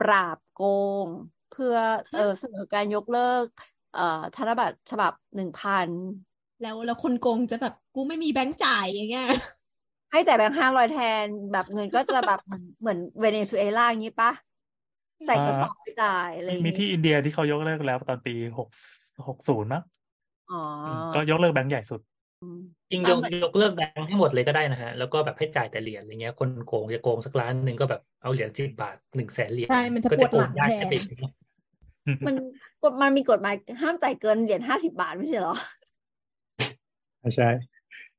[0.00, 0.62] ปราบโก
[1.04, 1.06] ง
[1.52, 1.76] เพื่อ
[2.16, 3.46] เออเสนอการยกเลิก
[3.94, 5.88] เอ่อธนบัตรฉบับหนึ่งพัน
[6.62, 9.28] แล้วแล้วคนโกงจะแบบกูไม่มีแบงค์จ่ายอย่างเงี้ย
[10.12, 14.32] ให้จ่ายแบงค์ห้าร้อยแทนแบบเงินก็จะแบบเหมือนเหมือนเวเนซุเอลาอย่างนี้ปะ
[15.26, 18.68] ใส่กระสอบไปจ่ายอะไรอย่างมีงี้ที่อินเดียที่เขายกเลิกแล้วตอนปีหก
[19.28, 19.82] หกศูนย์มั้ง
[20.52, 22.00] อ๋ออืมก็ยกเลิกแบงค์ใหญ่สุด
[22.90, 31.02] จริงยกยกเลิกแบงค์ให้หมดเลยก็ได้นะฮะ แล้วก็แบบให้จ่ายแต่เหรียญอะไรเงี้ย คนโกงจะโกงสักล้านหนึ่งก็แบบเอาเหรียญสิบบาทหนึ่งแสนเหรียญใช่มันจะก็ปวดหลังยากแทจะนเป็น
[32.26, 32.34] มัน
[32.82, 35.56] กฎมันมีกฎหมายห้ามจ่ายเกินเหรียญห้าสิบาทไม่ใช่เหรอ
[37.36, 37.48] ใช่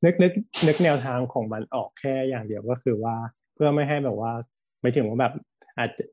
[0.05, 0.31] นึกนึก
[0.67, 3.15] นึกแนวทางของมันออกแค่อย่างเดียวก็คือว่า
[3.55, 4.31] เพื่อไม่ให้แบบว่า
[4.81, 5.33] ไม่ถึงว่าแบบ
[5.77, 6.03] อาจจะ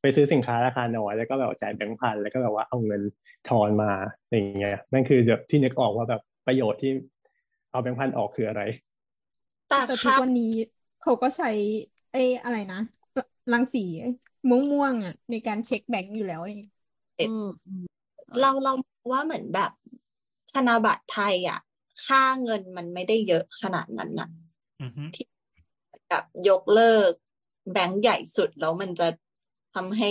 [0.00, 3.02] ไปซื้อสินค้าราคาน้อยแล้วก็แบบจ่ายแบงค์พันแล้วก็แบบว่าเอาเงิน
[3.48, 3.90] ทอนมา
[4.30, 6.92] อย่างเงี้ยนั่นคือแบบที่นึกออกว่าแบบประโยชน์ที่
[7.78, 8.62] เอาแบงค์พันออกคืออะไร
[9.66, 10.44] แต่แต่คทุกรับวันนี้
[11.00, 11.46] เขาก็ใช้
[12.10, 12.76] ไอ้อะไรนะ
[13.50, 13.80] รังสี
[14.48, 16.56] ม่วงม่วงๆอะ ในการเช็คแบงก์อยู่แล้วนี่
[17.22, 17.44] อืม
[18.40, 18.72] เราเรา
[19.10, 19.70] ว่าเหมือนแบบ
[20.52, 21.58] ธนบัตรไทยอะ
[22.06, 24.28] ค่าเงินมันไม่ได้เยอะขนาดนั้นนะ
[24.80, 25.04] อือฮึ
[26.08, 27.12] แบบยกเลิก
[27.72, 29.08] แบงก์ใหญ่สุดแล้วมันจะ
[29.74, 30.10] ทำให้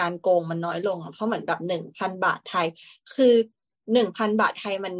[0.00, 2.66] การโกงมันน้อยลงอะเพราะเหมือนแบบหนึ่งพันบาทไทย
[3.14, 3.34] คือ
[3.92, 4.94] หนึ่งพันบาทไทยมัน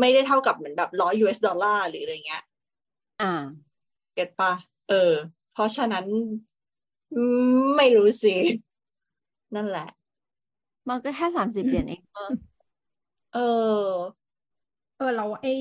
[0.00, 2.44] ไม่ได้เท่ากับเหมือนแบบร้อย US ดอลลาร์หรืออะไรเงี้ย
[3.22, 3.32] อ่า
[4.14, 4.52] เก็ตปะ
[4.88, 5.12] เออ
[5.52, 6.06] เพราะฉะนั้น
[7.14, 7.22] อื
[7.56, 8.34] มไม่รู้สิ
[9.54, 9.88] นั่นแหละ
[10.88, 12.32] มันก็แค่สามสิบเหรียญเอง เออ
[13.34, 13.38] เอ
[13.86, 13.90] อ
[14.96, 15.54] เออเราไอ้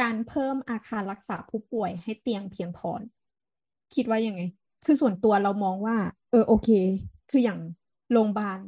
[0.00, 2.90] การเพิ่มอาคารรักษาผู้ป่วยให้เตียงเพียงพอ
[3.94, 4.42] คิดว่ายังไง
[4.84, 5.96] คือส่วนตัวเรามองว่า
[6.30, 6.68] เออโอเค
[7.30, 7.58] คืออย่าง
[8.12, 8.60] โรงพยาบาล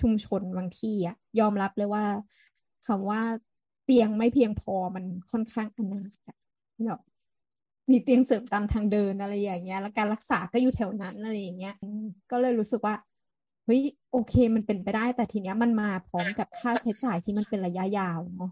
[0.00, 2.04] ชุมชนบางที่อะยอมรับเลยว่า
[2.86, 3.22] คำว่า
[3.84, 6.36] เตียงไม่เพียงพอมันค่อนข้างอนาถอะ
[6.84, 7.00] เนาะ
[7.90, 11.74] มีเตียงเสริมตามทางเดินอะไรอย่างเงี้ย แล้วการรักษาก็อยู่แถวนั้นอะไรอย่างเงี้ย
[12.30, 12.94] ก็เลยรู้สึกว่า
[13.64, 13.80] เฮ้ย
[14.12, 18.50] โอเคมันเป็นไปได้ แต่ทีเนี้ยมันมาพร้อมกับค่าใช้จ่ายที่มันเป็นระยะยาวเนาะ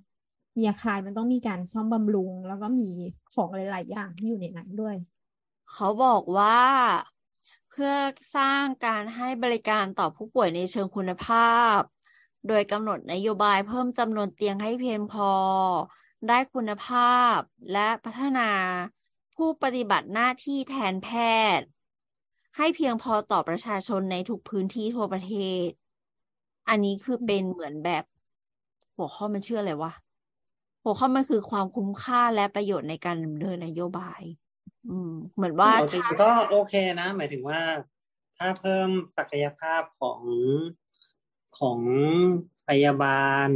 [0.56, 2.88] มีอาคารมันต้องมีการซ่อมบำรุง แล้วก็มี
[3.34, 4.96] ของหลาย ๆ อย่างที่อยู่ในนั้นด้วย
[5.72, 6.56] เขาบอกว่า
[7.78, 7.96] พื่อ
[8.36, 11.78] สร้างการให้บริการต่อผู้ป่วยในเชิงคุณภาพ
[12.48, 15.32] โดยกำหนดนโยบายเพิ่มจำนวนเตียงให้เพียงพอ
[16.28, 17.36] ได้คุณภาพ
[17.72, 18.50] และพัฒนา
[19.34, 21.08] ผู้ปฏิบัติหน้าที่แทนแพ
[21.58, 21.66] ทย์
[22.56, 25.34] ให้เพียงพอต่อประชาชนในทุกพื้นที่ทั่วประเท
[25.66, 25.68] ศ
[26.68, 28.04] อันนี้คือเป็นเหมือนแบบ
[28.96, 29.92] หัวข้อมันชื่ออะไรวะ
[30.82, 34.22] หัวข้อมันคือความคุ้มค่าและประโยชน์ในการดำเนินนโยบาย
[34.90, 37.60] อืม เหมือนว่าจริงถ้าๆก็โอเคนะ หมายถึงว่า
[38.38, 40.20] ถ้าเพิ่มศักยภาพของ
[41.58, 41.80] ของ
[42.68, 43.48] พยาบาล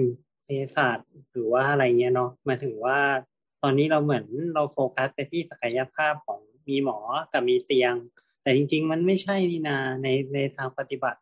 [0.44, 0.98] เภสัช
[1.30, 2.98] หรือว่าอะไรเงี้ยเนาะหมายถึงว่า
[3.62, 4.24] ตอนนี้เราเหมือน
[4.54, 6.98] เราโฟกัสไปที่ศักยภาพของมีหมอ
[7.32, 7.94] กับมีเตียง
[8.42, 11.20] แต่จริง ๆ มันไม่ใช่นี่นาในในทางปฏิบัติ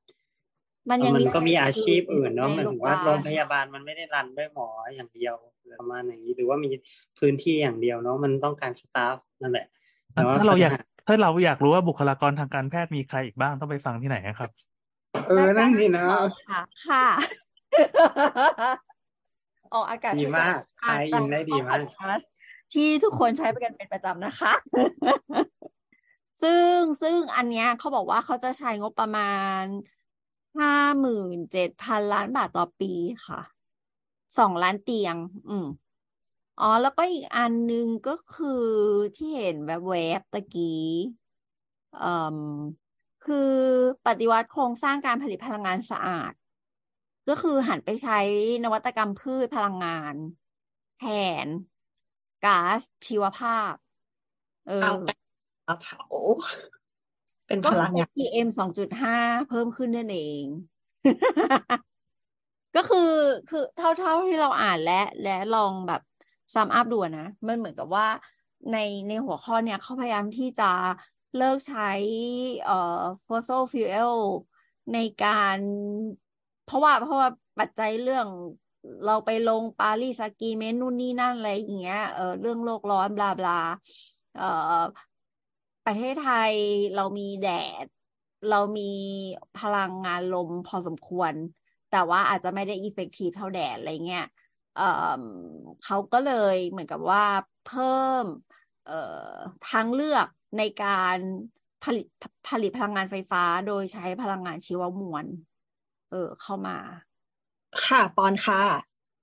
[0.90, 5.34] มันยังมันมีก็มีอาชีพอื่นเนาะหในมายโรถึงงพว่าบาโรงลพยาบาลมันไม่ได้รันด้วยหมออย่างเดียว
[5.78, 6.70] ประมาณอย่างนี้ หรือว่ามี
[7.18, 9.79] พื้นที่อย่างเดียวเนาะมันต้องการสตาฟนั่นแหละแต่ว่า
[10.38, 14.50] ถ้าเราอยากปัญหถ้าเราอยากรู้ว่าบุคลากรทางการแพทย์มีใครอีกบ้างต้องไปฟังที่ไหนครับ
[15.28, 16.04] เออนั่นสินะ
[16.48, 17.06] ค่ะค่ะ
[19.74, 22.28] ออกอากาศดีมากทุทายอินได้ดีมากพอดแคสต์
[22.72, 24.52] ที่ทุกคนใช้ไปกันเป็นประจำนะคะ
[26.42, 29.62] ซึ่งซึ่งอันเนี้ยเขาบอกว่าเขาจะใช้งบประมาณ
[30.58, 32.92] ห้าหมื่นเจ็ดพันล้านบาทต่อปี
[33.26, 33.40] ค่ะ
[34.38, 35.16] สองล้านเตียง
[35.48, 35.66] อืม
[36.60, 38.48] อ๋อ แล้วก็อีกอันนึงก็คือ
[39.16, 40.64] ที่เห็นแบบแวบๆตะกี้
[41.92, 42.04] เอ่
[42.36, 42.38] ม
[43.22, 43.36] คือ
[44.04, 46.32] ปฏิวัติโครงสร้างการผลิตพลังงานสะอาด
[47.28, 48.14] ก็คือหันไปใช้
[48.64, 50.16] นวัตกรรมพืชพลังงาน
[50.96, 51.00] แท
[51.46, 51.48] น
[52.40, 53.74] ก๊าซชีวภาพ
[54.64, 55.08] เออเอาไป
[55.66, 56.00] มาเผา
[57.46, 59.16] เป็นพก็ลัคืงองาน PM สองจุดห้า
[59.48, 60.44] เพิ่มขึ้นนั่นเอง
[62.74, 62.98] ก็คือ
[63.48, 66.00] คือเท่าเท่าที่เราอ่านและและลองแบบ
[66.54, 68.06] ซัมอัพดูนะ มันเหมือนกับว่า
[68.72, 68.76] ใน
[69.08, 70.64] ในหัวข้อเนี่ยเขาพยายามที่จะ
[71.36, 71.90] เลิกใช้
[72.62, 72.72] เอ่อ
[73.26, 74.12] fossil fuel
[74.92, 75.58] ในการ
[76.64, 77.28] เพราะว่าเพราะว่า
[77.58, 78.26] ปัจจัยเรื่อง
[79.04, 83.52] เราไปลงปารีสก r เมนนู่นนี่นั่นอะไรอย่างเงี้ยเออเรื่องโลกร้อนบลาบลา
[84.34, 84.44] เอ่อ
[85.84, 86.54] ประเทศไทย
[86.94, 87.48] เรามีแด
[87.84, 87.86] ด
[88.50, 88.82] เรามี
[89.58, 91.34] พลังงานลมพอสมควร
[91.90, 94.26] แต่ว่าอาจจะไม่ได้ effective เท่าแดดอะไรเงี้ย
[95.84, 97.24] เขาก็เลยเหมือนกับว่า
[97.66, 98.24] เพิ่ม
[98.86, 99.00] เอ่
[99.30, 99.34] อ
[99.70, 100.26] ทางเลือก
[100.58, 101.16] ในการ
[101.84, 102.06] ผลิต
[102.48, 105.24] ผลิตพลังงานไฟฟ้าโดยใช้พลังงานชีวมวล
[106.10, 106.76] เออเข้ามา
[107.86, 108.62] ค่ะปอนค่ะ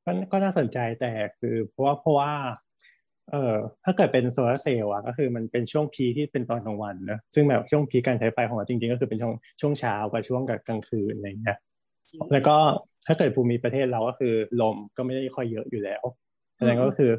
[0.06, 2.32] ก็ก็น่าสนใจแต่คือเพราะว่าเพราะว่า
[3.32, 11.58] เอ่อถ้าเกิดเป็นโซลาร์เซลล์อะก็คือมันเป็นช่วงพีคที่เป็นตอนกลางวันนะซึ่งแบบช่วงพีคการใช้ไฟของเราจริงๆ ก็คือเป็นช่วงช่วงเช้ากับช่วงกับกลางคืนอะไรอย่างเงี้ย
[12.32, 12.58] แล้วก็
[13.08, 16.04] ถ้าเกิดภูมิประเทศเราก็คือลมก็ไม่ได้ค่อยเยอะอยู่แล้ว
[16.58, 17.12] แสดงก็คือ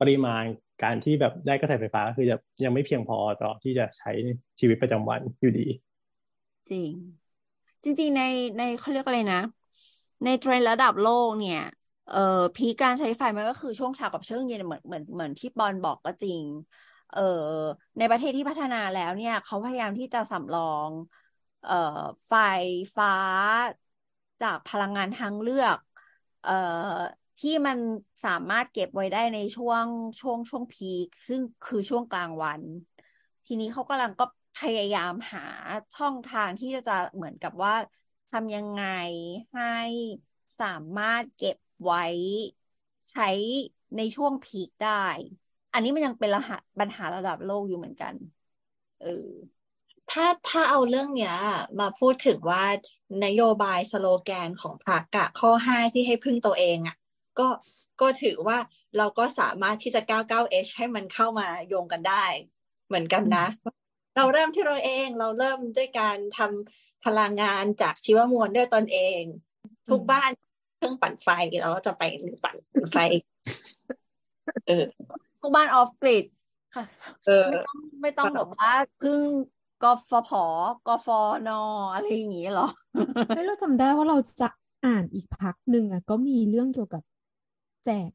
[0.00, 0.42] ปริมาณ
[0.82, 4.28] การที่แบบได้กระแสไฟฟ้าก็คือจะยังไม่เพียงพอต่อที่จะใช้ใน
[4.60, 5.66] ชีวิตประจำวันอยู่ดี
[6.68, 6.90] จริง
[7.84, 8.22] จริงๆใน
[8.58, 9.38] ในเขาเรียกอะไรนะ
[10.24, 11.58] ในเทรนด์ระดับโลกเนี่ย
[12.06, 12.18] เอ่อ
[12.56, 16.42] พีคการใช้ไฟมันก็คือช่วงเช้ากับช่วงเย็นเหมือนเหมือนเหมือนที่บอลบอกก็จริง
[17.10, 17.20] เอ่อ
[17.98, 20.92] ในประเทศที่พัฒนาแล้วเนี่ย เขาพยายามที่จะสำรอง
[21.62, 21.74] เอ่อ
[22.28, 22.34] ไฟ
[22.96, 23.08] ฟ้า
[24.42, 25.78] จากพลังงานทางเลือก
[26.42, 26.52] เอ่อ
[27.38, 27.78] ที่มัน
[28.24, 29.86] สามารถเก็บไว้ได้ในช่วง
[30.20, 32.62] ช่วงช่วงพีคซึ่งคือช่วงกลางวัน
[33.46, 34.24] ทีนี้เขากำลังก็
[34.56, 35.40] พยายามหา
[35.94, 37.74] ช่องทางที่จะเหมือนกับว่า
[38.30, 38.82] ทำยังไง
[39.52, 39.64] ให้
[40.60, 40.66] สา
[40.96, 42.04] มารถเก็บไว้
[43.12, 43.28] ใช้
[43.96, 45.06] ในช่วงพีคได้
[45.72, 48.14] อันนี้มันยังเป็นรหัสปัญหาระดับโลกอยู่เหมือนกัน
[48.98, 49.08] เออ
[50.10, 51.34] ถ้าถ้าเอาเรื่องเนี้ย
[51.80, 52.62] มาพูดถึงว่า
[53.24, 56.96] นโยบายสโลแกนของพรรคอะข้อห้าที่ให้พึ่งตัวเองอะ
[57.38, 57.48] ก็
[58.00, 58.58] ก็ถือว่า
[58.98, 62.24] เราก็สามารถที่จะ 99H ให้มันเข้ามาโยงกันได้
[62.88, 63.46] เหมือนกันนะ
[64.16, 69.22] เราเริ่มที่เราเองเราเริ่มด้วยการทำพลังงานจากชีวมวลด้วยตนเอง
[69.90, 70.30] ทุกบ้าน
[70.76, 71.28] เครื่องปั่นไฟ
[71.60, 72.02] เราก็จะไป
[72.44, 72.56] ปั่น
[72.92, 72.96] ไฟ
[74.66, 74.84] เออ
[75.40, 76.24] ทุกบ้านออฟกริด
[76.74, 76.84] ค่ะ
[77.26, 79.20] เออไม่ต้องไม่ต้องแบบว่าพึ่ง
[79.82, 80.30] กฟผ
[80.86, 81.08] กฟ
[81.48, 81.50] น
[81.94, 82.68] อะไรอย่างงี้หรอ
[83.28, 84.48] เฮ้ยเราจำได้ว่าเราจะ
[84.86, 87.02] อ่านอีกพักหนึ่งอะ ก็มีเรื่องเกี่ยวกับ
[87.84, 88.10] แจก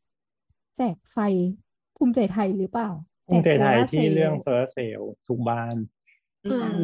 [0.78, 1.18] แจกไฟ
[1.98, 2.90] ภูมิใจไทยหรือเปล่า
[3.28, 5.76] ภูมิใจไทยแจกโซลาร์ที่เซลล์เรื่องโซลาร์เซลล์ทุกบ้าน
[6.44, 6.48] เอ
[6.80, 6.82] อ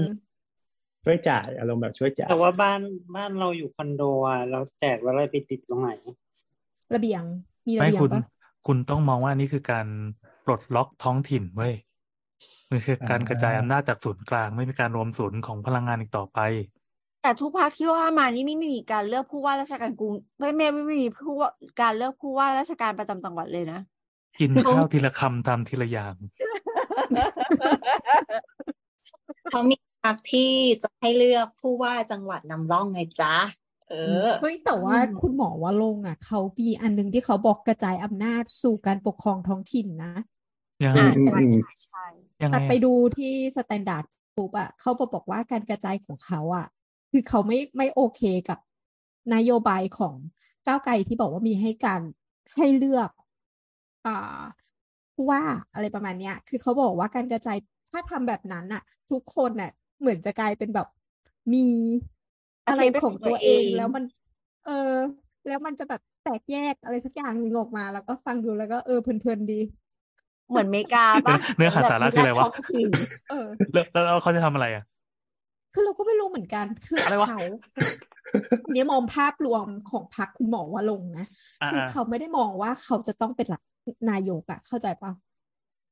[1.06, 2.82] ช่วยจ่ายอารมณ์แบบช่วยจ่ายแต่ว่าบ้าน
[3.16, 5.92] บ้านเราอยู่คอนโดอะเราแจกแล้วอะไรไปติดตรงไหน
[6.94, 7.24] ระเบียง
[7.68, 8.24] มีระไม่เบียงคุณปะ
[8.68, 9.88] คุณต้องมองว่านี่คือการ
[10.46, 11.74] ปลดล็อกท้องถิ่นเว้ย
[12.72, 16.40] มันคือการกระจายอำนาจจากศูนย์กลาง ไม่มีการรวมศูนย์ของพลังงานอีกต่อไป
[17.24, 21.50] แต่ทุกพักที่ว่ามานี่ไม่มีการเลือกผู้ว่าราชการกรุงไม่ไม่ไม่ไม่มีผู้ว่า
[21.82, 23.80] การเลือกผู้ว่าราชการประจำจังหวัดเลยนะ
[24.40, 26.16] กินข้าวทีละคำทำทีละอย่าง
[29.50, 30.52] เขามีพรรคที่
[30.84, 33.36] จะให้เลือกผู้ว่าจังหวัดนำร่องไงจ๊ะ
[33.90, 33.94] เอ
[34.28, 40.14] อเฮ้ยแต่ว่าคุณหมอว่าลงค์อะ เขามีอันหนึงที่เขาบอกกระจายอำนาจสู่การปกครองท้องถิ่นนะ
[40.84, 42.06] ยังไงอ่าอืมใช่อืมใช่ใช่
[42.44, 44.06] ยังไงแต่ไปดูที่ Standard
[44.36, 46.68] ปุ๊บอะเขาบอกว่าการกระจายของเขาอะ
[47.12, 48.60] คือเขาไม่ไม่โอเคกับ
[49.36, 50.16] นโยบายของ
[50.68, 52.02] ก้าวไกลที่บอกว่ามีให้การ
[52.58, 53.10] ให้เลือก
[54.06, 54.42] อ่า
[55.16, 55.42] ผู้ว่า
[55.74, 57.58] อะไรประมาณเนี้ย คือเขาบอกว่าการกระจาย
[57.92, 60.88] ถ้าทำแบบนั้นอะทุกคนน่ะ เหมือนจะกลายเป็นแบบ
[61.54, 61.66] มี
[62.68, 64.04] อะไรของตัวเองแล้วมัน
[64.66, 64.94] เออ
[65.48, 69.60] แล้วมันจะแบบแตกแยกอะไรสักอย่างหนึ่งออกมา แล้วก็ฟังดูแล้วก็เออเพลินๆดี
[70.54, 72.90] เหมือนอเมริกาปะเนื้อหาสาระคืออะไรวะแบบมีท้องถิ่น
[73.30, 74.84] เออแล้วแล้วเขาจะทำอะไรอะ
[75.74, 77.42] คือเราก็ไม่รู้เหมือนกัน คืออะไรวะเขา
[78.74, 81.26] เนี่ยมองภาพรวมของพรรคคุณหมอว่าลงค์นะ
[81.62, 83.62] อ่าคือเขาไม่ได้มองว่าเขาจะต้องเป็นหลัก
[84.12, 85.12] นายกอะเข้าใจปะ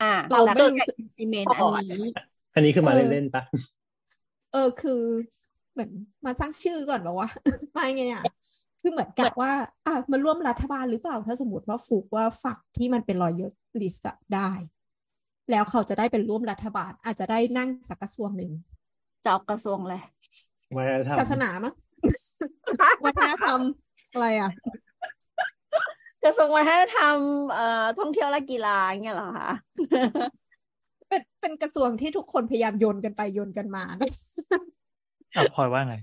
[0.01, 2.03] อ่าเราแต่ไม่ก็รู้สึก implement พออันนี้
[2.55, 3.43] อันนี้คือมาเออเล่นๆปะ
[4.53, 5.01] เออคือ
[5.73, 5.91] เหมือน
[6.25, 7.29] มาสร้างชื่อก่อนแบบว่า
[7.73, 8.23] ไม่ไงอะ
[8.81, 9.51] คือเหมือนกับว่า
[9.85, 13.41] อะมาร่วมรัฐบาลหรือเปล่า ถ้าสมมติว่าฟุกว่าฝักที่มันเป็นรอย
[13.81, 14.05] ลิสต์
[14.35, 14.51] ได้
[15.51, 18.51] แล้วเขาจะได้เป็นร่วมรัฐบาล อาจจะได้นั่งสักกระทรวงหนึ่ง
[19.23, 19.95] จะเอากระทรวงอะไร
[20.77, 21.73] วัฒนธรรมศาสนามั้ง
[23.05, 23.59] วัฒนธรรม
[24.13, 24.51] อะไรอะ
[26.23, 27.15] กระทรวงวัฒนธรรม
[27.53, 29.51] เอ่อท่องเที่ยวและกีฬาเงี้ยเหรอคะ
[31.09, 34.11] เป็นเป็นกระทรวงที่ทุกคนพยายามโยนกันไปโยนกันมานะ
[35.35, 35.95] อะพลอยว่าไง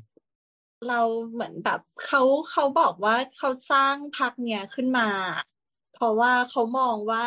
[0.87, 1.01] เรา
[1.33, 5.09] เหมือนแบบเขาเขาบอกว่าเขาสร้างพรรคเนี้ยขึ้นมา
[5.95, 7.27] เพราะว่าเขามองว่า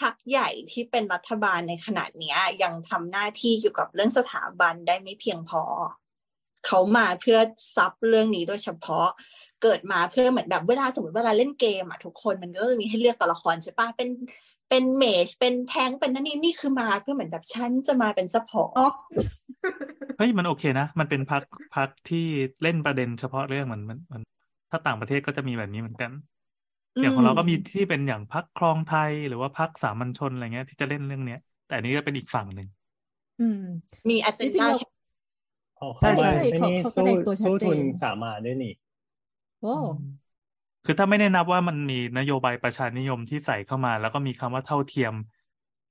[0.00, 5.62] พรรคใหญ่ที่เป็นรัฐบาลในขณะเนี้ยยังทำหน้าที่เกี่ยวกับเรื่องสถาบันได้ไม่เพียงพอ
[6.66, 7.38] เขามาเพื่อ
[7.76, 9.08] ซับเรื่องนี้โดยเฉพาะ
[9.62, 14.08] เกิดมาเพื่อเหมือนแบบเวลาสมมติเวลาเล่นเกมอะทุกคนมันก็จะมีให้เลือกตัวละครใช่ปะเป็น
[14.74, 18.88] เป็นเมจเป็นแทงค์เป็นนั่นนี่นี่คือมาเพื่อเหมือนแบบฉันจะมาเป็นเจ้าของอ๋อ
[20.16, 21.42] เฮ้ยมันโอเคนะ มันเป็นพัก
[21.76, 22.26] พักที่
[22.62, 24.22] เล่นประเด็นเฉพาะเรื่องเหมือนมันมัน
[24.70, 26.10] ถ้าต่างประเทศก็จะมีแบบนี้เหมือนกัน
[27.00, 32.68] อย่างของเราก็มีที่เป็นอย่างพักครองไทยหรือว่าพักสามัญชนอะไรเงี้ย ที่จะเล่นเรื่องเนี้ย แต่อันนี้ก็เป็นอีกฝั่งหนึ่ง
[33.40, 33.62] อืม
[34.08, 34.76] มีอาจจจะริงๆเรา
[35.76, 38.72] เขาใช่เขาใช่ไอ้เขานี่เขาแสสู้ดงตัวชัดสู้เจทุนนสามานด้วยนี่
[39.60, 39.74] โอ้
[40.84, 45.14] คือถ้าไม่ได้นับว่ามันมีนโยบายประชานิยมที่ใส่เข้ามา แล้วก็มีคำว่าเท่าเทียม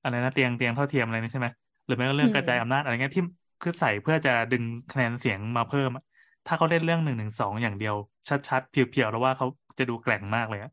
[0.00, 1.48] อะไรนะเตียงเตียงเท่าเทียมอะไรนี่ใช่ไหม
[1.86, 3.24] หรือไม่ก็เรื่องกระจายอำนาจอะไรเงี้ยที่
[3.62, 6.02] คือใส่เพื่อจะดึงคะแนนเสียงมาเพิ่มอะ
[6.46, 7.94] ถ้าเขาเล่นเรื่องหนึ่งหนึ่งสองอย่างเดียว
[8.28, 9.46] ชัดๆเพียวๆแล้วว่าเขา
[9.78, 10.70] จะดูแกร่งมากเลยอะ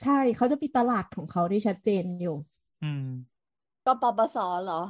[0.00, 2.36] ใช่เขาจะมีตลาดของเขาที่ชัดเจนอยู่
[2.82, 3.02] อืม
[3.86, 4.80] ก็ปปสเหรอ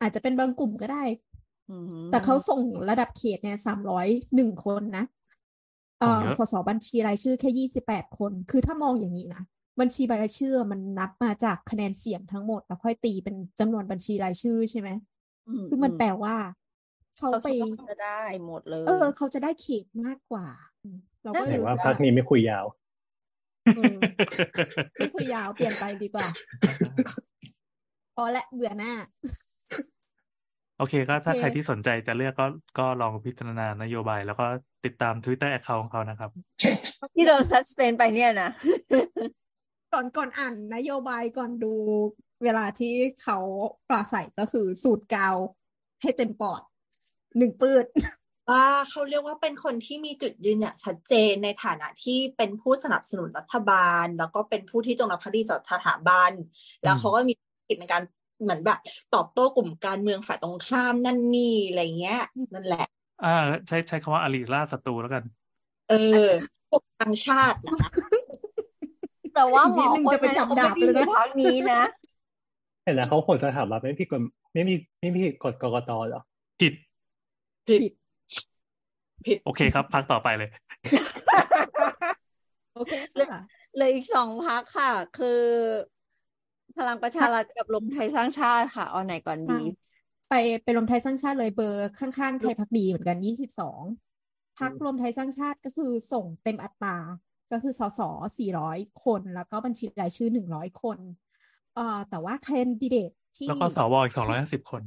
[0.00, 1.02] อาจจะเป็นบางกลุ่มก็ได้
[1.68, 1.72] อื
[2.06, 5.19] มแต่เขาส่งระดับเขตเนี่ยสามร้อยหนึ่งคนนะเอ่
[6.00, 9.42] ส่งอเยอะสสบัญชีรายชื่อแค่ยี่สิบแปดคน คือถ้ามองอย่างนี้นะ
[9.80, 14.88] บัญชีรายชื่อมันนับมาจากคะแนนเสียงทั้งหมด แล้วค่อยตีเป็นจำนวนบัญชีรายชื่อใช่ไหม
[15.62, 16.36] มคือมันแปลว่า
[17.16, 17.48] เขาเขาไป
[17.90, 20.46] จะได้หมดเลย เออ เขาจะได้เขตมากกว่า
[20.82, 22.66] อืมเราน่าก็แสเลยดงรู้ว่าสึกพักว่านี้ไม่คุยยาว
[23.76, 23.96] อืม
[25.00, 26.26] นี่คือยาวเปลี่ยนไปดีกว่า
[28.16, 28.92] พอและเบื่อหน้า
[30.78, 32.46] โอเคก็ถ้าโอเคใครที่สนใจจะเลือกก็
[32.78, 34.46] ก็ลองพิจารณานโยบายแล้วก็
[34.84, 36.30] ติดตาม Twitter account ของเขานะครับ
[37.14, 38.50] ที่โดนซัสเพนไปเนี่ยนะ
[39.92, 41.74] ก่อนก่อนอ่านนโยบายก่อนดู
[42.44, 43.38] เวลาที่เขา
[43.88, 45.36] ปราศัยก็คือสูตรกาว
[46.02, 46.62] ให้เต็มปอด
[47.38, 47.86] หนึ่งปืด
[48.50, 56.32] ว่าเขาเรียกว่าเป็นคนที่มีจุดยืนอย่างชัดเจนในฐานะที่เป็นผู้สนับสนุนรัฐบาล แล้วก็เป็นผู้ที่จงรักภักดีต่อสถาบัน
[56.82, 57.32] แล้วเขาก็มี
[57.68, 58.02] กิจในการ
[58.42, 58.78] เหมือนแบบ
[59.14, 62.20] ตอบโต้กลุ่มการเมืองฝ่ายตรงข้ามนั่นนี่อะไรเงี้ย
[62.54, 62.86] นั่นแหละ
[63.24, 63.34] อ่า
[63.68, 65.22] ใช้ใช้คำว่าอริราชศัตรูแล้วกัน
[65.90, 65.94] เอ
[66.26, 66.28] อ
[66.70, 67.76] พวกทางชาตินะ
[69.34, 71.82] แต่ว่าหมนิอดนึงคนจะไปนั้นจับเขาดาบไม่ได้เลยอยู่นะทางนี้นะ
[72.84, 74.22] เห็นนะเขาผลสถาบันไม่ผิดกฎ
[74.52, 76.22] ไม่มีไม่ผิดกฎกกตเหรอ
[76.60, 76.72] ผิด
[77.68, 77.80] ผิด
[79.26, 80.50] ผิด โอเคครับพักต่อไปเลย
[82.74, 82.92] โอเค
[83.32, 83.40] ค่ะ
[83.76, 85.40] เลยอีกสองพักค่ะ คือ
[86.76, 89.60] พลังประชารัฐกับรวมไทยสร้างชาติค่ะ เอาไหนก่อนดี
[90.30, 93.82] ไปไปรวมไทยสร้างชาติเลยเบอร์ข้างๆไทยพักดีเหมือนกันยี่สิบสอง
[94.58, 96.96] พักรวมไทยสร้างชาติก็คือส่งเต็มอัตรา
[97.52, 98.00] ก็คือสส
[98.38, 100.98] สี่ร้อยคน แล้วก็บัญชีรายชื่อหนึ่งร้อยคน
[101.74, 104.82] เอ่อแต่ว่าแคนดิเดตที่แล้วก็สวอีกสองร้อยห้าสิบคน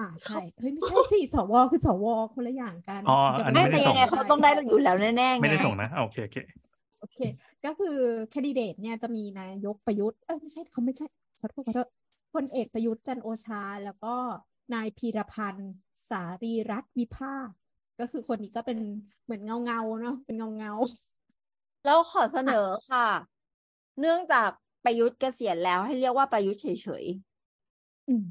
[0.00, 2.04] อ่าใช่เฮ้ยไม่ใช่สิสวคือสว
[2.34, 6.36] คนละอย่างกันอ๋อจะอันปนี้ไม่ไม่แต่ได้ส่งยังไงเขาต้องได้อยู่แล้วแน่ๆไงไม่ได้ส่งนะอ่าโอเคโอเค
[7.00, 7.18] โอเค
[7.64, 7.96] ก็คือ
[8.30, 11.06] แคนดิเดตเนี่ยจะมีนายกประยุทธ์เอ้ยไม่ใช่เขาไม่ใช่
[11.40, 11.88] ขอโทษขอโทษ
[12.34, 14.14] พลเอกประยุทธ์จันทร์โอชา แล้วก็
[14.74, 15.72] นายพีรพันธ์
[16.08, 17.48] สารีรัตน์วิภาค
[18.00, 18.78] ก็คือคนนี้ก็เป็น
[19.24, 20.72] เหมือนเงาเงาๆเนาะเป็นเงาเงา
[21.84, 23.08] แล้วขอเสนอค่ะ
[24.00, 24.48] เนื่องจาก
[24.84, 26.66] ประยุทธ์เกษียณแล้วให้เรียกว่าประยุทธ์เฉ
[27.02, 28.26] ยๆอืม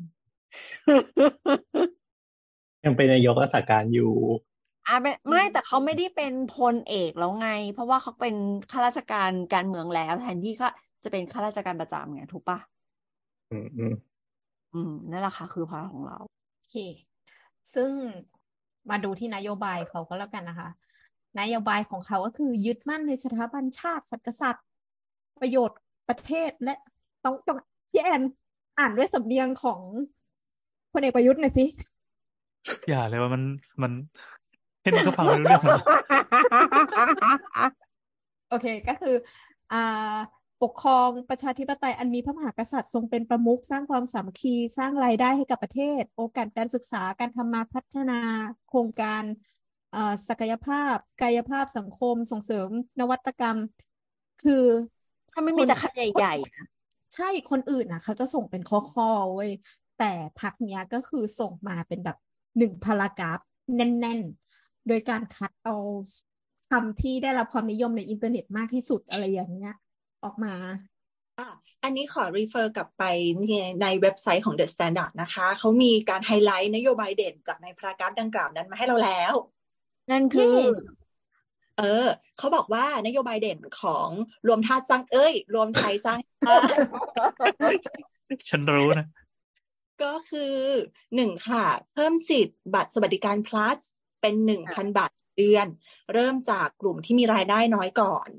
[2.59, 4.13] ๆยังเป็นนายกรักษาการอยู่
[4.87, 8.35] อะเป็นไม่แต่เขาไม่ได้เป็นพลเอกแล้วไง เพราะว่าเขาเป็น
[8.71, 10.69] ข้าราชการการเมืองแล้ว แทนที่เขา
[11.03, 12.57] จะเป็นข้าราชการประจำไงถูกปะ
[14.73, 16.17] อืมอืมอืมนั่นแหละค่ะคือพาของเรา
[16.57, 16.75] โอเค
[17.75, 17.91] ซึ่ง
[18.89, 20.69] มาดูที่นโยบายเขาก็แล้วกันนะคะ
[21.39, 24.65] นโยบายของเขาก็คือยึดมั่นในสถาบันชาติศาสตร์กษัตริย์
[25.41, 25.79] ประโยชน์
[26.09, 26.73] ประเทศและ
[27.23, 27.57] ต้องต้อง
[27.91, 28.21] พี่แอน
[28.79, 29.81] อ่านด้วยสำเนียงของ
[30.93, 31.65] พลเอกประยุทธ์หน่อยสิ
[32.89, 33.43] อย่าเลยว่ามัน
[33.81, 33.91] มัน
[34.81, 35.83] แค่นี้ก็ฟังไม่รู้เรื่องแล้ว
[38.49, 39.15] โอเคก็คือ
[39.71, 40.15] อ่า
[40.63, 48.19] ปกครองประชาธิปไตยอันมีพระมหากษัตริย์ทรงเป็นประมุขสร้างความสามัคคี สร้างรายได้ให้กับประเทศ โอกาสการศึกษาการทำมาพัฒนา
[48.69, 49.23] โครงการ
[49.91, 52.69] เอ่อศักยภาพ กายภาพสังคมส่งเสริม
[52.99, 53.57] นวัตกรรม
[54.43, 54.63] คือ
[55.31, 56.67] ถ้าไม่มีแต่คำใหญ่ๆนะ
[57.15, 59.51] ใช่คนอื่นนะเขาจะส่งเป็นข้อๆเว้ย
[59.99, 60.11] แต่
[60.41, 62.17] พักเนี้ยก็คือส่งมาเป็นแบบ
[62.57, 63.39] หนึ่งพารากราฟ
[63.75, 64.21] แน่น
[64.53, 65.75] ๆ โดยการคัดเอา
[66.69, 69.73] คำที่ได้รับความนิยมในอินเทอร์เน็ตมากที่สุดอะไรอย่างเงี้ย
[70.23, 70.55] ออกมา
[71.39, 71.47] อะ
[71.83, 73.03] อันนี้ขอ refer กลับไป
[73.49, 79.33] ในในเว็บไซต์ของ The Standard นะคะ เขามีการไฮไลท์นโยบายเด่นจากในพารากราฟดังกล่าวนั้นมาให้เราแล้ว
[80.11, 80.55] นั่นคือ
[81.77, 82.07] เออ
[82.37, 84.09] เขาบอกว่านโยบายเด่นของ
[84.47, 86.65] รวมทาสสร้างเอ้ย รวมไทยสร้างชาติ
[88.49, 89.07] ฉันรู้นะ
[90.03, 90.55] ก็คือ
[91.15, 93.79] หนึ่งค่ะ เพิ่มสิทธิ์บัตรสวัสดิการ plus
[94.21, 95.67] เป็นหนึ่งพันบาทต่อเดือน
[96.13, 98.29] เริ่มจากกลุ่มที่มีรายได้น้อยก่อน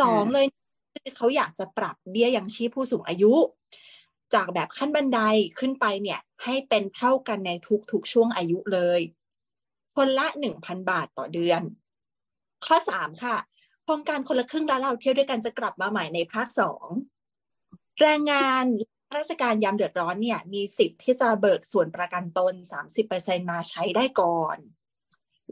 [0.00, 0.46] สองอ่าเลย
[0.94, 3.34] คือเขาอยากจะปรับเบี้ยยังชีพผู้สูงอายุ
[4.34, 5.20] จากแบบขั้นบันได
[5.58, 7.50] ขึ้นไปเนี่ย ให้เป็นเท่ากันใน
[7.90, 9.00] ทุกๆ ช่วงอายุเลย
[9.94, 11.62] คนละหนึ่งพันบาทต่อเดือน
[12.66, 13.36] ข้อสามค่ะ
[13.82, 16.86] โครงการคนละครึ่งร้านเราเที่ยวด้วยกันจะกลับมาใหม่ในภาคสอง
[18.00, 18.64] แรงงาน
[19.16, 22.54] ราชการยามเดือดร้อนเนี่ยมีสิทธิ์ที่จะเบิกส่วนประกันตน
[23.02, 24.58] 30%มาใช้ได้ก่อน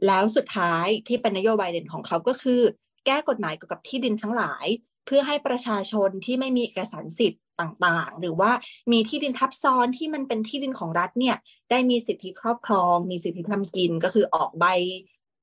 [0.06, 2.60] แล้วสุดท้ายที่เป็นนโยบายเด่นของเขาก็คือ
[3.06, 4.66] แก้กฎหมายเกี่ยวกับที่ดินทั้งหลาย
[5.06, 8.50] เพื่อให้ประชาชนที่ไม่มีเอกสารสิทธิ์ต่างๆ หรือว่า
[8.92, 11.36] มีที่ดินทับซ้อนที่มันเป็นที่ดินของรัฐเนี่ย
[11.70, 14.66] ได้มีสิทธิครอบครอง มีสิทธิทำกินก็คือออกใบ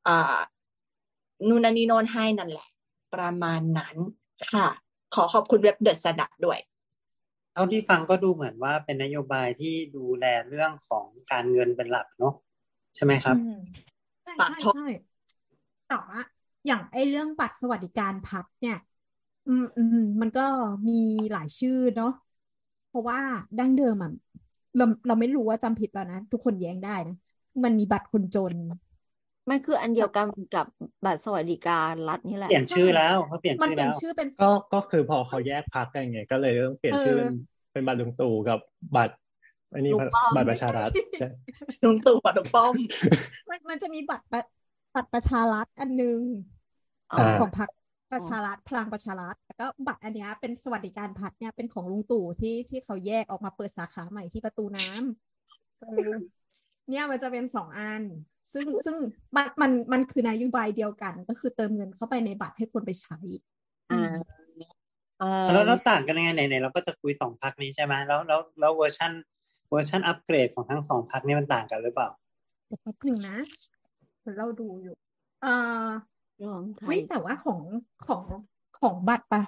[0.08, 0.38] อ่า
[1.50, 2.70] นูนนนีโนนให้นั่นแหละ
[3.14, 3.96] ประมาณนั้น
[4.52, 4.68] ค่ะ
[5.16, 6.60] ขอขอบคุณเว็บเดอะสดับด้วย
[7.54, 12.34] เท่าที่ฟังก็ดูเหมือนว่าเป็นนโยบายที่ดูแลเรื่องของการเงินเป็นหลักเนาะ
[12.96, 13.60] ใช่ไหมครับอืม
[14.24, 14.88] ใช่ปากใช่ท้องใช่
[15.90, 16.20] แต่ว่า
[16.68, 18.78] อย่างไอ้เรื่องบัตรสวัสดิการพักเนี่ย
[19.48, 20.42] อืมอืมมันก็
[20.88, 20.94] มี
[21.32, 22.12] หลายชื่อเนาะ
[22.88, 23.20] เพราะว่า
[23.60, 24.12] ดั้งเดิมอะ
[24.78, 27.16] เราเราไม่รู้ว่าจำผิดแล้วนะ ทุกคนแย้งได้นะ
[27.64, 28.54] มันมีบัตรคนจน
[29.50, 30.26] มันคืออันเดียวกัน
[30.56, 30.66] กับ
[31.06, 37.32] บัตรสวัสดิการรัฐนี่แหละ เปลี่ยนชื่อแล้วเขาเปลี่ยนมันชื่อเป็แล้นว ชื่อเป็นก็ก็คือพอเขาแยกพักกันไงก็เลยต้องเปลี่ยนชื่อเออ
[37.74, 38.60] เป็นบัตรลุงตู่กับ
[38.96, 39.16] บัตร
[39.74, 41.28] อันนี้ลุงป้อม บัตรประชารัฐใช่
[41.84, 42.74] ลุงตู่ปัดป้อม
[43.50, 44.42] มันมันจะมีบัตรประ
[44.96, 46.20] บัตรประชารัฐอันหนึง
[47.12, 47.70] อ๋อของพรรค
[48.12, 56.12] ประชารัฐพลังประชารัฐแล้วก็บัตรอันเนี้ยเป็นสวัสดิการพัดเนี่ยเป็นของลุงตู่ที่ที่เขาแยกออกมาเปิดสาขาใหม่ที่ประตูน้ำเออ
[56.90, 58.04] เนี่ยมันจะเป็นสองอัน
[58.54, 58.98] ซึ่งซึ่ง
[59.36, 63.18] มันมันมันคือนโยบายเดียวกัน ก็คือเติมเงินเข้าไปในบัตรให้คนไปใช้
[63.92, 64.16] อ่า
[65.20, 69.12] เออแล้วแล้วต่างกันยังไงไหนๆเราก็จะคุยสองพรรคนี้ใช่ไหมแล้วแล้วแล้วเวอร์ชัน
[69.70, 72.10] เวอร์ชันอัปเกรดของทั้งสองพรรคนี้มันต่างกันหรือเปล่า
[72.68, 73.38] เดี๋ยวแป๊บหนึ่งนะ
[74.22, 74.96] เดี๋ยวเราดูอยู่
[75.42, 75.54] เอ่
[75.84, 75.86] อ
[76.44, 77.62] รวมไทไม่ยแต่ว่าของ
[78.08, 78.24] ของ
[78.80, 79.44] ของบัตรปะ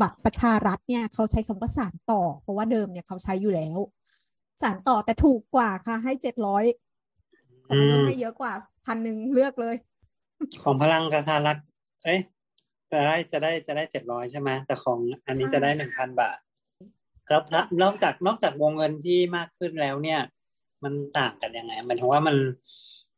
[0.00, 3.78] บัตรประชารัฐเนี่ยเขาใช้คำว่าสานต่อ เพราะว่าเดิมเนี่ยเขาใช้อยู่แล้ว
[4.62, 6.64] สานต่อแต่ถูกกว่าค่ะ ให้เจ็ดร้อย
[7.66, 8.52] ของอันนี้อืมให้เยอะกว่า
[8.86, 9.76] พันหนึ่งเลือกเลย
[10.62, 11.56] ของพลังประชารัฐ
[12.04, 12.20] เอ้ย
[12.92, 16.38] จะได้จะได้จะได้เจ็ดร้อยใช่ไหมแต่ของอันนี้ใช่จะได้หนึ่งพันบาท
[17.28, 20.20] แล้วแล้วนอกจากนอกจากวงเงินที่มากขึ้นแล้วเนี่ย
[20.84, 22.36] มันต่างกันยังไงหมายถึงว่ามัน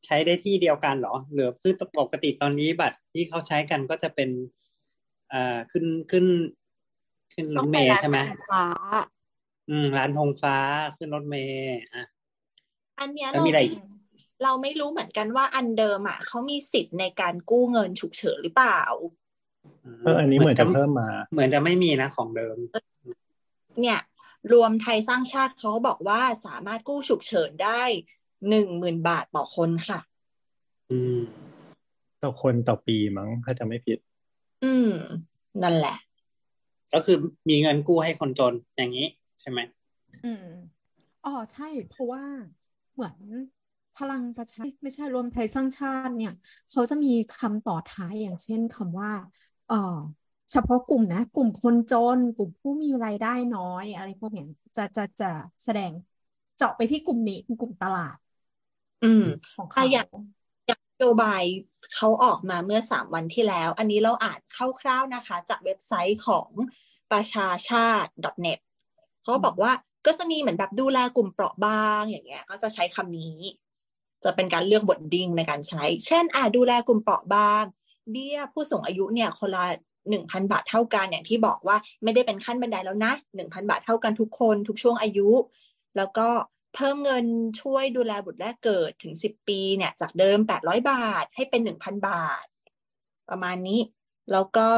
[0.06, 4.30] ใช้ได้ที่เดียวกันเหรอ หรือคือปกติตอนนี้บัตรที่เขาใช้กันก็จะเป็น
[5.32, 6.26] อ่าขึ้นขึ้น
[7.34, 8.64] ขึ้นรต้อถงเมไปล์ร้านใช่ไหมอาหารฟ้า
[9.70, 10.56] อืม ร้านธงฟ้า
[10.96, 12.04] ขึ้นรถเมล์อะ
[13.00, 13.80] อันเนี้ยแล้วเรามีอะไรอีก
[14.42, 18.80] เราไม่รู้เหมือนกันว่าอันเดิมอะเขามีสิทธิ์ในการกู้เงินฉุกเฉินหรือเปล่า
[20.02, 22.56] เอออันนี้เหมือนจะเพิ่มมา เหมือนจะไม่มีนะของเดิม
[23.80, 24.00] เนี่ย
[24.52, 27.82] รวมไทยสร้างชาติเขาบอกว่าสามารถกู้ฉุกเฉินได้
[28.48, 30.00] หนึ่งหมื่นบาทต่อคนค่ะ
[30.90, 31.18] อืม
[32.22, 33.98] ต่อคนต่อปีมั้งถ้าจะไม่ผิด
[34.64, 34.90] อืม
[35.62, 35.96] นั่นแหละ
[36.94, 37.16] ก็คือ
[37.48, 39.06] มีเงินกู้ให้คนจนอย่างนี้
[39.40, 39.58] ใช่ไหม
[40.24, 40.46] อืม
[41.24, 42.24] อ๋อใช่ เพราะว่า
[42.94, 43.16] เหมือน
[43.98, 46.34] พลังประชาไม่ใช่รวมไทยสร้างชาติเนี่ย
[46.70, 49.12] เขาจะมีคำต่อท้ายอย่างเช่นคำว่า
[49.68, 49.96] เออ
[50.52, 55.30] เฉพาะกลุ่มนะ กลุ่มคนจน กลุ่มผู้มีรายได้น้อย อะไรพวกเนี้ยจะจะจะ
[55.64, 55.90] แสดง
[56.56, 58.16] เจาะไปที่กลุ่มนี้กลุ่มตลาด
[59.04, 59.24] อืม
[59.56, 60.08] ของอะเขาอย่าง
[60.66, 61.42] อย่างนโยบาย
[61.94, 64.40] เขาออกมาเมื่อสามวันที่แล้ว อันนี้เราอ่าน
[64.80, 66.48] คร่าวๆนะคะ จากเว็บไซต์ของ
[67.12, 68.10] ประชาชาติ
[68.44, 68.58] .net
[69.22, 69.72] เขาบอกว่า
[70.06, 73.38] ก็จะมีเหมือนแบบดูแลกลุ่มเปราะบางอย่างเงี้ย ก็จะใช้คำนี้
[74.24, 77.64] จะเป็นการเลือกบทดิ้งในการใช้ เช่น อ่าดูแลกลุ่มเปราะบาง
[78.10, 79.64] เบี้ยผู้สูงอายุเนี่ยคนละ
[80.08, 85.28] หนึ่งพันบาทเท่ากันอย่างที่บอกว่าไม่ได้เป็นขั้นบันไดแล้วนะหนึ่งพันบาทเท่ากันทุกคนทุกช่วงอายุ
[85.96, 86.28] แล้วก็
[86.74, 87.24] เพิ่มเงิน
[87.60, 92.46] ช่วยดูแลบุตรแรกเกิดถึงสิบปีเนี่ยจากเดิมแปดร้อยบาทให้เป็นหนึ่งพันบาท
[93.30, 93.80] ประมาณนี้
[94.32, 94.68] แล้วก็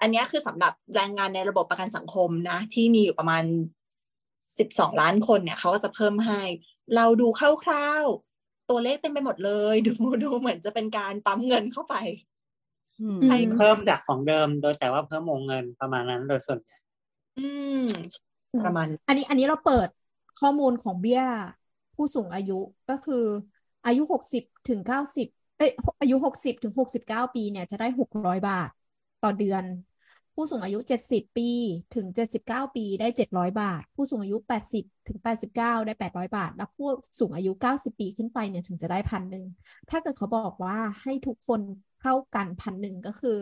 [0.00, 3.44] อันเนี้ยคือสำหรับแรงงานในระบบประกันสังคมนะ ที่มีอยู่ประมาณ
[4.58, 6.42] สิบสองล้านคนเนี่ยเขาก็จะเพิ่มให้
[6.96, 7.26] เราดู
[7.64, 9.92] คร่าวๆตัวเลขเต็มไปหมดเลย ดู
[10.24, 11.94] ดูเหมือนจะเป็นการปั๊มเงินเข้าไป
[13.00, 16.76] อืมอืมให้เพิ่มจากของเดิมโดยแต่ว่าเพิ่มวงเงินประมาณนั้นโดยส่วนใหญ่
[17.38, 17.48] อื
[17.80, 17.86] ม
[18.64, 19.88] ประมาณ อันนี้อันนี้เราเปิด
[20.40, 21.22] ข้อมูลของเบี้ย
[21.94, 22.58] ผู้สูงอายุ
[22.90, 23.24] ก็คือ
[23.86, 25.26] อายุหกสิบถึงเก้าสิบ
[25.58, 25.70] เอ้ย
[26.00, 28.68] อายุหกสิบถึงหกสิบเก้าปีเนี่ยจะได้หกร้อยบาท
[29.22, 29.64] ต่อเดือน
[30.34, 31.50] ผู้สูงอายุเจ็ดสิบปี
[31.94, 36.88] ถึงเจ็ดสิบเก้าปีได้เจ็ดร้อยบาท ผู้สูงอายุแปดสิบถึงแปดสิบเก้าได้แปดร้อยบาท แล้วผู้
[37.20, 39.44] สูงอายุเก้าสิบปีขึ้นไปเนี่ยถึงจะได้พันหนึ่ง
[39.90, 41.60] ถ้าเกิดเขาบอกว่าให้ทุกคน
[42.00, 43.36] เท่ากันพันหนึ่งก็คือ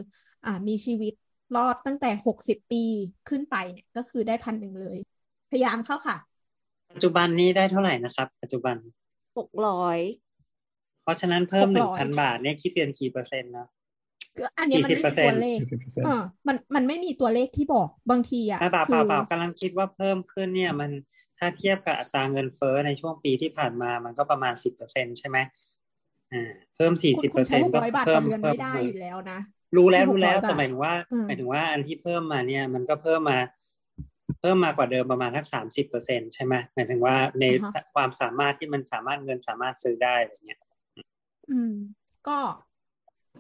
[0.45, 1.13] อ่ามีชีวิต
[1.57, 2.83] รอดตั้งแต่หกสิบปี
[3.29, 4.97] ขึ้นไปเนี่ยก็คือได้พันหนึ่งเลย
[5.51, 6.17] พยายามเข้าค่ะ
[6.95, 8.77] ปัจจุบันนี้ได้เท่าไหร่นะครับ ปัจจุบัน
[9.39, 9.99] หกร้อย
[11.03, 13.69] เพราะฉะนั้นเพิ่มหนึ่ง600พันบาทเนี่ยคิดเป็นกี่เปอร์เซ็นต์นะ
[14.37, 20.91] คืออันเนี้ยมันไม่มีตัวเลข40%เออมันมันไม่มีตัวเลขที่บอกบางทีอะอะเปล่าคืเปล่าอเปล่ากำลังคิดว่าเพิ่มขึ้นเนี่ย มัน
[21.39, 25.39] ถ้าเทียบกับอัตราเงินเฟ้อในช่วงปีที่ผ่านมามันก็ประมาณสิบเปอร์เซ็นใช่ไหม
[26.33, 29.39] อ่าเพิ่มสี่คุณสิบคุเปอณร์ใช้เซ็นหต์กก็ร้อยบาทเพิ่ต่มอเดือนเพิ่มไม่ได้เพิ่มอยู่แล้วนะ
[29.77, 33.39] รู้แล้วหกรู้ร้แล้อวยแต่บาทหมายถึงว่าอืมหมายถึงว่าอันที่เพิ่มมาเนี่ย มันก็เพิ่มมา
[34.41, 40.61] เพิ่มมากว่าเดิมประมาณทักสามสิบเปอร์เซ็นใช่ไหมหมายถึงว่าในอ่าฮะความสามารถที่มันสามารถเงินสามารถซื้อได้อะไรเงี้ย
[41.51, 41.75] อืม
[42.29, 42.39] ก็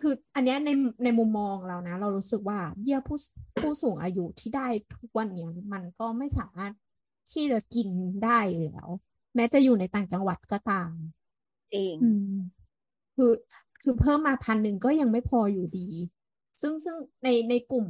[0.00, 0.70] คืออันเนี้ยใน
[1.04, 3.18] ในมุมมองเรานะ เรารู้สึกว่าเบี้ยผู้
[3.58, 6.72] ผู้สูงอายุที่ได้ทุกวันเนี้ยมันก็ไม่สามารถ
[7.32, 7.88] ที่จะกิน
[8.24, 8.88] ได้อยู่แล้ว
[9.34, 10.90] แม้จะอยู่ในต่างจังหวัดก็ตาม
[11.74, 12.36] จริงอืม
[13.16, 13.32] คือ
[13.82, 15.88] คือเพิ่มมาพันหนึ่งก็ยังไม่พออยู่ดี
[16.60, 17.86] ซึ่งซึ่งในในกลุ่ม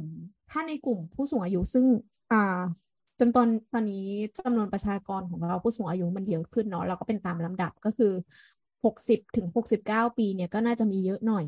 [0.51, 1.85] ถ้าในกลุ่มผู้สูงอายุซึ่ง
[2.31, 2.61] อ่า
[3.19, 4.05] จำตอนตอนนี้
[4.39, 8.11] จำนวนประชากรของเราผู้สูงอายุมันเยอะขึ้นเนาะเราก็เป็นตามลำดับก็คือ
[8.85, 11.45] หกสิบถึงหกสิบเก้าปีเนี่ยก็น่าจะมีเยอะหน่อย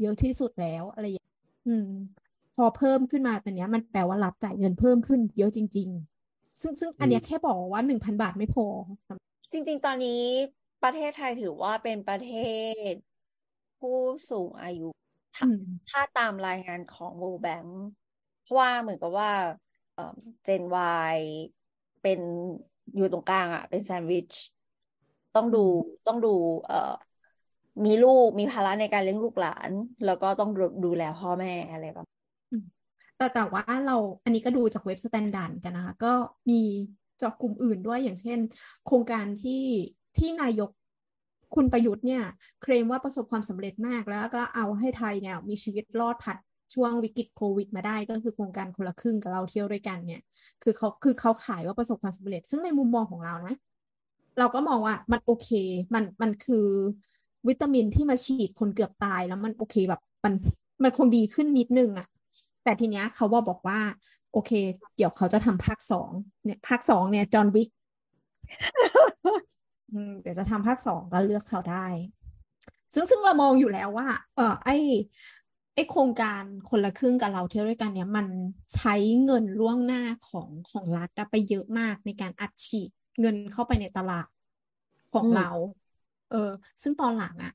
[0.00, 1.26] เยอะที่สุดแล้วอะไรอย่าง
[1.68, 1.88] อืม
[2.56, 5.88] พอเพิ่มขึ้นมาตอนเนี้ยมันแปลว่ารับจ่ายเงินเพิ่มขึ้นเยอะจริง
[6.24, 8.66] ๆ ซึ่งซึ่งอันเนี้ยแค่บอกว่าหนึ่งพันบาทไม่พอ
[9.52, 10.22] จริง ๆ ตอนนี้
[10.82, 12.26] ประเทศไทยถือว่าเป็นประเท
[12.90, 12.92] ศ
[13.78, 13.96] ผู้
[14.30, 14.88] สูงอายุ
[15.34, 15.60] ถ้าอืม
[15.90, 17.70] ถ้าตามรายงานของ World Bank
[18.42, 19.30] เพราะว่าเหมือนกับว่า
[20.44, 20.62] เจน
[21.14, 21.18] Y
[22.02, 22.20] เป็น
[22.96, 24.32] อยู่ตรงกลางอะ เป็นแซนด์วิช
[25.36, 25.64] ต้องดู
[26.06, 26.34] ต้องดู
[26.66, 26.92] เอ่อ
[27.84, 29.70] มีลูกมีภาระในการเลี้ยงลูกหลาน
[30.06, 32.06] แล้วก็ต้องดูดูแลพ่อแม่อะไรแบบ
[33.16, 36.12] แต่แต่ว่าเราอันนี้ก็ดูจากเว็บ Standard กันนะคะ ก็
[36.50, 36.60] มี
[37.18, 38.38] เจาะกลุ่มอื่นด้วยอย่างเช่น
[38.86, 39.64] โครงการที่
[40.16, 40.70] ที่นายก
[41.54, 42.22] คุณประยุทธ์เนี่ย
[42.62, 46.36] เคลมว่าประสบความสำเร็จมากแล้วก็เอาให้ไทยเนี่ย มีชีวิตรอดผ่าน
[46.74, 50.22] ช่วงวิกฤตโควิดมาได้ก็คือโครงการคนละครึ่งกับเราเที่ยวด้วยกันเนี่ย
[50.62, 53.54] คือเขาคือเขาขายว่าประสบความสำเร็จ ซึ่งในมุมมองของเรานะ
[54.38, 55.48] เราก็มองว่ามันโอเค
[55.94, 56.66] มันมันคือ
[57.48, 60.34] วิตามินที่มาฉีดคนเกือบตายแล้วมันโอเคแบบมัน
[60.82, 62.08] มันคงดีขึ้นนิดนึงอะ
[62.64, 63.78] แต่ทีเนี้ยเขาว่าบอกว่า
[64.32, 64.50] โอเค
[64.96, 66.10] เดี๋ยวเขาจะทำภาคสอง
[66.44, 67.68] เนี่ยภาคสองเนี่ยจอห์นวิก
[70.22, 71.86] เดี๋ยวจะทำภาคสองก็เลือกเขาได้
[72.94, 74.68] ซึ่งซึ่งเรามองอยู่แล้วว่า เออไอ
[75.74, 78.26] ไอโครงการคนละครึ่งกับเราเที่ยวด้วยกันเนี่ยมัน
[78.74, 78.94] ใช้
[79.24, 82.90] เงินล่วงหน้าของของรัฐอะไปเยอะมากในการอัดฉีด
[83.20, 84.28] เงินเข้าไปในตลาด
[85.12, 85.48] ของอืมเรา
[86.30, 86.50] เออ
[86.82, 87.52] ซึ่งตอนหลังอะ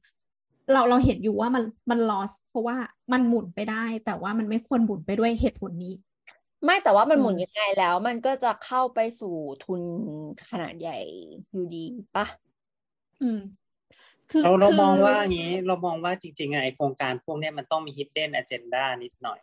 [0.72, 2.78] เราเราเห็นอยู่ว่ามันมัน loss เพราะว่า
[3.14, 5.94] มันหมุนไปได้ แต่ว่ามันไม่ควรหมุนไปด้วยเหตุผลนี้
[6.66, 9.28] ไม่แต่ว่ามันอืหมุนมยังไงแล้ว มันก็จะเข้าไปสู่
[9.62, 9.82] ทุน
[10.50, 10.94] ขนาดใหญ่
[11.52, 11.78] อยู่ดี
[12.14, 12.26] ปะ
[13.22, 13.38] อืม
[14.32, 19.40] คือเราเราคือมองว่าอย่างนี้ เรามองว่าจริงๆอะไอโครงการพวกเนี้ยมันต้องมี hidden agenda นิดหน่อย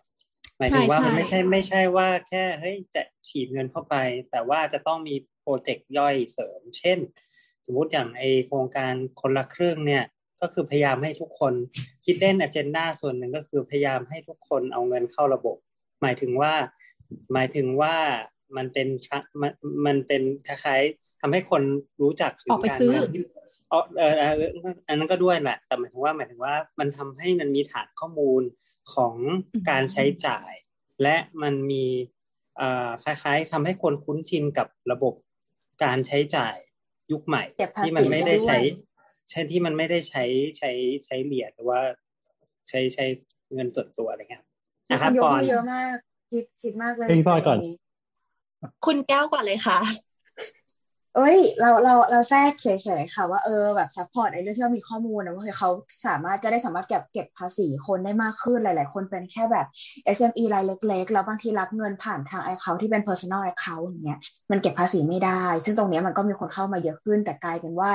[0.58, 3.96] หมายถึงว่าใช่มันไม่ใช่ใช่ไม่ใช่ว่าแค่เฮ้ยจะฉีดเงินเข้าไป
[4.30, 6.98] แต่ว่าจะต้องมีโปรเจกต์ย่อยเสริม เช่น
[7.66, 10.04] สมมุติอย่างไอโครงการคนละครึ่งเนี่ย
[10.40, 11.54] ก็คือพยายามให้ทุกคน
[12.06, 15.56] hidden agenda ส่วนหนึ่งก็คือพยายามให้ทุกคนเอาเงินเข้าระบบ
[16.02, 16.54] หมายถึงว่า
[17.32, 17.96] หมายถึงว่า
[18.56, 19.52] มันเป็นทรัมัน
[19.86, 21.62] มันเป็นคล้ายๆ ทำให้คน
[22.02, 23.22] รู้จักถึงออกไปการซื้อเงินที่
[23.70, 24.34] เออเออเออ
[24.88, 28.42] อันนั้นก็ด้วยแหละ แต่หมายถึงว่าหมายถึงว่ามันทำให้มันมีฐานข้อมูล
[28.94, 29.14] ของ
[29.70, 30.52] การใช้จ่าย
[31.02, 31.84] และมันมี
[32.56, 35.14] เอ่อคล้ายๆทำให้คนคุ้นชินกับระบบ
[35.84, 36.56] การใช้จ่าย
[37.12, 38.62] ยุคใหม่เก็บภาษีที่มันไม่ได้ใช้ด้วย
[39.30, 40.24] ใช้ที่มันไม่ได้ใช้
[40.58, 40.70] ใช้
[41.06, 41.80] ใช้เหรียญหรือว่า
[42.68, 43.04] ใช้ใช้
[43.54, 44.44] เงินส่วนตัวอะไรเงี้ย
[44.88, 45.96] มีนะคครันบยกก่อนมือเยอะมาก
[46.30, 47.74] คิดคิดมากเลยให้พี่บอยก่อนประเด็นี้
[48.86, 49.78] คุณแก้วก่อนเลยค่ะ
[51.14, 52.66] เอ้ย เราเราเราแทรกเฉ
[53.00, 55.70] ยๆค่ะว่าเออแบบซัพพอร์ตในเรื่องที่เรามีข้อมูลนะว่าเขา
[56.06, 59.66] สามารถจะได้สามารถเก็บเก็บภาษีคนได้มากขึ้นหลาย ๆ คนเป็นแค่แบบ
[60.04, 64.18] SME รายเล็ก ๆ แล้วบางทีรับเงินผ่านทางไอเขาที่เป็น personal account อย่างเงี้ย
[64.50, 67.90] มันเก็บภาษีไม่ได้ ซึ่งตรงเนี้ยมันก็มีคนเข้ามาเยอะขึ้นแต่กลายเป็นว่า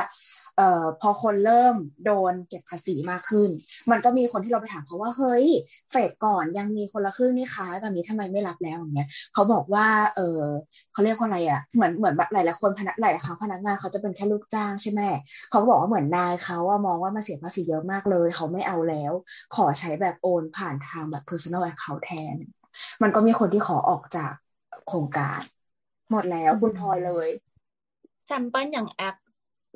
[0.57, 1.75] เอ่อพอคนเริ่ม
[2.05, 3.49] โดนเก็บภาษีมากขึ้น
[3.91, 5.45] มันก็มีคนที่เราไปถามเขาว่าเฮ้ย
[5.91, 10.41] เฟสก่อนยังมีคนละครึ่งนี่คะตอนนี้ทำไมไม่รับแล้วอย่างเงี้ยเขาบอกว่าเออ
[10.91, 15.01] เขาเรียกว่าอะไรอะเหมือนเหมือนแบบหลายคนพนักหลายๆครั้งพนักงานเขาจะเป็นแค่ลูกจ้างใช่ไหม
[15.49, 19.13] เขาบอกว่าเหมือนนายเขาอะมองว่ามาเสียภาษีเยอะมากเลย เขาไม่เอาแล้ว
[19.55, 22.37] ขอใช้แบบโอนผ่านทางแบบ personal account แทน
[23.01, 24.33] มันก็มีคนที่ขอออกจาก
[24.87, 25.41] โครงการ
[26.11, 27.29] หมดแล้วคุณพลอยเลย
[28.25, 29.15] sample อย่างแอป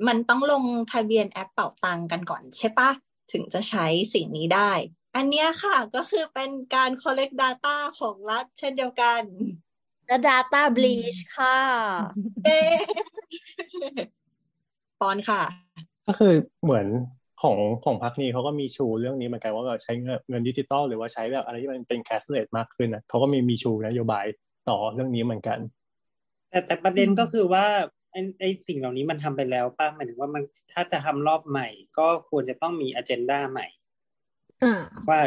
[0.06, 2.90] มันต้องลงทะเบียนแอปเป๋าตังกันก่อนใช่ปะ
[3.32, 4.72] ถึงจะใช้สิ่งนี้ได้
[5.16, 9.22] อันเนี้ยค่ะก็คือเป็นการ collect data ของรัฐเช่นเดียวกัน
[10.06, 11.58] และ data breach ค่ะ
[12.44, 12.60] เย้
[15.00, 15.42] ปอนค่ะ
[16.06, 16.32] ก็คือ
[16.64, 16.86] เหมือน
[17.42, 24.24] ของของพรรคนี้เขาก็มีชูเรื่องนี้เหมือนกันว่าแบบใช้เงินเงินดิจิตอลหรือว่าใช้แบบอะไรที่มันเป็นแคสเลสมากขึ้นนะเขาก็มีมีชูนโยบาย
[24.68, 25.58] ต่อเรื่องนี้เหมือนกัน
[26.50, 27.66] แต่แต่ประเด็นก็คือว่า
[28.12, 31.68] ไอ้ไอ้สิ่งเหล่านี้มันทำไปแล้วป่ะหมายถึงว่ามันถ้าจะทำรอบใหม่
[31.98, 33.66] ก็ควรจะต้องมีอ g e n d a ใหม่
[34.62, 35.20] อ่าว่า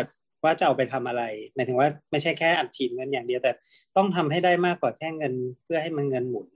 [0.43, 1.23] ว่าจะเอาไปทำอะไร
[1.55, 3.51] หมายถึงว่าไม่ใช่แค่อัดฉีดเงินอย่างเดียวแต่
[3.97, 5.33] ต้องทำให้ได้มากกว่าแค่เงิน
[5.63, 6.47] เพื่อให้มันเงินหมุน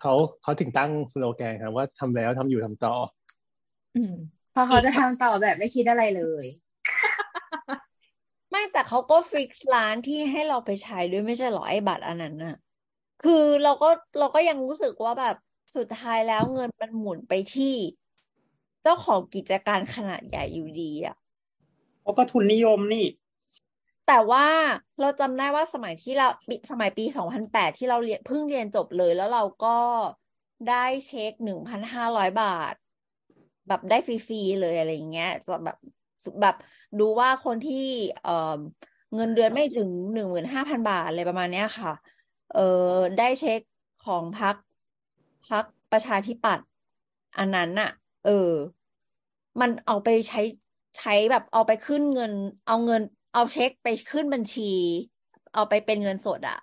[0.00, 0.12] เขา
[0.42, 2.94] เขาถึงตั้งสโลแกนครับว่าทำแล้วทำอยู่ทำต่อ
[3.96, 4.14] อืม
[4.52, 6.46] เพราะเขาจะทำต่อแบบไม่คิดอะไรเลย
[8.50, 12.56] ไม่แต่เขาก็ฟิกซ์ร้านที่ให้เราไปใช้ด้วยไม่ใช่เหรอไอ้บัตรอันนั้นน่ะ
[13.20, 13.32] คือ
[13.62, 13.86] เราก็
[14.18, 15.36] เราก็ยังรู้สึกว่าแบบ
[15.76, 17.66] สุดท้ายแล้วเงินมันหมุนไปที่
[18.82, 21.16] เจ้าของกิจการขนาดใหญ่อยู่ดีอะ
[22.00, 23.06] เพราะก็ทุนนิยมนี่
[24.06, 24.46] แต่ว่า
[25.00, 29.78] เราจำได้ว่าสมัยที่เราปีสมัยปีสองพันแปดที่เราเรียนเพิ่งเรียนจบเลยแล้วเราก็
[30.68, 32.74] ได้เช็คหนึ่งพันห้าร้อยบาท
[33.68, 35.76] แบบได้ฟรีๆเลยอะไรอย่างเงี้ยจะแบบ
[36.40, 36.54] แบบ
[36.98, 37.74] ดูว่าคนที่
[38.22, 38.58] เอ่อ
[39.14, 41.92] เงินเดือนไม่ถึงหนึ่งหมื่นห้าพันบาทอะไรประมาณเนี้ยค่ะ
[42.54, 42.58] เอ
[42.92, 43.60] อได้เช็ค
[44.06, 44.54] ของพรรค
[45.50, 46.66] พรรคประชาธิปัตย์
[47.38, 47.90] อันนั้นน่ะ
[48.26, 48.50] เออ
[49.60, 50.42] มันเอาไปใช้
[50.98, 52.32] ใช้แบบเอาไปขึ้นเงิน
[52.66, 53.02] เอาเงิน
[53.34, 54.70] เอาเช็คไปขึ้นบัญชี
[55.54, 56.58] เอาไปเป็นเงินสดอะ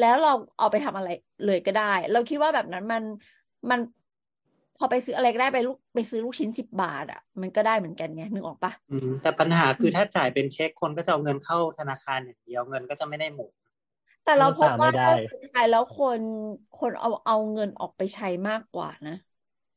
[0.00, 1.08] แล้วเราเอาไปทำอะไร
[1.46, 3.02] เลยก็ได้ เราคิดว่าแบบนั้นมัน
[3.70, 3.80] มัน
[4.78, 8.72] พอไปซื้ออะไรก็ได้ไปลูกไปซื้อลูกชิ้นสิบบาทอะมันก็ได้เหมือนกันไงนึกออกปะ
[9.22, 13.52] แต่ปัญหาคือถ้าจ่ายเป็นเช็คคนก็จะเอาเงินเข้าธนาคารอย่างเดียวเงินก็จะไม่ได้หมุน
[14.22, 16.22] แต่เราพบรักษาว่าไม่ได้สุดท้ายแล้วคน
[16.74, 19.12] คนเอาเอาเงินออกไปใช้มากกว่านะ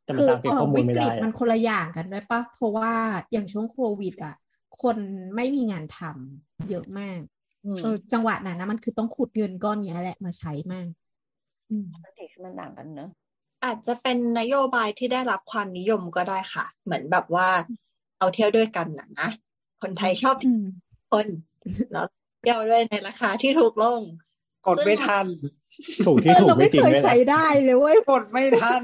[0.03, 2.91] แต่มันคือตามเก็บเอ่ข้ออมูลวิไม่กฤได้ตมันอะคนละอย่างกันด้วยปะเพราะว่า
[3.31, 4.33] อย่างช่วงโควิด อะ
[4.81, 4.97] คน
[5.35, 7.21] ไม่มีงานทำเยอะมาก
[7.63, 10.87] อืมเออจังหวะนั้นนะมันคือต้องขุดเงินก้อนเนี้ยแหละมาใช้มาก
[11.71, 13.09] อืมคอนเท็กซ์มันต่างกันเนอะ
[13.63, 17.47] อาจจะเป็นนโยบายที่ได้รับความนิยมก็ได้ค่ะ เหมือนแบบว่า
[18.17, 19.29] เอาเที่ยวด้วยกันนะนะ
[19.81, 20.61] คนไทยชอบอืม
[21.11, 21.27] คน
[21.91, 22.05] แล้ว
[22.41, 24.01] เที่ยวด้วยในราคาที่ถูกลง
[24.67, 25.25] กดไม่ทัน
[26.05, 28.83] ถูกเอที่อถูกเราไม่ไม่จริงเคยด้วยใช้นะได้เลยเว้ยกดไม่ทัน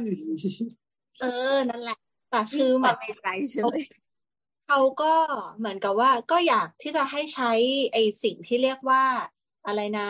[1.22, 1.98] เออนั่นแหละ
[2.32, 3.76] แต่คือเหมือนในใจใช่ไหม
[4.68, 5.14] เขาก็
[5.58, 7.52] เหมือนกับว่าก็อยากที่จะให้ใช้
[7.94, 9.04] ไอสิ่งที่เรียกว่า
[9.68, 10.10] อะไรนะ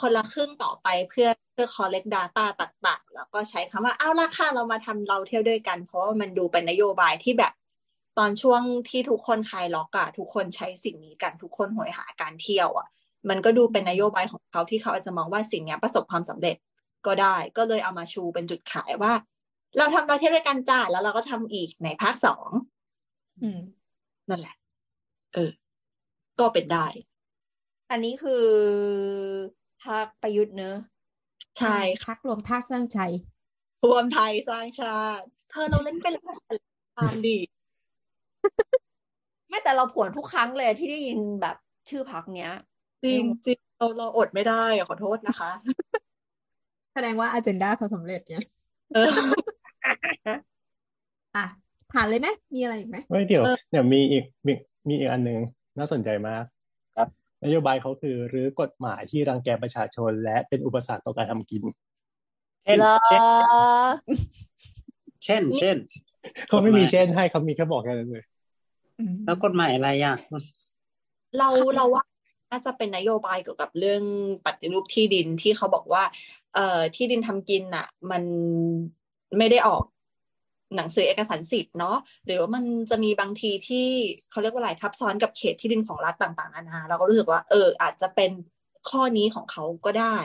[0.00, 7.52] คนละครึ่งต่อไปเพื่อเพื่อ collect data ต่างๆ แล้วก็ใช้คำว่าเอาราคาเรามาทำเราเที่ยวด้วยกัน เพราะว่ามันดูเป็นนโยบายที่แบบ
[8.18, 12.88] ตอนช่วงที่ทุกคนคลายล็อกอะทุกคนใช้สิ่งนี้กันทุกคนหวยหาการเที่ยวอะ
[13.28, 16.56] มันก็ดูเป็นนโยบายของเขาที่เขาอาจจะมองว่าสิ่งเนี้ยประสบความสำเร็จ
[17.06, 19.12] ก็ได้ ก็เลยเอามาชูเป็นจุดขายว่า
[19.76, 22.48] เราทำเราเที่ยวด้วยกันจ้าแล้วเราก็ทำอีกในภาคสอง
[23.42, 23.60] อืม
[24.28, 24.56] นั่นแหละ
[25.34, 25.50] เออ
[26.40, 26.86] ก็เป็นได้
[27.90, 28.44] อันนี้คือ
[29.84, 30.76] พรรคประยุทธ์เนอะ
[31.58, 32.98] ใช่พักรวมท่าสร้างใจ
[33.86, 36.14] รวมไทยสร้างชาติ เธอเราเล่นเป็น
[36.98, 37.38] ตามดี
[39.48, 41.56] ไม่แต่เราผวนทุกครั้งเลยที่ได้ยินแบบ
[41.88, 42.52] ชื่อพรรคเนี้ย
[43.04, 45.50] จริงจริงเราเราอดไม่ได้อะขอโทษนะคะ
[46.94, 48.42] แสดงว่าอ g e n d a เขาสำเร็จเนี่ย
[48.94, 49.08] เออ
[51.36, 51.44] อะ
[51.92, 54.52] ผ่านเลยไหมมีอะไรอีกไหมไม่เดี๋ยวเออเดี๋ยวมีอีกมี
[54.88, 55.38] มีอีกอันหนึ่ง
[55.78, 56.44] น่าสนใจมาก
[56.96, 57.08] ครับ
[57.44, 61.62] นโยบายเขาคือรื้อกฎหมายที่รังแกประชาชน และเป็นอุปสรรคต่อการทำกิน
[62.64, 62.96] เช่นเหรอ
[65.24, 65.76] เช่น เช่น
[66.48, 68.24] เขาไม่มีกฎหมายเช่นให้เขามีแค่บอกแค่นั้นเลย
[68.98, 70.16] อืมแล้วกฎหมายอะไรอะ
[71.38, 72.02] เราเราว่า
[72.50, 74.02] น่าจะเป็นนโยบายเกี่ยวกับเรื่อง
[74.46, 76.04] ปฏิรูปที่ดินที่เขาบอกว่า
[76.54, 78.22] เอ่อที่ดินทำกินน่ะมัน
[79.38, 79.82] ไม่ได้ออก
[80.76, 81.96] หนังสือเอกสารสิทธิ์เนาะ
[82.26, 83.86] หรือว่ามันจะมีบางทีที่
[84.30, 88.30] เขาเรียกว่าอะไรทับซ้อนกับเขตที่ดินของรัฐต่างๆนานาเราก็รู้สึกว่า เออ อาจจะเป็น
[88.90, 90.18] ข้อนี้ของเขาก็ได้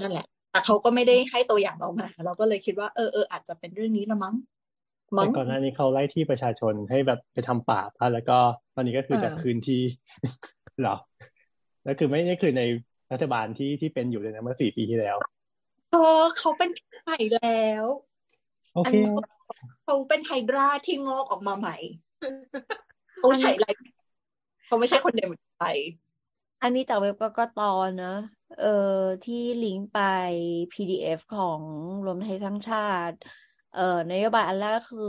[0.00, 4.34] นั่นแหละแต่เขาก็ไม่ได้ให้ตัวอย่างเรามา เราก็เลยคิดว่าเออเอออาจจะเป็นเรื่องนี้ละมั้ง
[5.16, 8.38] มั้แต่งก่อนหน้านี้เขาไล่ที่ประชาชนให้แบบไปทำป่าปะแล้วก็
[8.74, 9.82] ตอนนี้ก็คือจะเออคืนที่
[10.63, 10.96] เหรอ
[11.84, 12.62] แล้วคือไม่ได้คือใน
[13.12, 15.16] รัฐบาลที่ที่เป็นอยู่เลยนะเมื่อสี่ปีที่แล้ว
[15.92, 16.70] เออเขาเป็น
[17.04, 17.84] ใหม่แล้ว
[18.74, 19.04] โอเคอันนี้
[19.84, 21.76] เขาเป็นไฮดราที่งอกออกมาใหม่
[23.18, 23.68] เขาใช้อะไร
[24.66, 25.66] เขาไม่ใช่คนเดียวเหมือนไป
[26.62, 27.60] อันนี้จากเว็บกกต
[28.04, 28.14] นะ
[28.60, 30.00] เอ่อที่ลิงก์ไป
[30.72, 31.60] PDF ของ
[32.06, 33.16] รวมไทยสร้างชาติ
[33.74, 35.00] เอ่อนโยบายอันแรกคือ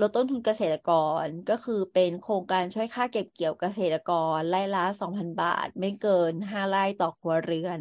[0.00, 0.88] ลดต้นทุนเกษตรก
[1.26, 4.08] รก็คือเป็นโครงการช่วยค่าเก็บเกี่ยวเกษตรก
[4.38, 7.80] รไร่ละสองพันบาท ไม่เกินห้าไร่ต่อครัวเรือน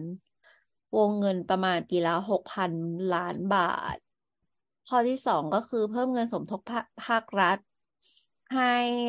[0.95, 2.71] วงเงินประมาณปีละหกพัน
[3.11, 3.59] ล้านบา
[3.95, 3.97] ท
[4.85, 7.57] ข้อที่สองก็คือเพิ่มเงินสมทบภาภาครัฐ
[8.53, 8.63] ให้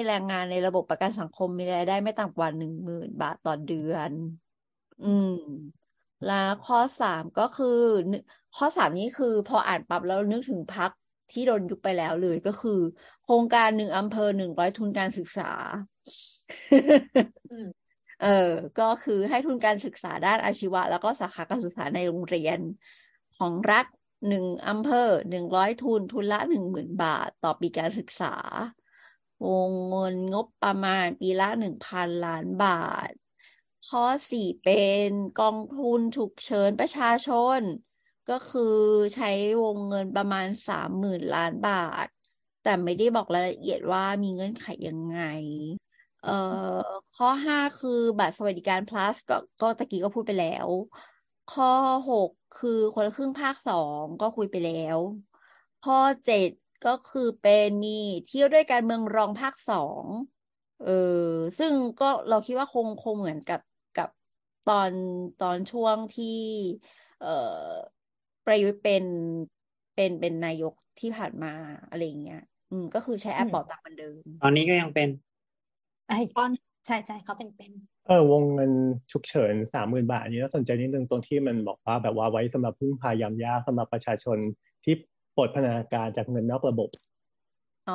[0.06, 4.12] แรงงานในระบบประกันสังคมมีรายได้ไม่ต่ำกว่าหนึ่งหมื่นบาทต่อเดือน
[5.00, 5.28] อืม
[6.24, 7.66] แล้วข้อสามก็คือ
[8.10, 8.16] นึ
[8.56, 10.90] ข้อสามนี้คือพออ่านปั๊บแล้วนึกถึงพัก
[11.30, 12.70] ที่โดนยุบไปแล้วเลยก็คือ
[13.22, 15.42] โครงการหนึ่งอำเภอหนึ่งร้อยทุนการศึกษา
[17.50, 17.66] อืม
[18.18, 18.26] เออ
[18.76, 22.58] ก็คือให้ทุนการศึกษาด้านอาชีวะ แล้วก็สาขาการศึกษาในโรงเรียน
[23.38, 23.86] ของรัฐ
[24.28, 24.98] หนึ่งอำเภอ
[25.30, 28.26] หนึ่งร้อยทุน ทุนละหนึ่งหมื่นบาทต่อปีการศึกษา
[29.44, 32.68] วงเงินงบประมาณปีละหนึ่งพันล้านบา
[33.08, 33.10] ท
[33.88, 34.72] ข้อสี่เป็
[35.06, 37.28] นกองทุนฉุกเฉินประชาช
[37.60, 37.62] น
[38.28, 38.62] ก็คือ
[39.14, 39.26] ใช้
[39.62, 41.72] วงเงินประมาณสามหมื่นล้านบา
[42.04, 42.06] ท
[42.62, 45.18] แต่ไม่ได้บอกรายละเอียดว่ามีเงื่อนไขยังไง
[46.20, 46.30] เอ่อ
[47.14, 50.68] ข้อห้าคือบัตรสวัสดิการ plus ก็ก็ตะกี้ก็พูดไปแล้ว
[51.48, 51.66] ข้อ
[52.08, 54.98] หกคือคนละครึ่งภาคสองก็คุยไปแล้ว
[55.80, 55.94] ข้อ
[56.24, 56.50] เจ็ด
[56.82, 57.88] ก็คือเป็นมี
[58.24, 60.06] เที่ยวด้วยการเมืองรองภาคสอง
[60.78, 60.88] เออ
[61.58, 63.60] ซึ่งก็เราคิดว่าคงคงเหมือนกับกับ
[64.64, 64.92] ตอน
[65.38, 66.26] ตอนช่วงที่
[67.18, 67.28] เอ่อ
[68.44, 69.04] ประยุทธ์เป็น
[69.94, 71.48] เป็นเป็นนายกที่ผ่านมา
[71.88, 72.38] อะไรอย่างเงี้ย
[72.70, 75.08] อืม ก็คือใช้แอปอืมเป๋าตังค์เหมือนเดิม ตอนนี้ก็ยังเป็น
[76.08, 76.50] ไอ้ตอน
[76.86, 77.72] ใช่ใช่เขาเป็นเป็น
[78.06, 78.72] เออวงเงิน
[79.12, 84.38] ฉุกเฉินสามหมื่นบาทอันนี้น่าสนใจนิดนึงตรงที่มันบอกว่าแบบว่าไว้สำหรับพึ่งพายามยากสำหรับประชาชน
[84.84, 84.94] ที่
[85.36, 86.88] ปลดพันธนาการจากเงินนอกระบบ
[87.86, 87.92] อ๋อ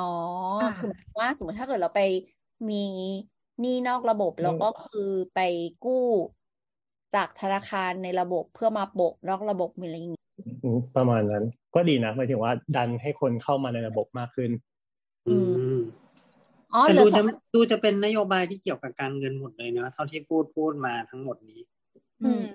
[0.60, 2.00] อ่าคือหมายความว่าสมมติถ้าเกิดเราไป
[2.70, 2.74] มี
[3.60, 5.00] หนี้นอกระบบอืมแล้วก็คือ
[5.32, 5.38] ไป
[5.80, 5.92] กู้
[7.14, 10.20] จากธนาคารในระบบเพื่อมาโปะนอกระบบมีอะไรอย่างงี้
[10.64, 11.44] อืมประมาณนั้น
[11.74, 14.50] ก็ดีนะหมายถึงว่า ดันให้คนเข้ามาในระบบมากขึ้น
[15.28, 15.82] อืมอืม
[16.74, 21.60] อ๋อแต่เหลืดูอสจะองดูจะเป็นนโยบายที่เกี่ยวกับการเงินหมดเลยเนอะเท่าที่พูดพูดมาทั้งหมดนี้
[22.22, 22.46] อืม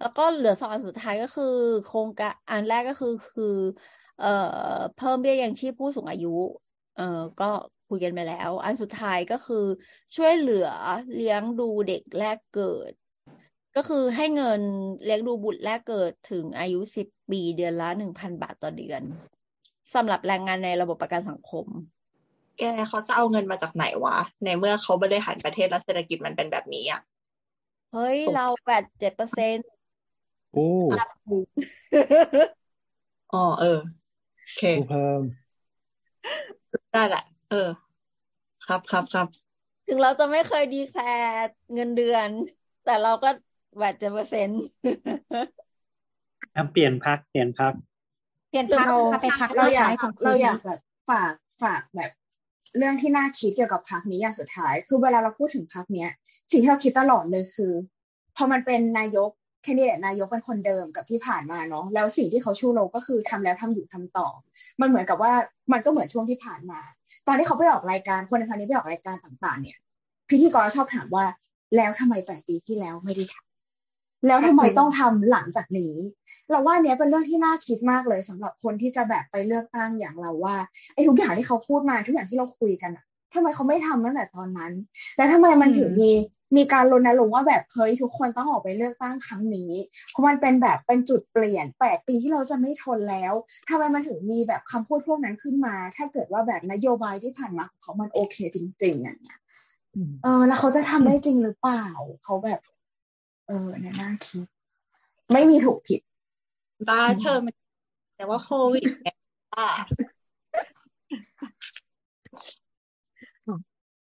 [0.00, 1.54] แล้วก็เหลือสองอันสุดท้ายก็คือ
[1.86, 3.56] โครงการอันแรกก็คือคือ
[4.20, 4.34] เอ่
[4.76, 6.34] อ เพิ่มเบี้ยยังชีพผู้สูงอายุ
[6.96, 7.50] เอ่อก็
[7.88, 9.64] คุยกันไปแล้ว อันสุดท้ายก็คือ
[10.16, 10.66] ช่วยเหลือ
[11.14, 12.92] เลี้ยงดูเด็กแรกเกิด
[13.76, 14.60] ก็คือให้เงิน
[15.04, 19.02] เลี้ยงดูบุตรแรกเกิดถึงอายุสิบปีเดือนละหนึ่งพันบาทต่อเดือน
[19.94, 21.66] สำหรับแรงงานในระบบประกันสังคม
[22.58, 27.00] แกเขาจะเอาเงินมาจากไหนวะ ในเมื่อเขาบริหารประเทศและเศรษฐกิจมันเป็นแบบนี้อะ
[27.92, 29.68] เฮ้ยส่งเราแปดเจ็ดเปอร์เซ็นต์
[30.52, 30.68] โอ้
[31.00, 31.46] รับถูก
[33.34, 33.78] อ๋อเออ
[34.38, 35.22] โอเคกูเพิ่ม
[36.92, 37.68] ได้แหละ เออ
[38.66, 39.26] ครับครับครับ
[39.88, 42.28] ถึงเราจะไม่เคยดีแคลร์เงินเดือน
[42.84, 43.30] แต่เราก็
[43.78, 44.62] แปดเจ็ดเปอร์เซ็นต์
[46.56, 47.72] อะเปลี่ยนพักเปลี่ยนพัก
[48.48, 50.80] เปลี่ยนคือพักเราค่ะเป็นพักเราสุดอยาท้ากยของคืเรานอยากนี้แบบ
[51.10, 51.32] ฝาก
[51.62, 52.10] ฝากแบบ
[52.78, 56.10] เรื่องที่น่าคิดเกี่ยวกับพักนี้อย่างสุดท้าย คือเวลาเราพูดถึงพักเนี้ย
[56.50, 57.72] สิ่งที่เราคิดตลอดเลยคือ
[58.36, 59.30] พอมันเป็นนายก
[59.62, 64.28] แคนดิเดตนายกเป็นคนเดิมกับที่ผ่านมาเนาะแล้วสิ่งที่เขาชูโรงก็คือทำแล้วทำอยู่ทำต่อ
[64.80, 65.32] มันเหมือนกับว่า
[65.72, 66.80] มันก็เหมือนช่วงที่ผ่านมา
[67.26, 69.78] ตอนที่เขาไปออกรายการคนในพันนี้ไปออกรายการต่าง ๆ เนี่ย
[70.28, 71.24] พิธีกรชอบถามว่า
[71.76, 73.45] แล้วทำไมแปดปีที่แล้วไม่ได้ทำ
[74.26, 75.94] แล้วทำไมต้องทำหลังจากนี้
[76.50, 80.56] เราว่าเนี้ยเป็นเรื่องที่น่าคิดมากเลยสำหรับคนที่จะแบบไปเลือกตั้งอย่างเราว่า
[80.94, 83.04] ไอ้ทุกอย่างที่เขาพูดมาทุกอย่างที่เราคุยกันอะ
[83.34, 84.72] ทำไมเขาไม่ทำตั้งแต่ตอนนั้น
[85.16, 86.10] แล้วทำไมมันถึงมี
[86.56, 89.72] มีการรณรงค์ว่าแบบเฮ้ยทุกคนต้องออกไปเลือกตั้งครั้งนี้
[90.10, 93.32] เพราะมันเป็นแบบเป็นจุดเปลี่ยนแปดปีที่เราจะไม่ทนแล้ว
[93.68, 99.40] ทำไมมันถึงมีแบบคำพูดพวกนั้นขึ้นมา ถ้าเกิดว่าแบบนโยบายที่ผ่านมาของเขามันโอเคจริง ๆ อย่างเงี้ย
[100.22, 101.84] เออแล้วเขาจะทำได้จริงหรือเปล่า
[102.24, 102.60] เขาแบบ
[103.48, 104.46] เออเนี่ยน่าคิด
[105.32, 106.00] ไม่มีถูกผิด
[106.88, 107.54] บ้าเธอมัน
[108.16, 109.16] แต่ว่าโควิดเนี่ย
[109.54, 109.68] บ้า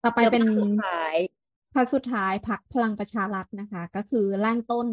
[0.03, 1.15] ต่อไปเป็นสุดท้าย
[1.75, 4.87] พักสุดท้ายพักพลังประชารัฐนะคะ ก็คือร่างต้น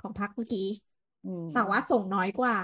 [0.00, 0.68] ของพักเมื่อกี้
[1.24, 2.56] อืมแต่ว่าส่งน้อยกว่า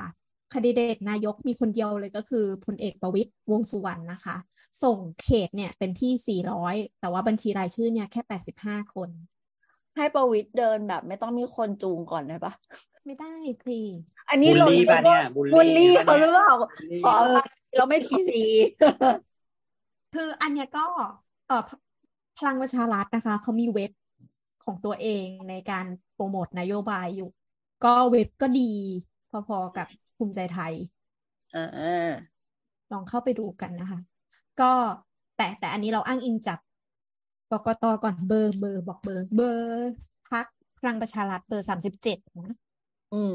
[0.52, 4.36] คนดิเดตนายกมีคนเดียวเลยก็คือพลเอกประวิตรวงษ์สุวรรณนะคะ
[4.84, 8.20] ส่งเขตเนี่ยเต็มที่ 400 แต่ว่าบัญชีรายชื่อเนี่ยแค่
[8.62, 9.10] 85 คน
[9.96, 12.52] ให้ประวิตรเดินแบบไม่ต้องมีคนจูงก่อนได้ปะ
[13.04, 13.32] ไม่ได้
[13.66, 13.78] สิ
[14.30, 18.42] อันนี้บูลลี่เราปะเนี่ยบูลลี่บูลลี่ปะเขาหรือเปล่าบูลลี่ขออภัยเราไม่พีซี
[20.14, 20.84] คืออันเนี้ยก็
[21.48, 21.70] เออพ
[22.38, 23.92] พลังประชารัฐนะคะเขามีเว็บ
[24.64, 27.30] ของตัวเองในการโปรโมทนโยบายอยู่
[27.84, 28.72] ก็เว็บก็ดี
[29.48, 29.86] พอๆกับ
[30.16, 30.72] ภูมิใจไทย
[31.54, 32.12] อ่า
[32.92, 34.00] ลองเข้าไปดูกันนะคะ
[34.60, 34.72] ก็
[35.36, 36.58] แต่แต่อันนี้เราอ้างอิงจาก
[37.50, 39.92] กกตก่อนเบอร์เบอร์บอกเบอร์ เบอร์
[40.30, 40.46] พรรค
[40.78, 42.56] พลังประชารัฐเบอร์สามสิบเจ็ดนะ
[43.14, 43.34] อืม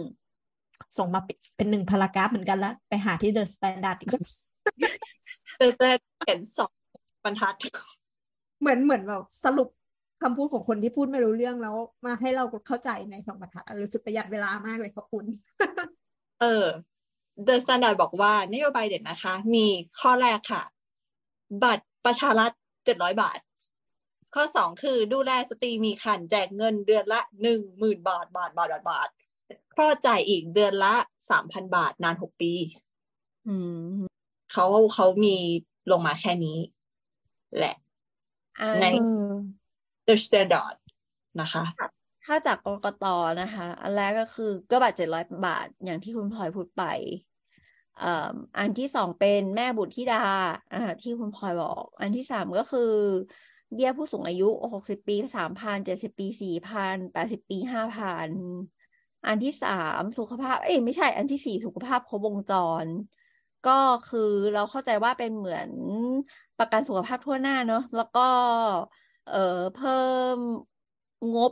[0.98, 4.10] ส่งมาเป็นเป็นหนึ่ง paragraph เหมือนกันละไปหาที่ The Standard อีก
[5.58, 5.88] เธอจะ
[6.28, 6.72] เห็นสอง
[7.24, 7.56] บรรทัด
[8.62, 9.70] เหมือนเหมือนแบบสรุป
[10.22, 11.76] คำพูดของคนที่พูดไม่รู้เรื่องแล้ว
[12.06, 15.26] มาให้เราเข้าใจในสองบรรทัดรู้สึกประหยัดเวลามากเลยขอบคุณ
[16.42, 16.66] เออ
[17.48, 19.66] The Standard บอกว่านโยบายเด็ดนะคะ มี
[20.00, 20.64] ข้อแรกค่ะ
[21.64, 22.52] บัตรประชารัฐ
[22.86, 23.38] เจ็ดร้อยบาท
[24.36, 29.10] ข้อสองคือดูแลสตรีมีครรภ์แจกเงินเดือนละหนึ่งหมื่นบาทบาทบาทบาทบาท
[29.80, 30.96] ก็จ่ายอีกเดือนละ
[31.30, 32.54] สามพันบาทนานหกปี
[33.48, 33.56] อื
[33.94, 33.98] ม
[34.52, 35.38] เขาเขามี
[35.92, 36.58] ลงมาแค่นี้
[37.58, 37.76] แหละ
[38.60, 39.32] อันในเออ
[40.08, 40.76] The Standard
[41.42, 41.64] นะคะ
[42.26, 43.06] ถ้าจากกกต
[43.42, 46.84] นะคะ อันแรกก็คือก็บัตรเจ็ดร้อยบาทอย่างที่คุณพลอยพูดไป
[48.00, 50.24] เอ่ออันที่สองเป็นแม่บุตรธิดา
[50.74, 52.92] อ่าที่คุณพลอยบอก อันที่สามก็คือ
[53.74, 54.44] เบี้ยผู้สูงอายุ
[54.74, 58.30] หกสิบปีสามพันเจ็ดสิบปีสี่พันแปดสิบปีห้าพัน
[59.26, 59.70] อันที่สา
[60.00, 62.52] มสุขภาพ เอ้ยไม่ใช่ อันที่สี่สุขภาพครบวงจ
[62.86, 62.88] ร
[63.64, 63.72] ก็
[64.06, 64.20] คือ
[64.54, 65.70] เราเข้าใจว่าเป็นเหมือน
[66.58, 68.22] ประกันสุขภาพทั่วหน้าเนอะแล้วก็
[69.26, 69.36] เอ่อ
[69.74, 69.92] เพิ่
[70.36, 70.38] ม
[71.34, 71.52] งบ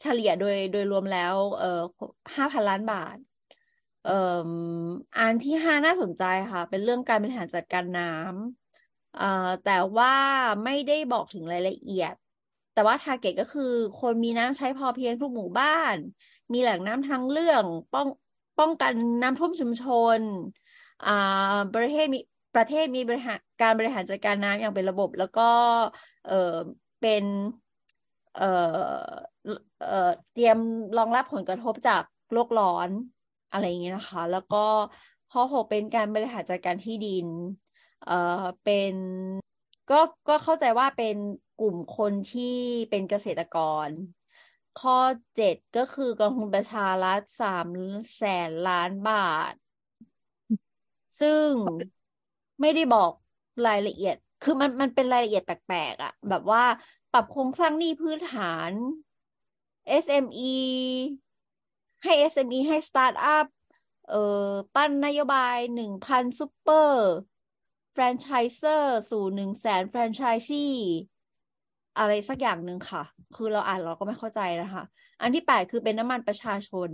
[0.00, 1.66] เฉลี่ยโดยโดยรวมแล้ว เอ่อ
[2.36, 3.16] ห้าพันล้านบาท
[4.02, 4.12] เอ่อ
[5.16, 8.59] อันที่ห้าน่าสนใจค่ะ เป็นเรื่องการบริหารจัดการน้ำ
[9.14, 9.24] เอ่อ
[9.62, 10.10] แต่ว่า
[10.64, 12.14] ไม่ได้บอกถึงรายละเอียด
[12.72, 13.62] แต่ว่าทาร์เก็ตก็คือ
[14.00, 15.96] คนมีน้ำใช้พอเพียงทุกหมู่บ้าน
[16.52, 18.08] มีแหล่งน้ำทางเรื่องป้อง
[18.58, 18.92] ป้องกัน
[19.22, 19.82] น้ำท่วมชุมช
[20.20, 20.22] น
[21.02, 21.08] อ่า
[21.72, 22.18] ประเทศมี
[22.54, 25.42] ประเทศมีบริหารการบริหารจัดการน้ำอย่างเป็นระบบ แล้วก็
[26.24, 26.32] เออ
[27.00, 27.24] เป็น
[28.34, 28.44] เออ
[29.78, 29.86] เออ
[30.32, 30.58] เตรียม
[30.96, 32.90] รองรับผลกระทบจากโลกร้อน
[33.50, 34.56] อะไรอย่างเงี้ยนะคะ แล้วก็
[35.28, 37.26] ข้อหกเป็นการบริหารจัดการที่ดิน
[38.02, 38.12] เอ่อ
[38.62, 38.96] เป็น
[39.88, 39.94] ก็
[40.28, 41.16] ก็เข้าใจว่าเป็น
[41.56, 42.42] กลุ่มคนที่
[42.90, 43.54] เป็นเกษตรก
[43.88, 43.90] ร
[44.76, 44.92] ข้อ
[45.34, 47.68] เจ็ดก็คือกองทุนประชารัฐสาม
[48.16, 49.14] แสนล้านบา
[49.50, 49.54] ท
[51.20, 51.52] ซึ่ง
[52.60, 53.12] ไม่ได้บอก
[53.66, 56.62] รายละเอียด คือมันมันเป็นรายละเอียดแปลกๆอะ แบบว่า
[57.10, 58.72] ปรับโครงสร้างหนี้พื้นฐาน
[59.86, 60.40] SME
[62.02, 63.46] ให้ SME ให้สตาร์ทอัพ
[64.06, 64.16] เอ่อ
[64.74, 67.00] ปั้นนโยบายหนึ่งพันซูเปอร์
[67.92, 70.72] แฟรนไชเซอร์สู่หนึ่งแสนแฟรนไชส์ซี่
[71.98, 73.02] อะไรสักอย่างหนึ่งค่ะ
[73.36, 74.82] คือเราอ่านเราก็ไม่เข้าใจนะคะ
[75.22, 76.90] อันที่แปดคือเป็นน้ำมันประชาชน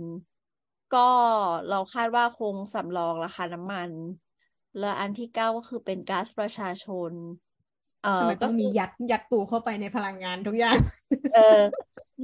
[0.95, 1.09] ก็
[1.69, 3.89] เราคาดว่าคงสำรองราคาน้ำมัน
[4.79, 7.11] แล้วอันที่เก้าก็คือเป็นก๊าซประชาชน
[8.03, 10.77] เอ่ทำอไมก็ต้องคืมีอยัดยัดปูเข้าไปในพลังงานทุกอย่าง
[11.33, 11.61] เออ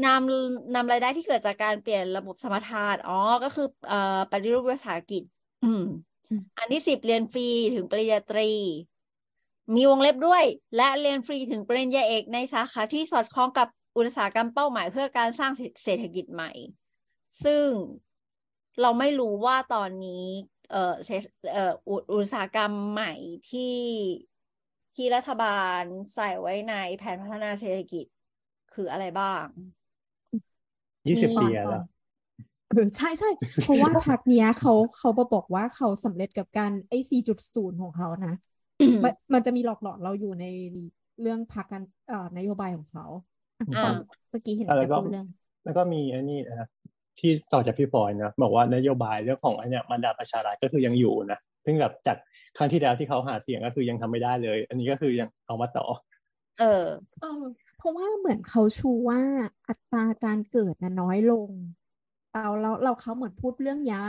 [0.05, 5.23] นำนำรายได้ที่เกิดจากการเปลี่ยนระบบสมรทานอ๋อ ก็คือเอ่อปฏิรูปวิสาหกิจ
[5.63, 5.83] อืม
[6.29, 8.51] อืมอันที่สิบเรียนฟรีถึงปริญญาตรี
[9.75, 10.43] มีวงเล็บด้วย
[10.75, 13.67] และเรียนฟรีถึงปริญญาเอกในสาขาที่สอดคล้องกับ
[13.97, 15.51] อุตสาหกรรมเป้าหมายเพื่อการสร้าง
[15.83, 16.51] เศรษฐกิจใหม่
[17.43, 17.65] ซึ่ง
[18.81, 20.25] เราไม่รู้ว่าตอนนี้
[20.71, 23.13] เอ่อเศรษฐเอ่ออุอุตสาหกรรมใหม่
[23.49, 23.77] ที่
[24.95, 25.81] ที่รัฐบาล
[26.15, 28.05] ใส่ไว้ในแผนพัฒนาเศรษฐกิจ
[28.73, 29.43] คืออะไรบ้าง
[31.07, 31.81] ยี่สิบมีปีก่อนแล้วก่อน
[32.69, 33.29] เออใช่ใช่
[33.61, 36.99] เพราะว่าพักเนี้ยเขาเขามาบอกว่าเขาสำเร็จกับการไอ้
[37.39, 38.35] 4.0ของเขานะ
[39.03, 40.45] มันมันจะมีหลอกหลอนเราอยู่ใน
[41.21, 43.05] เรื่องพักกันเอ่อนโยบายของเขา
[43.57, 43.93] อะอ่าตอน
[44.29, 45.27] เมื่อกี้เห็นแล้วจะก็พูดเรื่อง
[45.65, 46.67] แล้วก็มีอันนี้นะ
[47.19, 52.17] ที่ต่อจากพี่ปอยนะบอกว่านโยบายเรื่องของอันเนี้ยมันดาประชารัฐก็คือยังอยู่นะซึ่งแบบจาก
[52.57, 55.85] ครั้งที่แล้วที่เขาหาเสียงก็คือยังทำไม่ได้เลย อันนี้ก็คือยังเอามาต่อ
[56.59, 56.85] เออ
[57.21, 57.43] เออ
[57.77, 59.21] เพราะว่าเหมือนเขาชูว่า
[59.67, 61.49] อัตราการเกิดน่ะน้อยลง
[62.33, 64.01] เราเราเราเขาเหมือนพูดเรื่องยา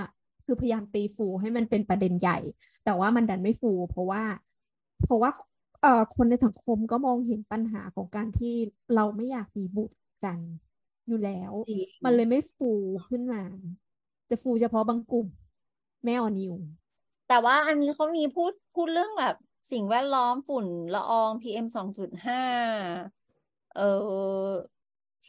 [0.44, 2.38] คือพยายามตีฟูให้มันเป็นประเด็นใหญ่
[2.84, 4.22] แต่ว่ามันดันไม่ฟู เพราะว่า
[5.02, 5.30] เพราะว่า
[5.80, 8.54] เอ่อคนในสังคมก็มองเห็นปัญหาของการที่
[8.94, 10.40] เราไม่อยากมีบุตรกัน
[11.06, 12.70] อยู่แล้วจริงมันเลยไม่ฟู
[13.08, 13.42] ขึ้นมา
[14.30, 15.26] จะฟูเฉพาะบางกลุ่ม
[16.04, 16.54] แม่ออนิว
[17.28, 19.34] แต่ว่าอันนี้เขามีพูดพูดเรื่องแบบ
[19.70, 22.38] สิ่งแวดล้อมฝุ่นละออง PM สองจุดห้า
[23.74, 23.80] เออ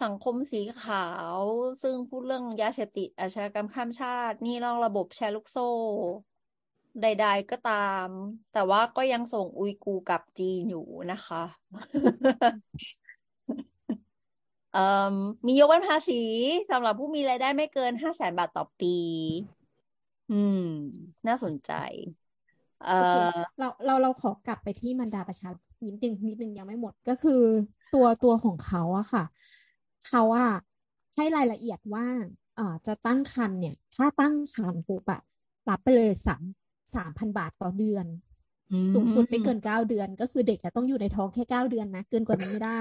[0.02, 1.06] สังคมสีขา
[1.40, 1.42] ว
[1.82, 5.70] ซึ่งพูดเรื่องยาเสพติดอาชญากรรมข้ามชาตินี่นอกระบบแชร์ลูกโซ่
[7.02, 8.08] ใด ๆก็ตาม
[8.54, 11.44] แต่ว่าก็ยังส่งอุยกูร์กับจีนอยู่นะคะ
[15.48, 16.22] มียกเว้นภาษี
[16.72, 18.96] สำหรับผู้มีรายได้ไม่เกินห้าแสนบาทต่อปี
[20.32, 20.62] อืม
[21.28, 21.72] น่าสนใจ
[22.86, 25.50] เออเราเราเราขอกลับไปที่มันดาประชา
[25.86, 27.42] นิดนึงนิดนึงยังไม่หมดก็คือ
[27.94, 29.24] ตัวตัวของเขาอะค่ะ
[30.08, 30.52] เขาอะ
[31.16, 32.06] ให้รายละเอียดว่า
[32.56, 35.22] เอ่อจะตั้งครรภ์เนี่ย ถ้าตั้งครรภ์ปุ๊บอะ
[35.70, 36.44] รับไปเลยสาม
[36.96, 38.06] สามพันบาทต่อเดือน
[38.72, 42.80] อืมสูงสุดไม่เกินเก้าเดือน ก็คือเด็กจะต้องอยู่ในท้องแค่เก้าเดือนนะ เกินกว่านั้นไม่ได้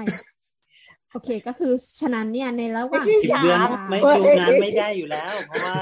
[1.11, 5.75] โอเคก็คือฉะนั้นเนี่ยในระหว่างสิบที่เดือนยาวไม่อยู่นานไม่ได้อยู่แล้ว เพราะว่า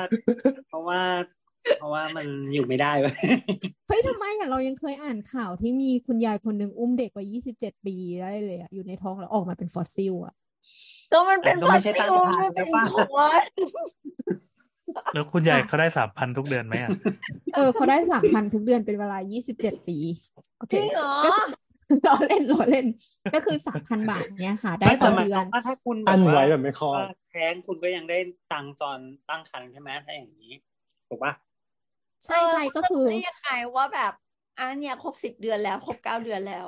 [0.69, 1.01] เพราะว่า
[1.79, 3.15] เพราะว่ามันอยู่ไม่ได้เว้ย
[3.87, 10.35] เฮ้ยทำไมอะเรายังเคยอ่านข่าวที่มีคุณยายคนหนึ่งอุ้มเด็กวัยยี่สิบเจ็ดปีได้เลยอะอยู่ในท้องแล้วออกมาเป็นฟอสซิลอะ
[11.14, 13.41] ก็มันเป็นก็ฟอไม่สใช่ซิตั้งลครรภ์มันเป็นใช่ปะขวด
[15.14, 16.90] แล้วคุณยายเขาได้สามพันทุกเดือนไหมอะ
[17.56, 19.98] เออเขาได้สามพันทุกเดือนเป็นเวลายี่สิบเจ็ดปี
[20.57, 21.30] โอเคจริงเหรอก็
[21.88, 22.85] คือล้อเล่นล้อเล่น
[23.34, 28.19] ก็คือสามพันบาทเนี่ยค่ะ ได้ไม่ต่แต่อหมายเดืคอวานมว่าถ้าคุณอันว่าไว้แบบไม่คลอดว่าแท้งคุณก็ยังได้
[28.53, 28.99] ตังค์ตอน
[29.30, 30.53] ตั้งครรภ์ใช่ไหมถ้าอย่างนี้
[31.10, 31.34] ถูกปะ
[32.26, 34.14] ใช่ใช่ก็คือเได้ยังไงว่าแบบ
[34.57, 36.68] อันเนี่ยครบสิบเดือนแล้ว ครบเก้าเดือนแล้ว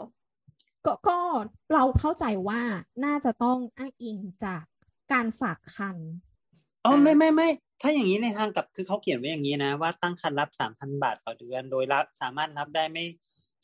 [0.86, 1.20] ก็ก็
[1.74, 2.62] เราเข้าใจว่า
[3.06, 4.64] น่าจะต้องอ้างอิงจาก
[5.12, 5.98] การฝากคัน
[6.86, 7.48] อ๋ออ่าไม่ไม่ไม่
[7.82, 13.04] ถ้าอย่างนี้ในทางกลับคือเขาเขียนไว้อย่างนี้นะ ว่าตั้งครรภ์รับสามพันบาทต่อเดือน โดยรับสามารถรับได้ไม่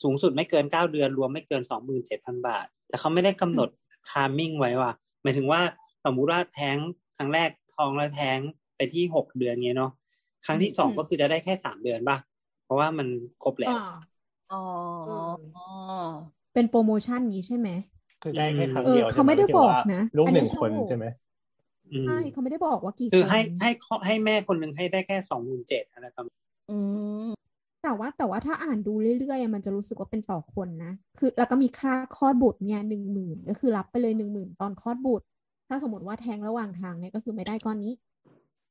[0.04, 3.70] สูงสุดไม่เกินเก้าเดือน รวมไม่เกินสองหมื่นเจ็ดพันบาท แต่เขาไม่ได้กำหนด
[4.10, 4.92] ทามมิ่งไว้ว่า
[5.24, 5.62] หมายถึงว่า
[6.06, 6.78] สมมุติว่าแท้ง
[7.18, 8.40] ครั้งแรกท้องแล้วแท้ง
[8.76, 9.92] ไปที่หกเดือนเงี้ยเนาะ
[10.46, 12.18] ครั้งที่สองอืมก็คือจะได้แค่สามเดือนป่ะ
[12.64, 13.08] เพราะว่ามัน
[13.44, 13.76] ครบแล้วอ่า
[14.52, 14.58] อ๋อ
[16.54, 17.70] เป็นโปรโมชั่นนี้ใช่ไหม
[18.22, 21.06] คือได้แค่ครั้งเออเดียวเขาไม่ได้ใช่หบอกหมายถึงว่านะลูกอันหนี้นึ่งคนโชว์ใช่ไหม
[21.92, 26.36] อืมใช่เขาไม่ได้บอกว่ากี่คือคนให้ให้ข้อให้แม่คนหนึ่งให้ได้แค่สองหมื่นเจ็ดอะไรประมาณ
[26.72, 26.78] อื
[27.28, 27.30] ม
[27.84, 35.26] แต่ว่าแต่ว่าถ้าอ่านดูเรื่อยๆอะมันจะรู้สึกว่าเป็นต่อคนนะ คือ แล้วก็มีค่าคลอดบุตรเนี่ยหนึ่งหมื่นก็คือรับไปเลยหนึ่งหมื่นตอนคลอดบุตร
[35.68, 37.94] ถ้าสมมติว่าแท้งระหว่างทางเนี่ยก็คือไม่ได้ก้อนนี้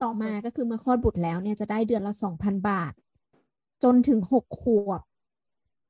[0.02, 2.92] ต่อมาก็คือเมื่อคลอดบุตรแล้วเนี่ยจะได้เดือนละสองพันบาท
[3.84, 5.00] จนถึงหกขวบ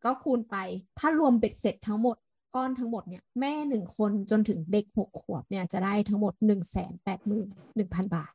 [0.05, 0.56] ก็คูณไป
[0.98, 2.16] ถ้ารวมเบ็ดเสร็จทั้งหมด
[2.55, 8.32] ก้อนทั้งหมดเนี่ยแม่หนึ่งคนจนถึงเด็กหกขวบเนี่ยจะได้ทั้งหมดหนึ่งแสนแปดหมื่นหนึ่งพันบาท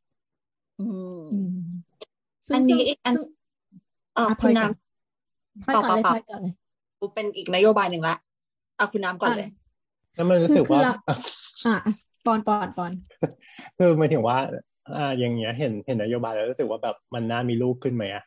[0.79, 0.83] อื
[1.31, 1.49] มอืม
[2.47, 3.23] ซึ่อังนซึ่งนี้อันซึ่ง
[4.17, 6.53] อ่าอะคุณพลอยก่อนน้ำพลอยก่อนเลยเปล่าพลอยก่อนเลย
[7.15, 8.15] เป็นอีกนโยบายหนึ่งละ
[8.77, 9.49] เอาคุณน้ำก่อนเลย
[10.15, 11.15] แล้วมันรู้สึกคือว่าเราอะ
[11.65, 11.75] อะ
[12.25, 12.91] ปอนปอนปอน
[13.77, 14.37] คือหมายถึงว่า
[14.95, 18.23] อ่าอย่างเงี้ยเห็นเห็นนโยบายแล้วรู้สึกว่าแบบมันน่ามีลูกขึ้นไหมอะ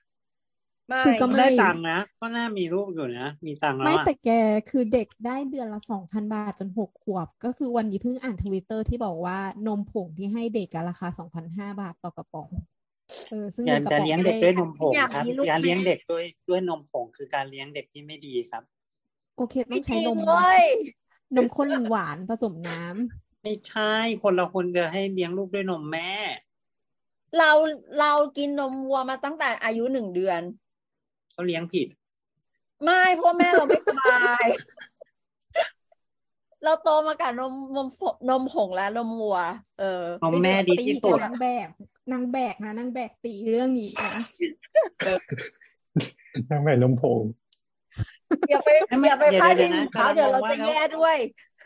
[0.88, 4.30] ไม่คือก็ไม่ ได้ตังค์นะ ก็น่ามีลูกอยู่นะ มีตังค์แล้วไม่อะแต่แก
[4.70, 12.50] คือเด็กได้เดือนละสองพันบาทจนหกขวบ ก็คือวันนี้เพิ่งอ่านทวิตเตอร์ที่บอกว่านมผงที่ให้เด็กอะราคาสองพันห้าบาทต่อกระป๋อง
[13.28, 18.62] เออซึ่งอย่าเงินกระจะป๋องเลี้ยงไม่เด็กได้ด้วยนมผงอยากครับมีลูกการเลี้ยงแม่เด็กด้วยด้วยนมผงคือการเลี้ยงเด็กที่ไม่ดีครับ
[19.36, 20.62] โอเคต้ไม่องจใช้ริงนมเว้ย
[21.36, 23.92] นมข้นหวานผสมน้ำ ไม่ใช่
[24.22, 26.10] คนเราควรจะให้เลี้ยงลูกด้วยนมแม่
[27.38, 27.50] เรา
[28.00, 30.40] เรากินนมวัวมาตั้งแต่อายุหนึ่งเดือน
[31.38, 31.88] เขาเลี้ยงผิด
[32.84, 34.46] ไม่เพราะแม่เราไม่สบาย
[36.64, 39.38] เราโตมากับนมนมผนมผงและนมวัว
[39.78, 41.68] เออนมแม่ดีตีที่กัสุบดนางแบก
[42.12, 44.22] นางแบกนะนางแบกตีเรื่องนี้นะ
[46.48, 47.22] ทั้งแม่นมผง
[48.50, 51.16] อย่าไปไม่ไม่อย่าไปเดี๋ยวพาดเดี๋พิยวงนะเขากำลังเดี๋ยวเรามองว่าจะแล้วแย่ด้วย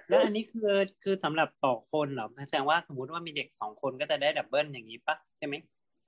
[0.09, 5.55] แล้วอันนี้คือคือสำหรับต่อคนเหรอแสดงว่าสมมุติว่ามีเด็กสองคนก็จะได้ดับเบิลอย่างนี้ปะใช่ไหม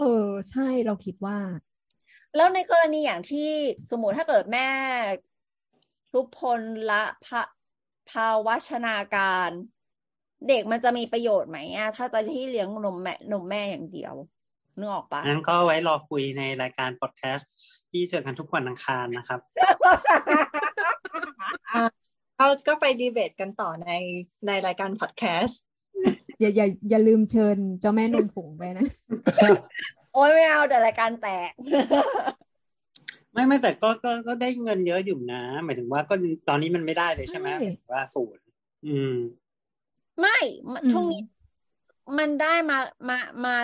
[0.00, 1.36] เออ ใช่เราคิดว่า
[2.36, 3.50] แล้วในกรณีอย่างที่
[3.90, 4.68] สมมติถ้าเกิดแม่
[6.12, 7.42] ทุพพลละภา
[8.10, 9.50] ภาวชนาการ
[10.48, 14.14] เด็กมันจะมีประโยชน์ไหมอะถ้าจะที่เลี้ยงนมแม่นมแม่อย่างเดียว
[14.78, 17.52] นึกออกปะงั้นก็ไว้รอคุยในรายการพอดแคสต์
[17.90, 19.40] ที่เจอกันทุกวันอังคารนะครับ
[22.38, 23.90] ก็ก็ไปดีเบตกันต่อใน
[24.46, 25.60] ในรายการพอดแคสต์
[26.40, 28.86] อย่าอย่าอย่าลืมเชิญเจ้าแม่นมผงไปนะ
[30.14, 31.52] โอ้ยไม่เอาแต่รายการแตก
[33.32, 36.14] ไม่ไม่แต่ก็ก็ก็ได้เงินเยอะอยู่นะ หมายถึงว่าก็
[36.48, 38.44] ตอนนี้มันไม่ได้เลยใช่ไหมใช่หมายถึงว่าศูนย์
[38.86, 39.14] อืม
[40.20, 40.38] ไม่
[40.72, 41.22] มันอืมช่วงนี้
[42.18, 42.78] มันได้มา
[43.08, 43.56] มามา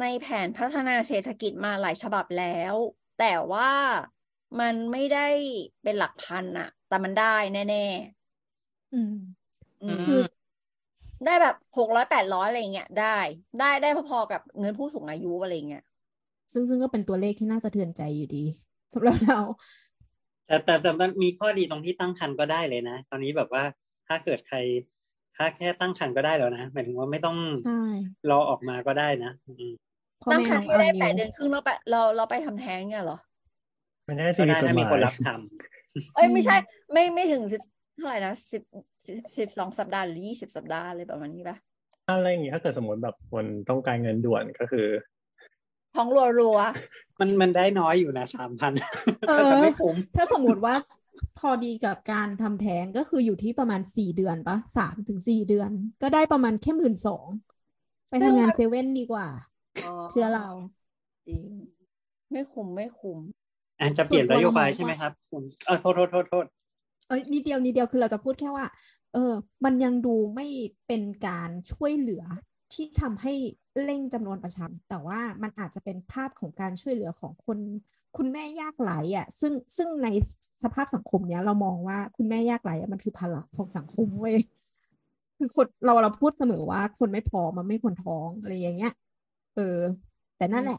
[0.00, 2.74] ในแผนพัฒนาเศรษฐกิจมาหลายฉบับแล้ว
[3.18, 3.72] แต่ว่า
[4.60, 5.28] มันไม่ได้
[5.82, 7.86] เป็นหลักพันอะแต่มันได้แน่
[8.92, 10.20] อืมๆอืมคือ
[11.24, 13.18] ได้แบบหกร้อยแปดร้อยอะไรเงี้ยได้
[13.60, 15.84] ได้ได้พอๆกับเงินผู้สูงอายุอะไรเงี้ย
[16.52, 18.44] ซึ่งซึ่งก็เป็นตัวเลขที่น่าสะเทือนใจอยู่ดี
[18.94, 19.40] สำหรับเรา
[20.46, 23.64] แต่แต่แต่มันมีข้อดีตรงที่ตั้งครรภ์ก็ได้เลยนะ ตอนนี้แบบว่า
[24.08, 24.58] ถ้าเกิดใคร
[25.36, 27.80] ถ้าแค่ตั้งครรภ์ก็ได้แล้วนะหมายถึงว่าไม่ต้องใช่
[28.30, 29.68] รอออกมาก็ได้นะอืม
[30.22, 33.18] พ่อตั้งแม่ครรน้ภ์องไม่อาได้แปนิดวเดือนครึ่งเราไปเราเราไปทำแท้งเนี่ยเหรอ
[34.04, 36.56] ไม่ได้สิก็มีได้กฎถ้าหมีมายคนรับทำเอ้ยไม่ใช่
[36.92, 37.60] ไม่ไม่ถึงสิบ
[37.96, 38.62] เท่าไหร่นะสิบ
[39.06, 41.56] สิบสิบสองสัปดาห์หรือยี่สิบสัปดาห์อะไรประมาณนี้ปะ
[42.10, 44.86] อะไรอย่างงี้ถ้าเกิดสมมติแบบคนต้องการเงินด่วนก็คือ
[45.96, 46.58] ท้องรัวรัว
[47.20, 48.72] มันมันได้น้อยอยู่นะสามพัน
[49.28, 50.74] เอก็จะอไม่คุ้มถ้าสมมติว่า
[51.38, 55.70] พอดีกับการทำแท้งก็คืออยู่ที่ประมาณสี่เดือนปะสามถึงสี่เดือน
[56.02, 57.26] ก็ได้ประมาณแค่หมื่นสอง
[58.08, 59.28] ไปทำงานเซเว่นดีกว่า
[59.84, 60.48] อ๋อเชื่อเรา
[61.26, 61.42] จริง
[62.32, 63.18] ไม่คุ้มไม่คุ้ม
[63.80, 66.46] อันจะเปลี่ยนส่วนนตัวโยบายเรามองใช่ไหมว่าครับคุณเออโทษโทษโทษโทษ
[67.08, 68.66] เอ้ยนิดเดียวนิดเดียวคือเราจะพูดแค่ว่า
[69.14, 69.32] เออ
[69.64, 70.46] มันยังดูไม่
[70.86, 72.24] เป็นการช่วยเหลือ
[72.72, 73.34] ที่ทำให้
[73.84, 77.58] เร่งจำนวนประชากรแต่ว่ามันอาจจะเป็นภาพของการช่วยเหลือของคน
[78.16, 80.08] คุณแม่ยากไร้อะ ซึ่งซึ่งใน
[80.64, 84.36] สภาพสังคมเนี้ยเรามองว่าคุณแม่ยากไร้อะมันคือภาระของสังคมเว้ย
[85.38, 88.92] คือคนเราเราพูดเสมอว่าคนไม่พอมันไม่ควรท้องอะไรอย่างเงี้ย
[89.54, 89.78] เออ
[90.36, 90.78] แต่นั่นแหละ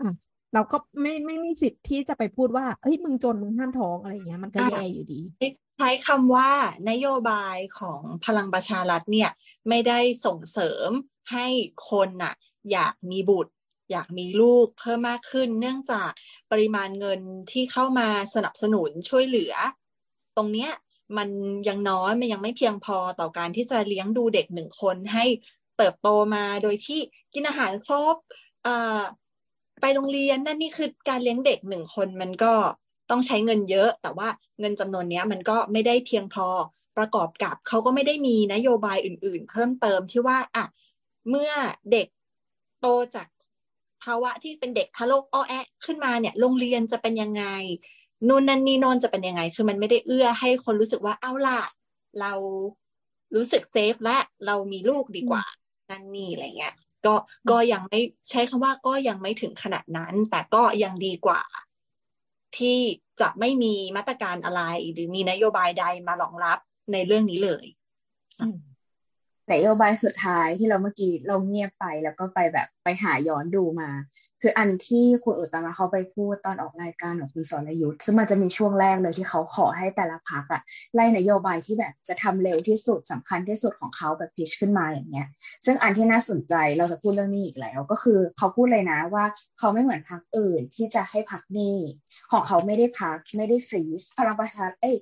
[0.00, 0.08] อะ
[0.54, 5.20] เราก็ไม่ไม่มีสิทธิ์ที่จะไปพูดว่าเฮ้ยมึงจนมึงห้ามท้องอะไรเงี้ยมันก็แย่อยู่ดี
[5.78, 6.50] ใช้คำว่า
[6.90, 9.30] นโยบายของพลังประชารัฐเนี่ย
[9.68, 10.88] ไม่ได้ส่งเสริม
[11.32, 11.46] ให้
[11.90, 12.34] คนน่ะ
[12.72, 13.52] อยากมีบุตร
[13.90, 16.10] อยากมีลูกเพิ่มมากขึ้น เนื่องจาก
[16.50, 17.20] ปริมาณเงิน
[17.52, 19.54] ที่เข้ามาสนับสนุนช่วยเหลือ
[20.36, 20.70] ตรงเนี้ย
[21.16, 21.28] มัน
[21.68, 25.24] ยังน้อยมันยังไม่เพียงพอต่อการที่จะเลี้ยงดูเด็กหนึ่งคนให้
[25.76, 27.00] เติบโตมาโดยที่
[27.34, 28.16] กินอาหารครบ
[29.82, 32.52] ไปโรงเรียนนั่นนี่คือการเลี้ยงเด็กหนึ่งคนมันก็
[33.10, 34.28] ต้องใช้เงินเยอะ แต่ว่า
[34.60, 36.46] เงินจำนวนเนี้ยมันก็ไม่ได้เพียงพอ
[36.96, 40.64] ประกอบกับเขาก็ไม่ได้มีนโยบายอื่น ๆ เพิ่มเติมที่ว่าอะ
[41.28, 41.52] เมื่อ
[41.92, 42.06] เด็ก
[42.80, 43.26] โตจาก
[44.02, 47.44] ภาวะที่เป็นเด็กทารกอ้อแอะขึ้นมาเนี่ยโรงเรียนจะเป็นยังไง
[48.28, 51.60] นู่นนั่นนี่โนนจะเป็นยังไง คือมันไม่ได้เอื้อให้คนรู้สึกว่าเอาล่ะ
[52.20, 52.32] เรา
[53.34, 55.44] รู้สึกเซฟและเรามีลูกดีกว่า
[55.90, 56.74] นั่นนี่อะไรเงี้ย
[57.06, 57.14] ก็
[57.50, 58.00] ก็ยังไม่
[58.30, 61.42] ใช้คำว่าก็ยังไม่ถึงขนาดนั้น แต่ก็ยังดีกว่า
[62.58, 62.78] ที่
[63.20, 64.62] จะไม่มีมาตรการอะไร
[64.92, 66.58] หรือมีนโยบายใดมารองรับ
[66.92, 67.64] ในเรื่องนี้เลย
[69.52, 73.90] นโยบายสุดท้ายที่เราเมื่อกี้เราเงียบไปแล้วก็ไปแบบไปหาย้อนดูมา
[74.44, 80.62] คืออันที่คุณอุตมะเขาไปพูดตอนออกรายการของคุณสรยุทธ์ซึ่งมันจะมีช่วงแรกเลยที่เขาขอให้แต่ละพรรคอะ
[80.94, 85.26] ไล่นโยบายที่แบบจะทำเร็วที่สุดสำคัญที่สุดของเขาแบบพิชขึ้นมาอย่างเงี้ย
[85.64, 89.24] ซึ่งอันที่น่าสนใจเราจะพูดเรื่องนี้อีกแล้ว ก็คือเขาพูดเลยนะว่า
[89.58, 91.78] เขาไม่เหมือนพรรคอื่นที่จะให้พักหนี้
[92.32, 94.96] ของเขาไม่ได้พักไม่ได้ฟรีซพลังประชาเอ้ย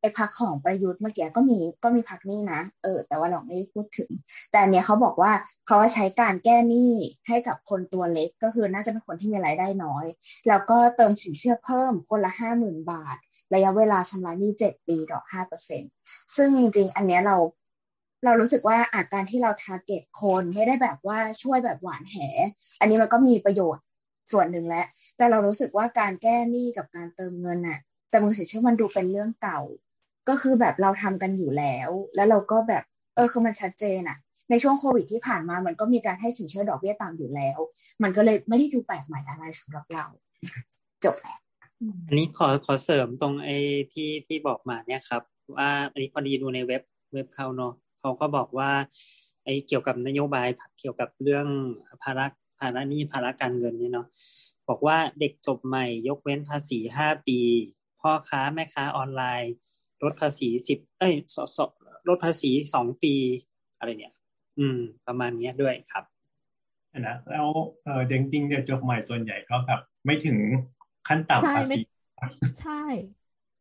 [0.00, 4.10] ไอ้พักของประยุทธ์เมื่อกี้ก็มีก็มีพักนี้นะเออ แต่ว่าเราไม่ได้พูดถึง
[4.52, 5.32] แต่เนี้ยเขาบอกว่า
[5.66, 6.92] เขาว่าใช้การแก้หนี้
[7.28, 10.06] ให้กับคนตัวเล็กก็คือน่าจะเป็นคนที่มีรายได้น้อย
[10.48, 13.16] แล้วก็เติมสินเชื่อเพิ่มคนละห้าหมื่นบาท
[13.54, 15.82] ระยะเวลาชำระหนี้เจ็ดปีดอกห้าเปอร์เซ็น
[16.36, 17.36] ซึ่งจริง ๆ อันเนี้ยเรา
[18.24, 22.16] เรารู้สึกว่าอาการที่เราทาร์เก็ตคนไม่ได้แบบว่าช่วยแบบหวานแห
[22.80, 23.84] อันนี้มันก็มีประโยชน์
[24.32, 27.78] ส่วนหนึ่งแล้วแต่เรารู้สึกว่าการแก้หนี้กับการเติมเงินอะ
[28.10, 29.60] แต่มือเสียชื่อมันดูเป็นเรื่องเก่า
[30.28, 32.84] ก็คือแบบเราทำกันอยู่แล้ว แล้วเราก็แบบ
[33.14, 34.18] เออคือมันชัดเจนอะ
[34.50, 37.58] ในช่วงโควิดที่ผ่านมามันก็มีการให้สินเชื่อดอกเบี้ยต่ำอยู่แล้ว
[38.02, 40.04] มันก็เลยไม่ได้ดูแปลกใหม่อะไรสำหรับเรา
[41.04, 41.38] จบแล้ว
[42.08, 43.56] อันนี้ขอขอเสริมตรงไอ้
[43.92, 45.22] ที่ที่บอกมาเนี่ยครับ
[45.56, 46.82] ว่าอันนี้พอดีดูในเว็บ
[47.12, 48.70] เว็บเขาเนาะเขาก็บอกว่า
[49.44, 50.48] ไอ้เกี่ยวกับนโยบาย
[50.80, 51.46] เกี่ยวกับเรื่อง
[52.02, 52.26] ภาระ
[52.58, 54.06] ภาระหนี้ภาระการเงินเนี่ยเนาะ
[54.68, 57.38] บอกว่าเด็กจบใหม่ยกเว้นภาษีห้าปี
[58.00, 59.52] พ่อค้าแม่ค้าออนไลน์
[60.04, 61.58] ลดภาษีสิบเอ้ยสส
[62.08, 63.14] ลดภาษีสองปี
[63.78, 64.14] อะไรเนี่ย
[64.58, 66.04] อืม ประมาณเนี้ยด้วยครับ
[67.06, 67.46] นะแล้ว
[67.84, 70.38] เออจริงๆเด็กจบใหม่ส่วนใหญ่ก็แบบไม่ถึง
[71.08, 71.80] ขั้นใช่ต่ำภาไม่ษี
[72.60, 72.82] ใช่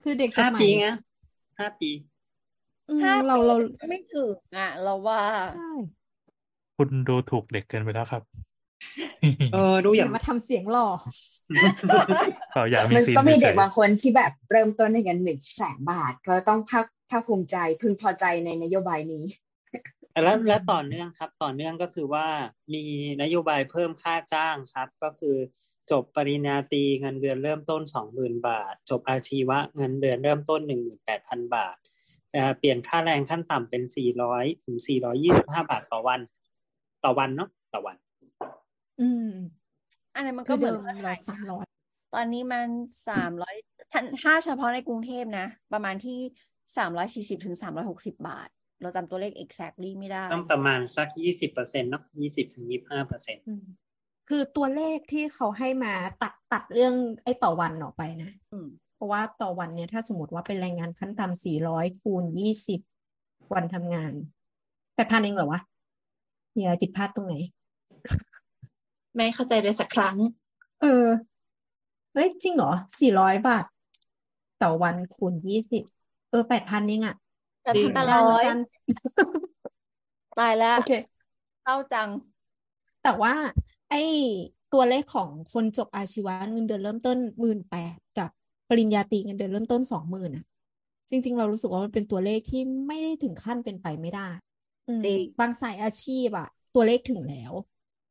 [0.04, 0.96] คือเด็กจบห้าใหม่ปีนะ
[1.60, 1.90] ห้าปี
[2.90, 3.56] อืมห้าเราปีเรา
[3.90, 5.20] ไม่ถึงอะ เราว่า
[5.56, 5.70] ใช่
[6.78, 8.24] คุณดูถูกเด็กเกินไปแล้วครับ
[9.54, 10.88] เออดูออย่าย่างมาทำเสียงหล่อ
[12.56, 19.24] ต่ออยากมีมันซีนก็มีเด็กฉยๆบางคนที่แบบเริ่มต้นในเงินหนึ่งแสนบาท ก็ต้องภาคภาคภูมิใจพึงพอใจในนโยบายนี้
[20.24, 22.28] แล้วและต่อเนื่องครับ ต่อเนื่องก็คือว่า
[22.74, 22.84] มี
[23.22, 25.36] นโยบายเพิ่มค่าจ้างครับ ก็คือ
[25.92, 31.78] จบปริญญาตรีเงินเดือนเริ่มต้นสองหมื่นบาท จบอาชีวะเงินเดือนเริ่มต้นหนึ่งหมื่นแปดพันบาท
[32.34, 36.20] เอ่อเปลี่ยนค่าแรงขั้นต่ำเป็นสี่ร้อยถึงสี่ร้อยี่สิบห้าบาทต่อวัน
[37.04, 37.96] ต่อวันเนาะต่อวัน
[39.02, 39.32] อืม
[40.18, 41.66] อันนั้นมันคืก็อเหมืเดิอนมเราสามร้อย
[42.16, 42.68] ตอนนี้มัน
[43.10, 43.56] สามร้อย
[44.24, 46.20] ถ้าเฉพาะในกรุงเทพนะ ประมาณที่
[46.78, 48.50] สามร้อยสี่สิบถึงสามร้อยหกสิบาท
[48.82, 53.66] เราจำตัวเลข exactly ไม่ได้ ต้องประมาณสักยี่สิบเปอร์เซ็นต์เนาะยี่สิบถึงยี่ห้าเปอร์เซ็นต์อืม
[54.30, 62.80] คือตัวเลขที่เขาให้มาตัดตัดเรื่องไอ้ต่อวันออกไปนะอืมเพราะว่าต่อวันเนี่ยถ้าสมมติว่าเป็นแรงงานขั้นต่ำสี่ร้อยคูณยี่สิบ
[63.54, 64.14] วันทำงาน
[64.96, 65.62] แปดพันเองเหรอวะ
[66.56, 67.36] มีอะไรผิดพลาดตรงไหน
[69.18, 70.18] ไม่เข้าใจเลยสักครั้ง
[70.80, 70.88] เออ
[72.14, 73.66] เฮ้ยจริงเหรอสี่ร้อยบาท
[74.62, 75.84] ต่อวันคูณยี่สิบ
[76.30, 77.16] เออแปดพันเองอะ
[77.64, 78.58] แต่จริพังนได้ร้เหมืออนยกัน
[80.38, 80.90] ตายแล้วโอเค
[81.62, 82.10] เศร้าจัง
[83.04, 83.34] แต่ว่า
[83.90, 84.02] ไอ้
[84.74, 88.30] ตัวเลขของคนจบอาชีวะเงินเดือนเริ่มต้นหมื่นแปดกับ
[88.70, 90.46] ปริญญาตรีเงินเดือนเริ่มต้นสองหมื่นอะ
[91.10, 94.30] จริง ๆ เรารู้สึกว่ามันเป็นตัวเลขที่ไม่ได้ถึงขั้นเป็นไปไม่ได้
[94.88, 97.54] อืมจริงบางสายอาชีพอะตัวเลขถึงแล้ว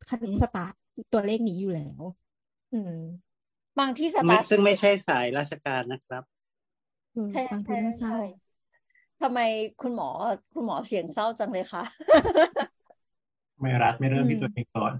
[0.09, 0.75] ขั้นอืมสตาร์ท
[1.13, 2.01] ตัวเลขนี้อยู่แล้ว
[2.73, 2.97] อืม
[3.79, 6.23] บางที่สไม่ตาร์ทซึ่งไม่ใช่สายราชการนะครับ
[7.13, 8.19] เออใช่ฟังดูใช่น่าเศร้าใช่
[9.23, 9.41] ทำไม
[9.83, 10.09] คุณหมอ
[10.55, 11.83] คุณหมอเสียงเศร้าจังเลยคะ
[13.61, 14.93] ไม่รัดไม่เริ่มที่อืมตัวเองก่อน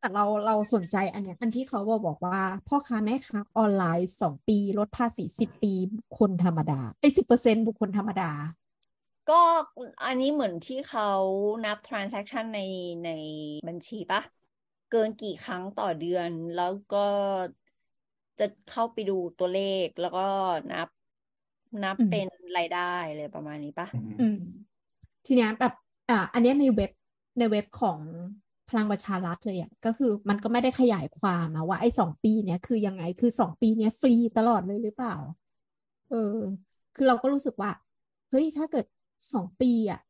[0.00, 8.30] แต่เราเราสนใจอันเนี้ยอันที่เขาบอกบอกว่า พ่อค้าแม่ค้าออนไลน์สองปี ลดภาษีสิบปีบุคคลธรรมดาไอ้สิบเปอร์เซ็นบุคคลธรรมดา
[9.30, 9.40] ก็
[10.04, 11.08] อันนี้เหมือนที่เขา
[11.64, 12.60] นับ transaction ใน
[13.04, 13.10] ใน
[13.68, 14.20] บัญชีปะ
[14.90, 17.06] เกินกี่ครั้งต่อเดือน แล้วก็
[18.38, 20.26] จะเข้าไปดูตัวเลขแล้วก็
[20.72, 20.88] นับ
[21.84, 22.26] นับอืมเป็น
[22.58, 23.88] รายได้อะไรประมาณนี้ปะ
[24.20, 24.36] อืม
[25.26, 25.72] ทีเนี้ยแบบ
[26.10, 26.90] อ่าอันเนี้ยในเว็บ
[27.38, 27.98] ในเว็บของ
[28.70, 35.14] พลังประชารัฐเลยอะก็คือมันก็ไม่ได้ขยายความนะว่าไอ้สองปีเนี้ยคือยังไงคือสองปีเนี้ยฟรีตลอดเลยหรือเปล่า
[36.10, 36.36] เออ
[36.94, 37.70] คือเราก็รู้สึกว่า
[38.30, 38.86] เฮ้ยถ้าเกิด
[39.32, 40.00] สองปีอะ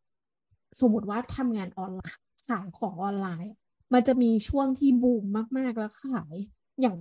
[0.80, 3.52] สมมติว่าทำงานออนไลน์ขายของออนไลน์
[3.92, 5.24] มันจะมีช่วงที่บูม
[5.58, 6.34] มากๆแล้วขาย
[6.80, 6.96] อย่าง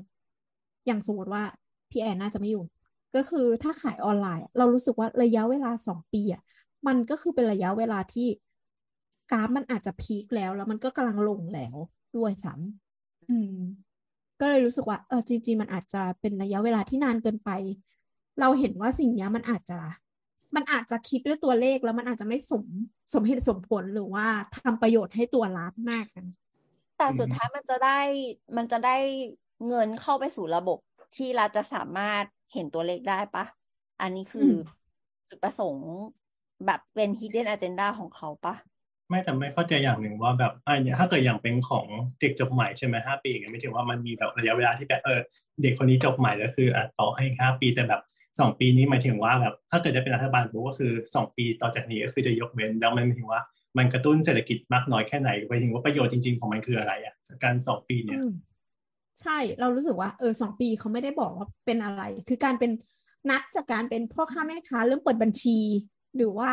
[0.86, 1.44] อย่างสมมติว่า
[1.90, 2.64] พี่แอนน่าจะไม่อยู่
[3.16, 6.42] ก็คือถ้าขายออนไลน์อะเรารู้สึกว่าระยะเวลาสองปีอะ
[6.88, 8.28] มันก็คือเป็นระยะเวลาที่
[9.32, 11.76] กราฟมันอาจจะพีคแล้ว แล้วมันก็กำลังลงแล้ว
[12.18, 13.56] ด้วยซ้ำอืม
[14.40, 17.50] ก็เลยรู้สึกว่าเออจริง ๆ มันอาจจะเป็นระยะเวลาที่นานเกินไป
[18.40, 19.80] เราเห็นว่าสิ่งเนี้ยมันอาจจะ
[20.56, 22.64] มันอาจจะคิดด้วยตัวเลขแล้วมันอาจจะไม่สม
[23.14, 24.28] สมเหตุสมผลหรือว่า
[24.64, 26.36] ทำประโยชน์ให้ตัวรัฐมากนะ
[26.98, 28.00] แต่อืมสุดท้ายมันจะได้
[28.58, 28.98] มันจะได้
[29.68, 30.80] เงินเข้าไปสู่ระบบ
[31.18, 32.24] ที่รัฐจะสามารถ
[32.54, 33.46] เห็นตัวเลขได้ปะ
[34.02, 34.54] อันนี้คืออม
[35.30, 35.88] จุดประสงค์
[36.66, 38.56] แบบเป็น hidden agenda ของเขาปะ
[39.10, 41.86] ไม่แต่ไม่เข้าใจอย่างหนึ่งว่าแบบอะอย่าถ้าเกิดอย่างเป็นของ
[42.20, 45.20] เด็กจบใหม่ใช่ไหมห้าปีอย่างเงี้ยไม่ถึงว่ามันมีแบบระยะเวลาที่แบบเออ
[45.62, 48.02] เด็กคนนี้จบใหม่แล้วคืออะต่อให้ห้าปีแต่แบบ
[48.40, 53.42] สองปีนี้หมายถึงว่าแบบถ้าเกิดจะเป็นรัฐบาลปุ๊บก็คือสองปีต่อจากนี้ก็คือจะยกเว้นแล้วมันหมายถึงว่า
[53.78, 58.20] มันกระตุ้นเศรษฐกิจมากน้อยแค่ไหนหมายถึงว่าประโยชน์จริง ๆ ของมันคืออะไรอะการสองปีเนี่ย
[59.22, 62.72] ใช่เรารู้สึกว่าเออสองปีเขาไม่ได้บอกว่าเป็นอะไร คือการเป็น
[63.30, 65.58] นับจากการเป็นพ่อค้าแม่ค้าเริ่มเปิดบัญชี
[66.16, 66.52] หรือว่า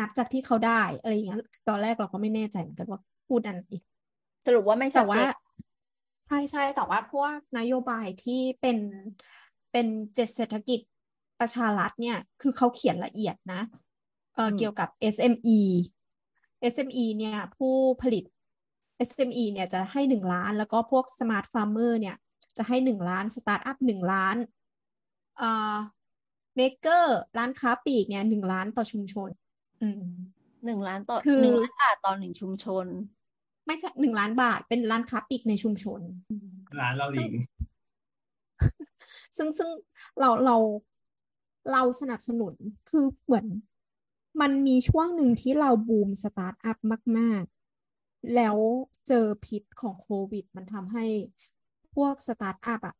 [0.00, 1.38] นับจากที่เขาได้อะไรอย่างเงี้ย
[1.68, 3.72] ตอนแรกเราก็ไม่แน่ใจเหมือนกันว่าพูดอันไหน
[4.46, 5.26] สรุปว่าไม่ชัแต่ดเจว่าน
[6.26, 8.78] ใช่ใช่แต่ว่าพวกนโยบายที่เป็น
[9.72, 10.80] เป็นเจ็ดเศรษฐกิจ
[11.40, 13.62] ประชารัฐเนี่ย คือเขาเขียนละเอียดนะ
[14.34, 15.58] เอออืมเกี่ยวกับ SME
[16.72, 18.24] SME เนี่ยผู้ผลิต
[19.08, 22.16] SME เนี่ยจะให้หนึ่งล้าน แล้วก็พวก Smart Farmer เนี่ย
[22.56, 24.36] จะให้หนึ่งล้านสตาร์ทอัพหนึ่งล้าน
[25.38, 25.76] เอ่อ
[26.56, 29.43] เมเกอร์ร้านค้าปลีกเนี่ยหนึ่งล้านต่อชุมชนอืม
[30.64, 32.86] หนึ่งล้านต่อคือหนึ่งล้านบาทต่อหนึ่งชุมชน
[33.66, 36.00] ไม่ใช่หนึ่งล้านบาทเป็นร้านค้าปลีกในชุมชน
[36.80, 37.32] ร้านเราหลิง
[39.36, 39.70] ซึ่งซึ่ง
[40.20, 40.56] เราเรา
[41.72, 42.54] เราสนับสนุน
[42.90, 43.46] คือเหมือน
[44.40, 46.78] มันมีช่วงหนึ่งที่เราบูมสตาร์ทอัพ
[47.18, 47.42] มาก
[47.88, 48.56] ๆ แล้ว
[49.08, 51.04] เจอพิษของโควิด มันทำให้
[51.94, 52.96] พวกสตาร์ทอัพอะ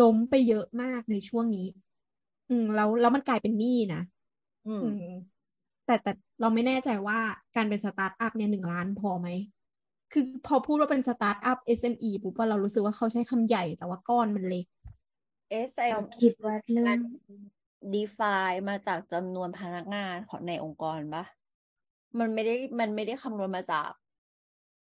[0.00, 1.66] ล้มไปเยอะมากในช่วงนี้
[2.48, 4.00] อืมแล้วแล้วมันกลายเป็นหนี้นะ
[4.66, 5.14] อืมอืม
[5.86, 7.18] แต่แต่เราไม่แน่ใจว่า
[7.56, 9.28] การเป็นสตาร์ทอัพเนี่ยหนึ่งล้านพอไหม
[10.12, 14.66] คือพอพูดว่าเป็นสตาร์ทอัพ SME ปุ๊บอะเรารู้สึกว่าเขาใช้คำใหญ่แต่ว่าก้อนมันเล็ก
[15.70, 16.98] SM เราคิดว่าเรื่อง
[17.94, 21.24] define มาจากจำนวนพนักงานของในองค์กรปะ
[22.18, 23.90] มันไม่ได้มันไม่ได้คำนวณมาจาก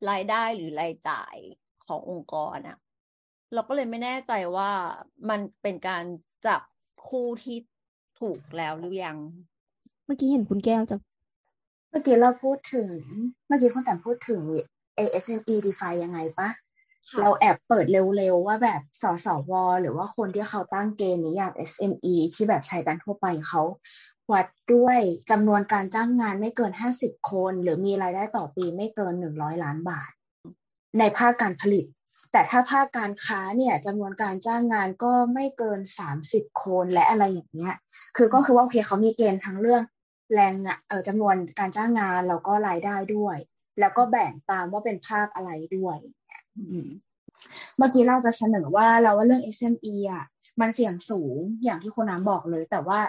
[0.09, 1.35] รายได้หรือรายจ่าย
[1.85, 2.77] ขององค์กรอะ
[3.53, 4.71] เราก็เลยไม่แน่ใจว่า
[5.29, 6.03] มันเป็นการ
[6.47, 6.61] จับ
[7.07, 7.57] คู่ที่
[8.19, 9.17] ถูกแล้วหรือยัง
[9.50, 10.97] เมื่อกี้เห็นคุณแก้วจะ
[11.89, 12.91] เมื่อกี้เราพูดถึง
[13.47, 14.41] เมื่อกี้คุณแต่พูดถึง
[14.97, 16.49] ASME DeFi ยังไงปะ
[17.09, 19.51] ค่ะเราแอบเปิดเร็วๆ ว่าแบบสสว
[19.81, 23.61] หรือว่าคนที่เขาตั้งเกณฑ์นิยาม SME ที่แบบใช้กันทั่วไปเขา
[24.31, 26.71] วัดด้วยจำนวนการจ้างงานไม่เกิน
[27.01, 30.11] 50 คน หรือมีรายได้ต่อปีไม่เกิน 100 ล้านบาท
[30.99, 31.85] ในภาคการผลิต
[32.31, 35.79] แต่ถ้าภาคการค้าเนี่ยจำนวนการจ้างงานก็ไม่เกิน
[36.21, 37.75] 30 คนและอะไรอย่างเงี้ย
[38.17, 39.81] คือก็คือว่าโอเคเขามีเกณฑ์ทั้งเรื่อง
[40.35, 43.37] แรงงานเอ่อจำนวนการจ้างงานแล้วก็รายได้ด้วย
[43.79, 45.97] แล้วก็แบ่งตามว่าเป็นภาคอะไรด้วย
[47.77, 50.25] เมื่อกี้เราจะเสนอว่าเราว่าเรื่อง SME อะ
[50.61, 52.99] มันเสี่ยงสูงอย่างที่คุณน้ำบอกเลย แต่ว่า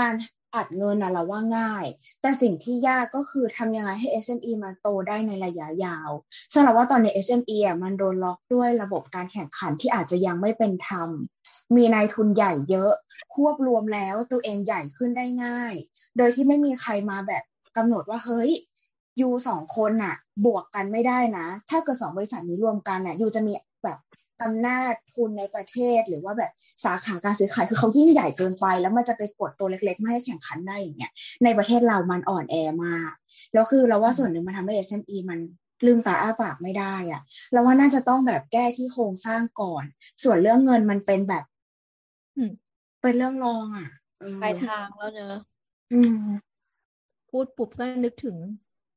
[0.00, 0.14] การ
[0.54, 1.86] อัดเงินนะเราว่าง่าย
[2.20, 6.10] แต่สิ่งที่ยากก็คือทำยังไงให้ SME มันโตได้ในระยะยาว
[6.52, 11.08] สำหรับว่าตอนใน SME อะมันโดนล็อกด้วยระบบการแข่งขันที่อาจจะยังไม่เป็นธรรม
[11.76, 12.92] มีนายทุนใหญ่เยอะ
[13.34, 15.74] ควบรวมแล้วตัวเองใหญ่ขึ้นได้ง่าย
[16.16, 17.42] โดยที่ไม่มีใครมาแบบ
[17.76, 18.50] กำหนดว่าเฮ้ย
[19.20, 20.14] ยูสองคนน่ะ
[20.44, 23.52] บวกกันไม่ได้นะ ถ้าเกิดสองบริษัทนี้รวมกันน่ะยูจะมี
[24.42, 26.52] อำนาจทุนในประเทศหรือว่าแบบ
[26.84, 31.12] สาขาการซื้อขายคือเขายิ่งใหญ่เกินไป แล้วมันจะไปกดตัวเล็กๆ ไม่ให้แข่งขันได้อย่างเงี้ย
[31.44, 33.12] ในประเทศเรามันอ่อนแอมาก
[33.52, 35.38] แล้วคือเราว่าส่วนหนึ่งมันทำให้ SME มัน
[35.86, 39.84] ลืมตาอ้าปากไม่ได้อะเราว่าน่าจะต้องแบบแก้ที่โครงสร้างก่อน
[40.22, 41.44] ส่วนเรื่องเงินมันเป็นแบบ
[42.36, 42.50] อืม
[43.02, 43.88] เป็นเรื่องรองอะ
[44.18, 45.36] เออปลายทางแล้วเนอะ
[45.92, 46.26] อืม
[47.30, 48.36] พูดปุ๊บก็นึกถึง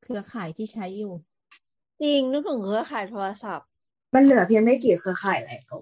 [0.03, 1.13] เครือข่ายที่ใช้อยู่
[2.01, 3.67] จริงนึกถึงเครือข่ายโทรศัพท์
[4.13, 5.73] มันเหลือเพียงไม่กี่เครือข่ายแล้ว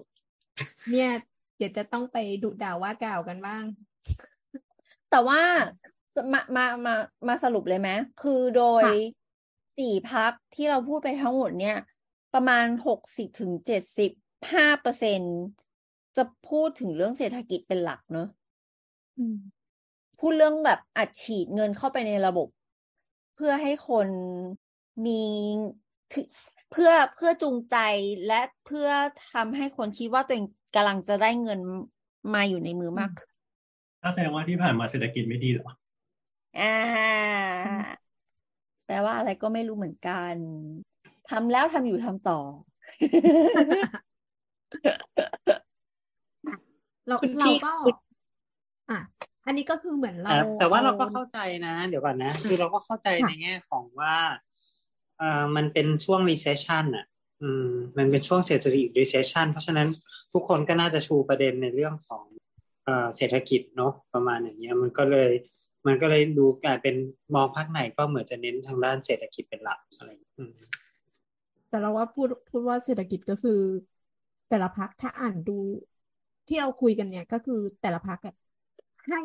[0.90, 1.10] เนี่ย
[1.56, 3.64] เดี๋ยวจะต้องไปดุด่าว่ากล่าวกันบ้าง
[5.10, 5.40] แต่ว่า
[6.14, 6.94] สมามามา
[7.28, 7.90] มาสรุปเลยไหม
[8.22, 8.94] คือโดยค่ะ
[9.78, 11.78] สี่พักที่เราพูดไปทั้งหมดเนี่ย
[12.34, 14.10] ประมาณหกสิบถึงเจ็ดสิบ
[14.52, 15.20] ห้าเปอร์เซ็น
[16.16, 18.28] จะพูดถึงเรื่องเศรษฐกิจเป็นหลักเนอะ
[19.18, 19.38] อืม
[20.20, 22.48] พูดเรื่องแบบอัดฉีดเงินเข้าไปในระบบ
[23.34, 24.08] เพื่อให้คน
[25.06, 25.22] มี
[26.12, 26.20] ถึ
[26.70, 27.76] เพื่อเพื่อจูงใจ
[28.26, 28.88] และเพื่อ
[29.32, 31.60] ทำให้คนคิดว่าตัวเองกำลังจะได้เงิน
[32.34, 33.30] มาอยู่ในมือมากขึ้น
[34.02, 35.70] ถ้าแสดงว่าที่ผ่านมาเศรษฐกิจไม่ดีเหรอ
[36.60, 36.76] อ่า
[38.86, 40.34] แปลว่าอะไรก็ไม่รู้เหมือนกัน
[41.30, 42.40] ทำแล้วทำอยู่ทำต่อ
[47.08, 47.96] เราคุณเราพี่ก็คุณ
[48.90, 48.98] อะ
[49.46, 54.14] อันนี้ก็คือเหมือนเรา แต่แต่ว่าเราก็อเข้าใจนะ เดี๋ยวก่อนนะ คือเราก็เข้าใจค่ะในแง่ของว่า
[55.20, 57.06] เอ่อมันเป็นช่วง recession อะ
[57.42, 59.88] อืม มันเป็นช่วงเศรษฐกิจ recession เพราะฉะนั้น
[60.32, 62.24] ทุกคนก็น่าจะชูประเด็นในเรื่องของ
[62.84, 65.30] เอ่อเศรษฐกิจเนาะประมาณอย่างเงี้ยมันก็เลย
[65.86, 66.94] มันก็เลยดูกลายเป็น
[67.34, 70.52] มองภาคไหนก็เหมือนจะเน้นทางด้านเศรษฐกิจเป็นหลักอะไรอย่างเงี้ยอืม
[71.68, 73.60] แต่เราว่าพูดพูดว่าเศรษฐกิจก็คือ
[74.48, 75.58] แต่ละพักถ้าอ่านดู
[76.46, 78.18] ที่เราคุยกันเนี่ยก็คือแต่ละพัก
[79.08, 79.20] ให้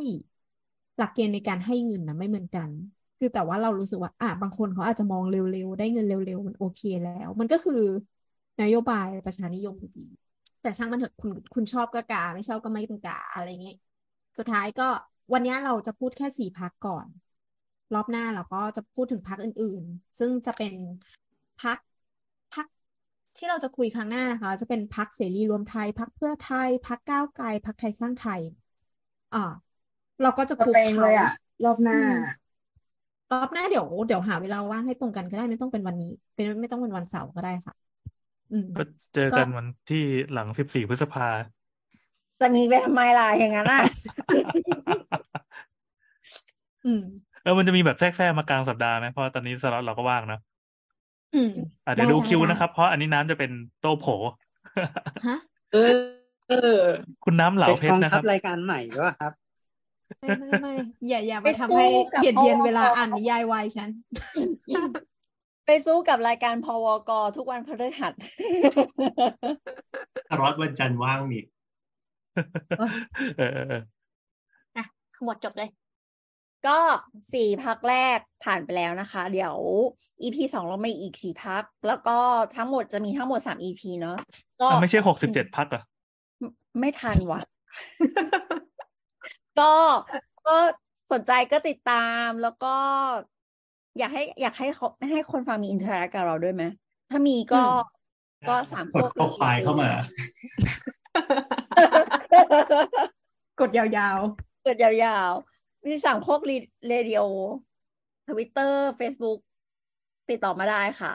[0.98, 2.70] หลักเกณฑ์ในการให้เงินนะไม่เหมือนกัน
[3.20, 7.74] คือแต่ว่าเรารู้สึกว่าอะบางคนเขาอาจจะมองเร็วๆ ได้เงินเร็วๆ มันโอเคแล้ว มันก็คือ
[8.62, 10.02] นโยบายประชานิยมอยู่ดี
[10.62, 13.76] แต่ช่างมันเถอะคุณคุณชอบก็กา ไม่ชอบก็ไม่ต้องกาอะไรเงี้ย
[14.38, 14.84] สุดท้ายก็
[15.34, 17.08] วันนี้เราจะพูดแค่สี่พักก่อน
[17.94, 20.74] รอบหน้าเราก็จะพูดถึงพักอื่นๆ ซึ่งจะเป็น
[21.62, 21.78] พัก
[22.54, 22.66] พัก
[23.38, 28.42] ที่เราจะคุยครั้งหน้านะคะ จะเป็นพักเสรีรวมไทยพักเพื่อไทยพักก้าวไกลพักไทยสร้างไทย
[29.34, 29.40] อ่า
[30.22, 31.08] เราก็จะสกลุ่มเขา
[31.64, 32.00] รอบหน้า
[33.32, 37.74] รอบหน้าเดี๋ยวเดี๋ยวหาเวลาว่างให้ตรงกันก็ได้ไม่ต้องเป็นวันนี้ เป็นไม่ต้องเป็นวันเสาร์ก็ได้ค่ะ
[38.52, 38.82] อืมก็
[39.14, 39.98] เจอกันวันที่
[40.32, 41.28] หลังสิบสี่พฤษภา
[42.42, 43.82] จะมีไปทำไมล่ะอย่างนั้นอะ
[46.84, 47.02] อืม
[47.44, 50.38] แล้วมันจะมีแบบแทรกแทรกมากลางสัปดาห์ไหมเพราะตอนนี้สล็อตเราก็ว่างนะ
[51.34, 51.50] อืม
[51.86, 54.04] อะเดี๋ยวดูได้ได้คิวได้นะครับ เพราะอันนี้น้ำจะเป็นโตโผ
[55.26, 55.36] ฮะ
[55.72, 55.80] เออ
[56.48, 56.56] เออ
[57.24, 59.34] คุณน้ำเหลาเป็นเพกชองรนะคทัรัพบรายการใหม่หรือเปล่าครับ
[60.19, 60.73] ไม่ไม่ไม่
[61.10, 63.90] อย่าอย่าไปมาทำสู้ให้กับเบียดเบียนพวกเวลาอ่านนิยายวายฉัน
[65.65, 68.14] ไปสู้กับรายการพวกทุกวันพฤหัส
[70.30, 71.44] สล็อตวันจันทร์ว่างนี่
[72.80, 72.91] เออ
[73.38, 73.82] เออเออ
[74.77, 74.86] อะ
[75.26, 75.69] หมดจบเลย
[76.68, 76.80] ก็
[77.34, 79.56] สี่พรรคแรกผ่านไปแล้วนะคะ เดี๋ยว
[80.22, 82.18] EP สองเราไม่อีกสี่พรรค แล้วก็
[82.56, 84.18] ทั้งหมดจะมีทั้งหมดสาม EP เนาะ
[84.61, 85.84] ก็อะไม่ใช่หกสิบเจ็ดพรรคเหรอ
[86.40, 86.49] ไม่
[86.80, 87.41] ไม่ทันว่ะ
[89.60, 89.72] ก็
[90.48, 90.56] ก็
[91.11, 92.76] สนใจก็ติดตามแล้วก็
[93.99, 96.64] อยากให้ อยากให้เขาให้คนฟังมี interact กับเราด้วยไหม
[97.11, 97.94] ถ้ามีก็อืม
[98.49, 99.90] ก็สามกดข้อควายเข้ามา
[103.60, 104.19] กดยาว
[104.64, 106.40] เกิดยาวๆ มีสั่งพวก
[106.88, 107.22] เรดิโอ
[108.27, 109.40] ทวิตเตอร์เฟซบุ๊ก
[110.30, 111.14] ติดต่อมาได้ค่ะ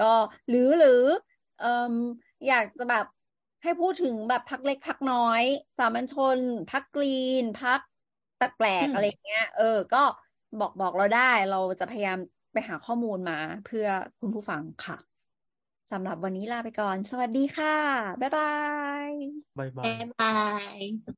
[0.00, 0.12] ก็
[0.48, 1.02] หรือหรือ
[1.60, 1.92] เอ่ม
[2.48, 3.06] อยากจะแบบ
[3.62, 5.42] ให้พูดถึงแบบพักเล็กพักน้อย
[5.78, 7.06] สามัญชน พักกรี
[7.42, 7.80] น พัก
[8.36, 9.98] แปลกอืมๆอะไรเงี้ย เออ ก็
[10.58, 12.18] บอกบอกเราได้เราจะพยายาม
[12.52, 13.34] ไปหาข้อมูลมา
[13.64, 13.86] เพื่อ
[14.20, 14.96] คุณผู้ฟังค่ะ
[15.90, 17.70] สำหรับวันนี้ลาไปก่อน สวัสดีค่ะ
[18.20, 18.44] บ๊ายบา
[19.08, 19.10] ย
[19.58, 20.28] บายบาบ๊ายยบา
[20.76, 21.16] ย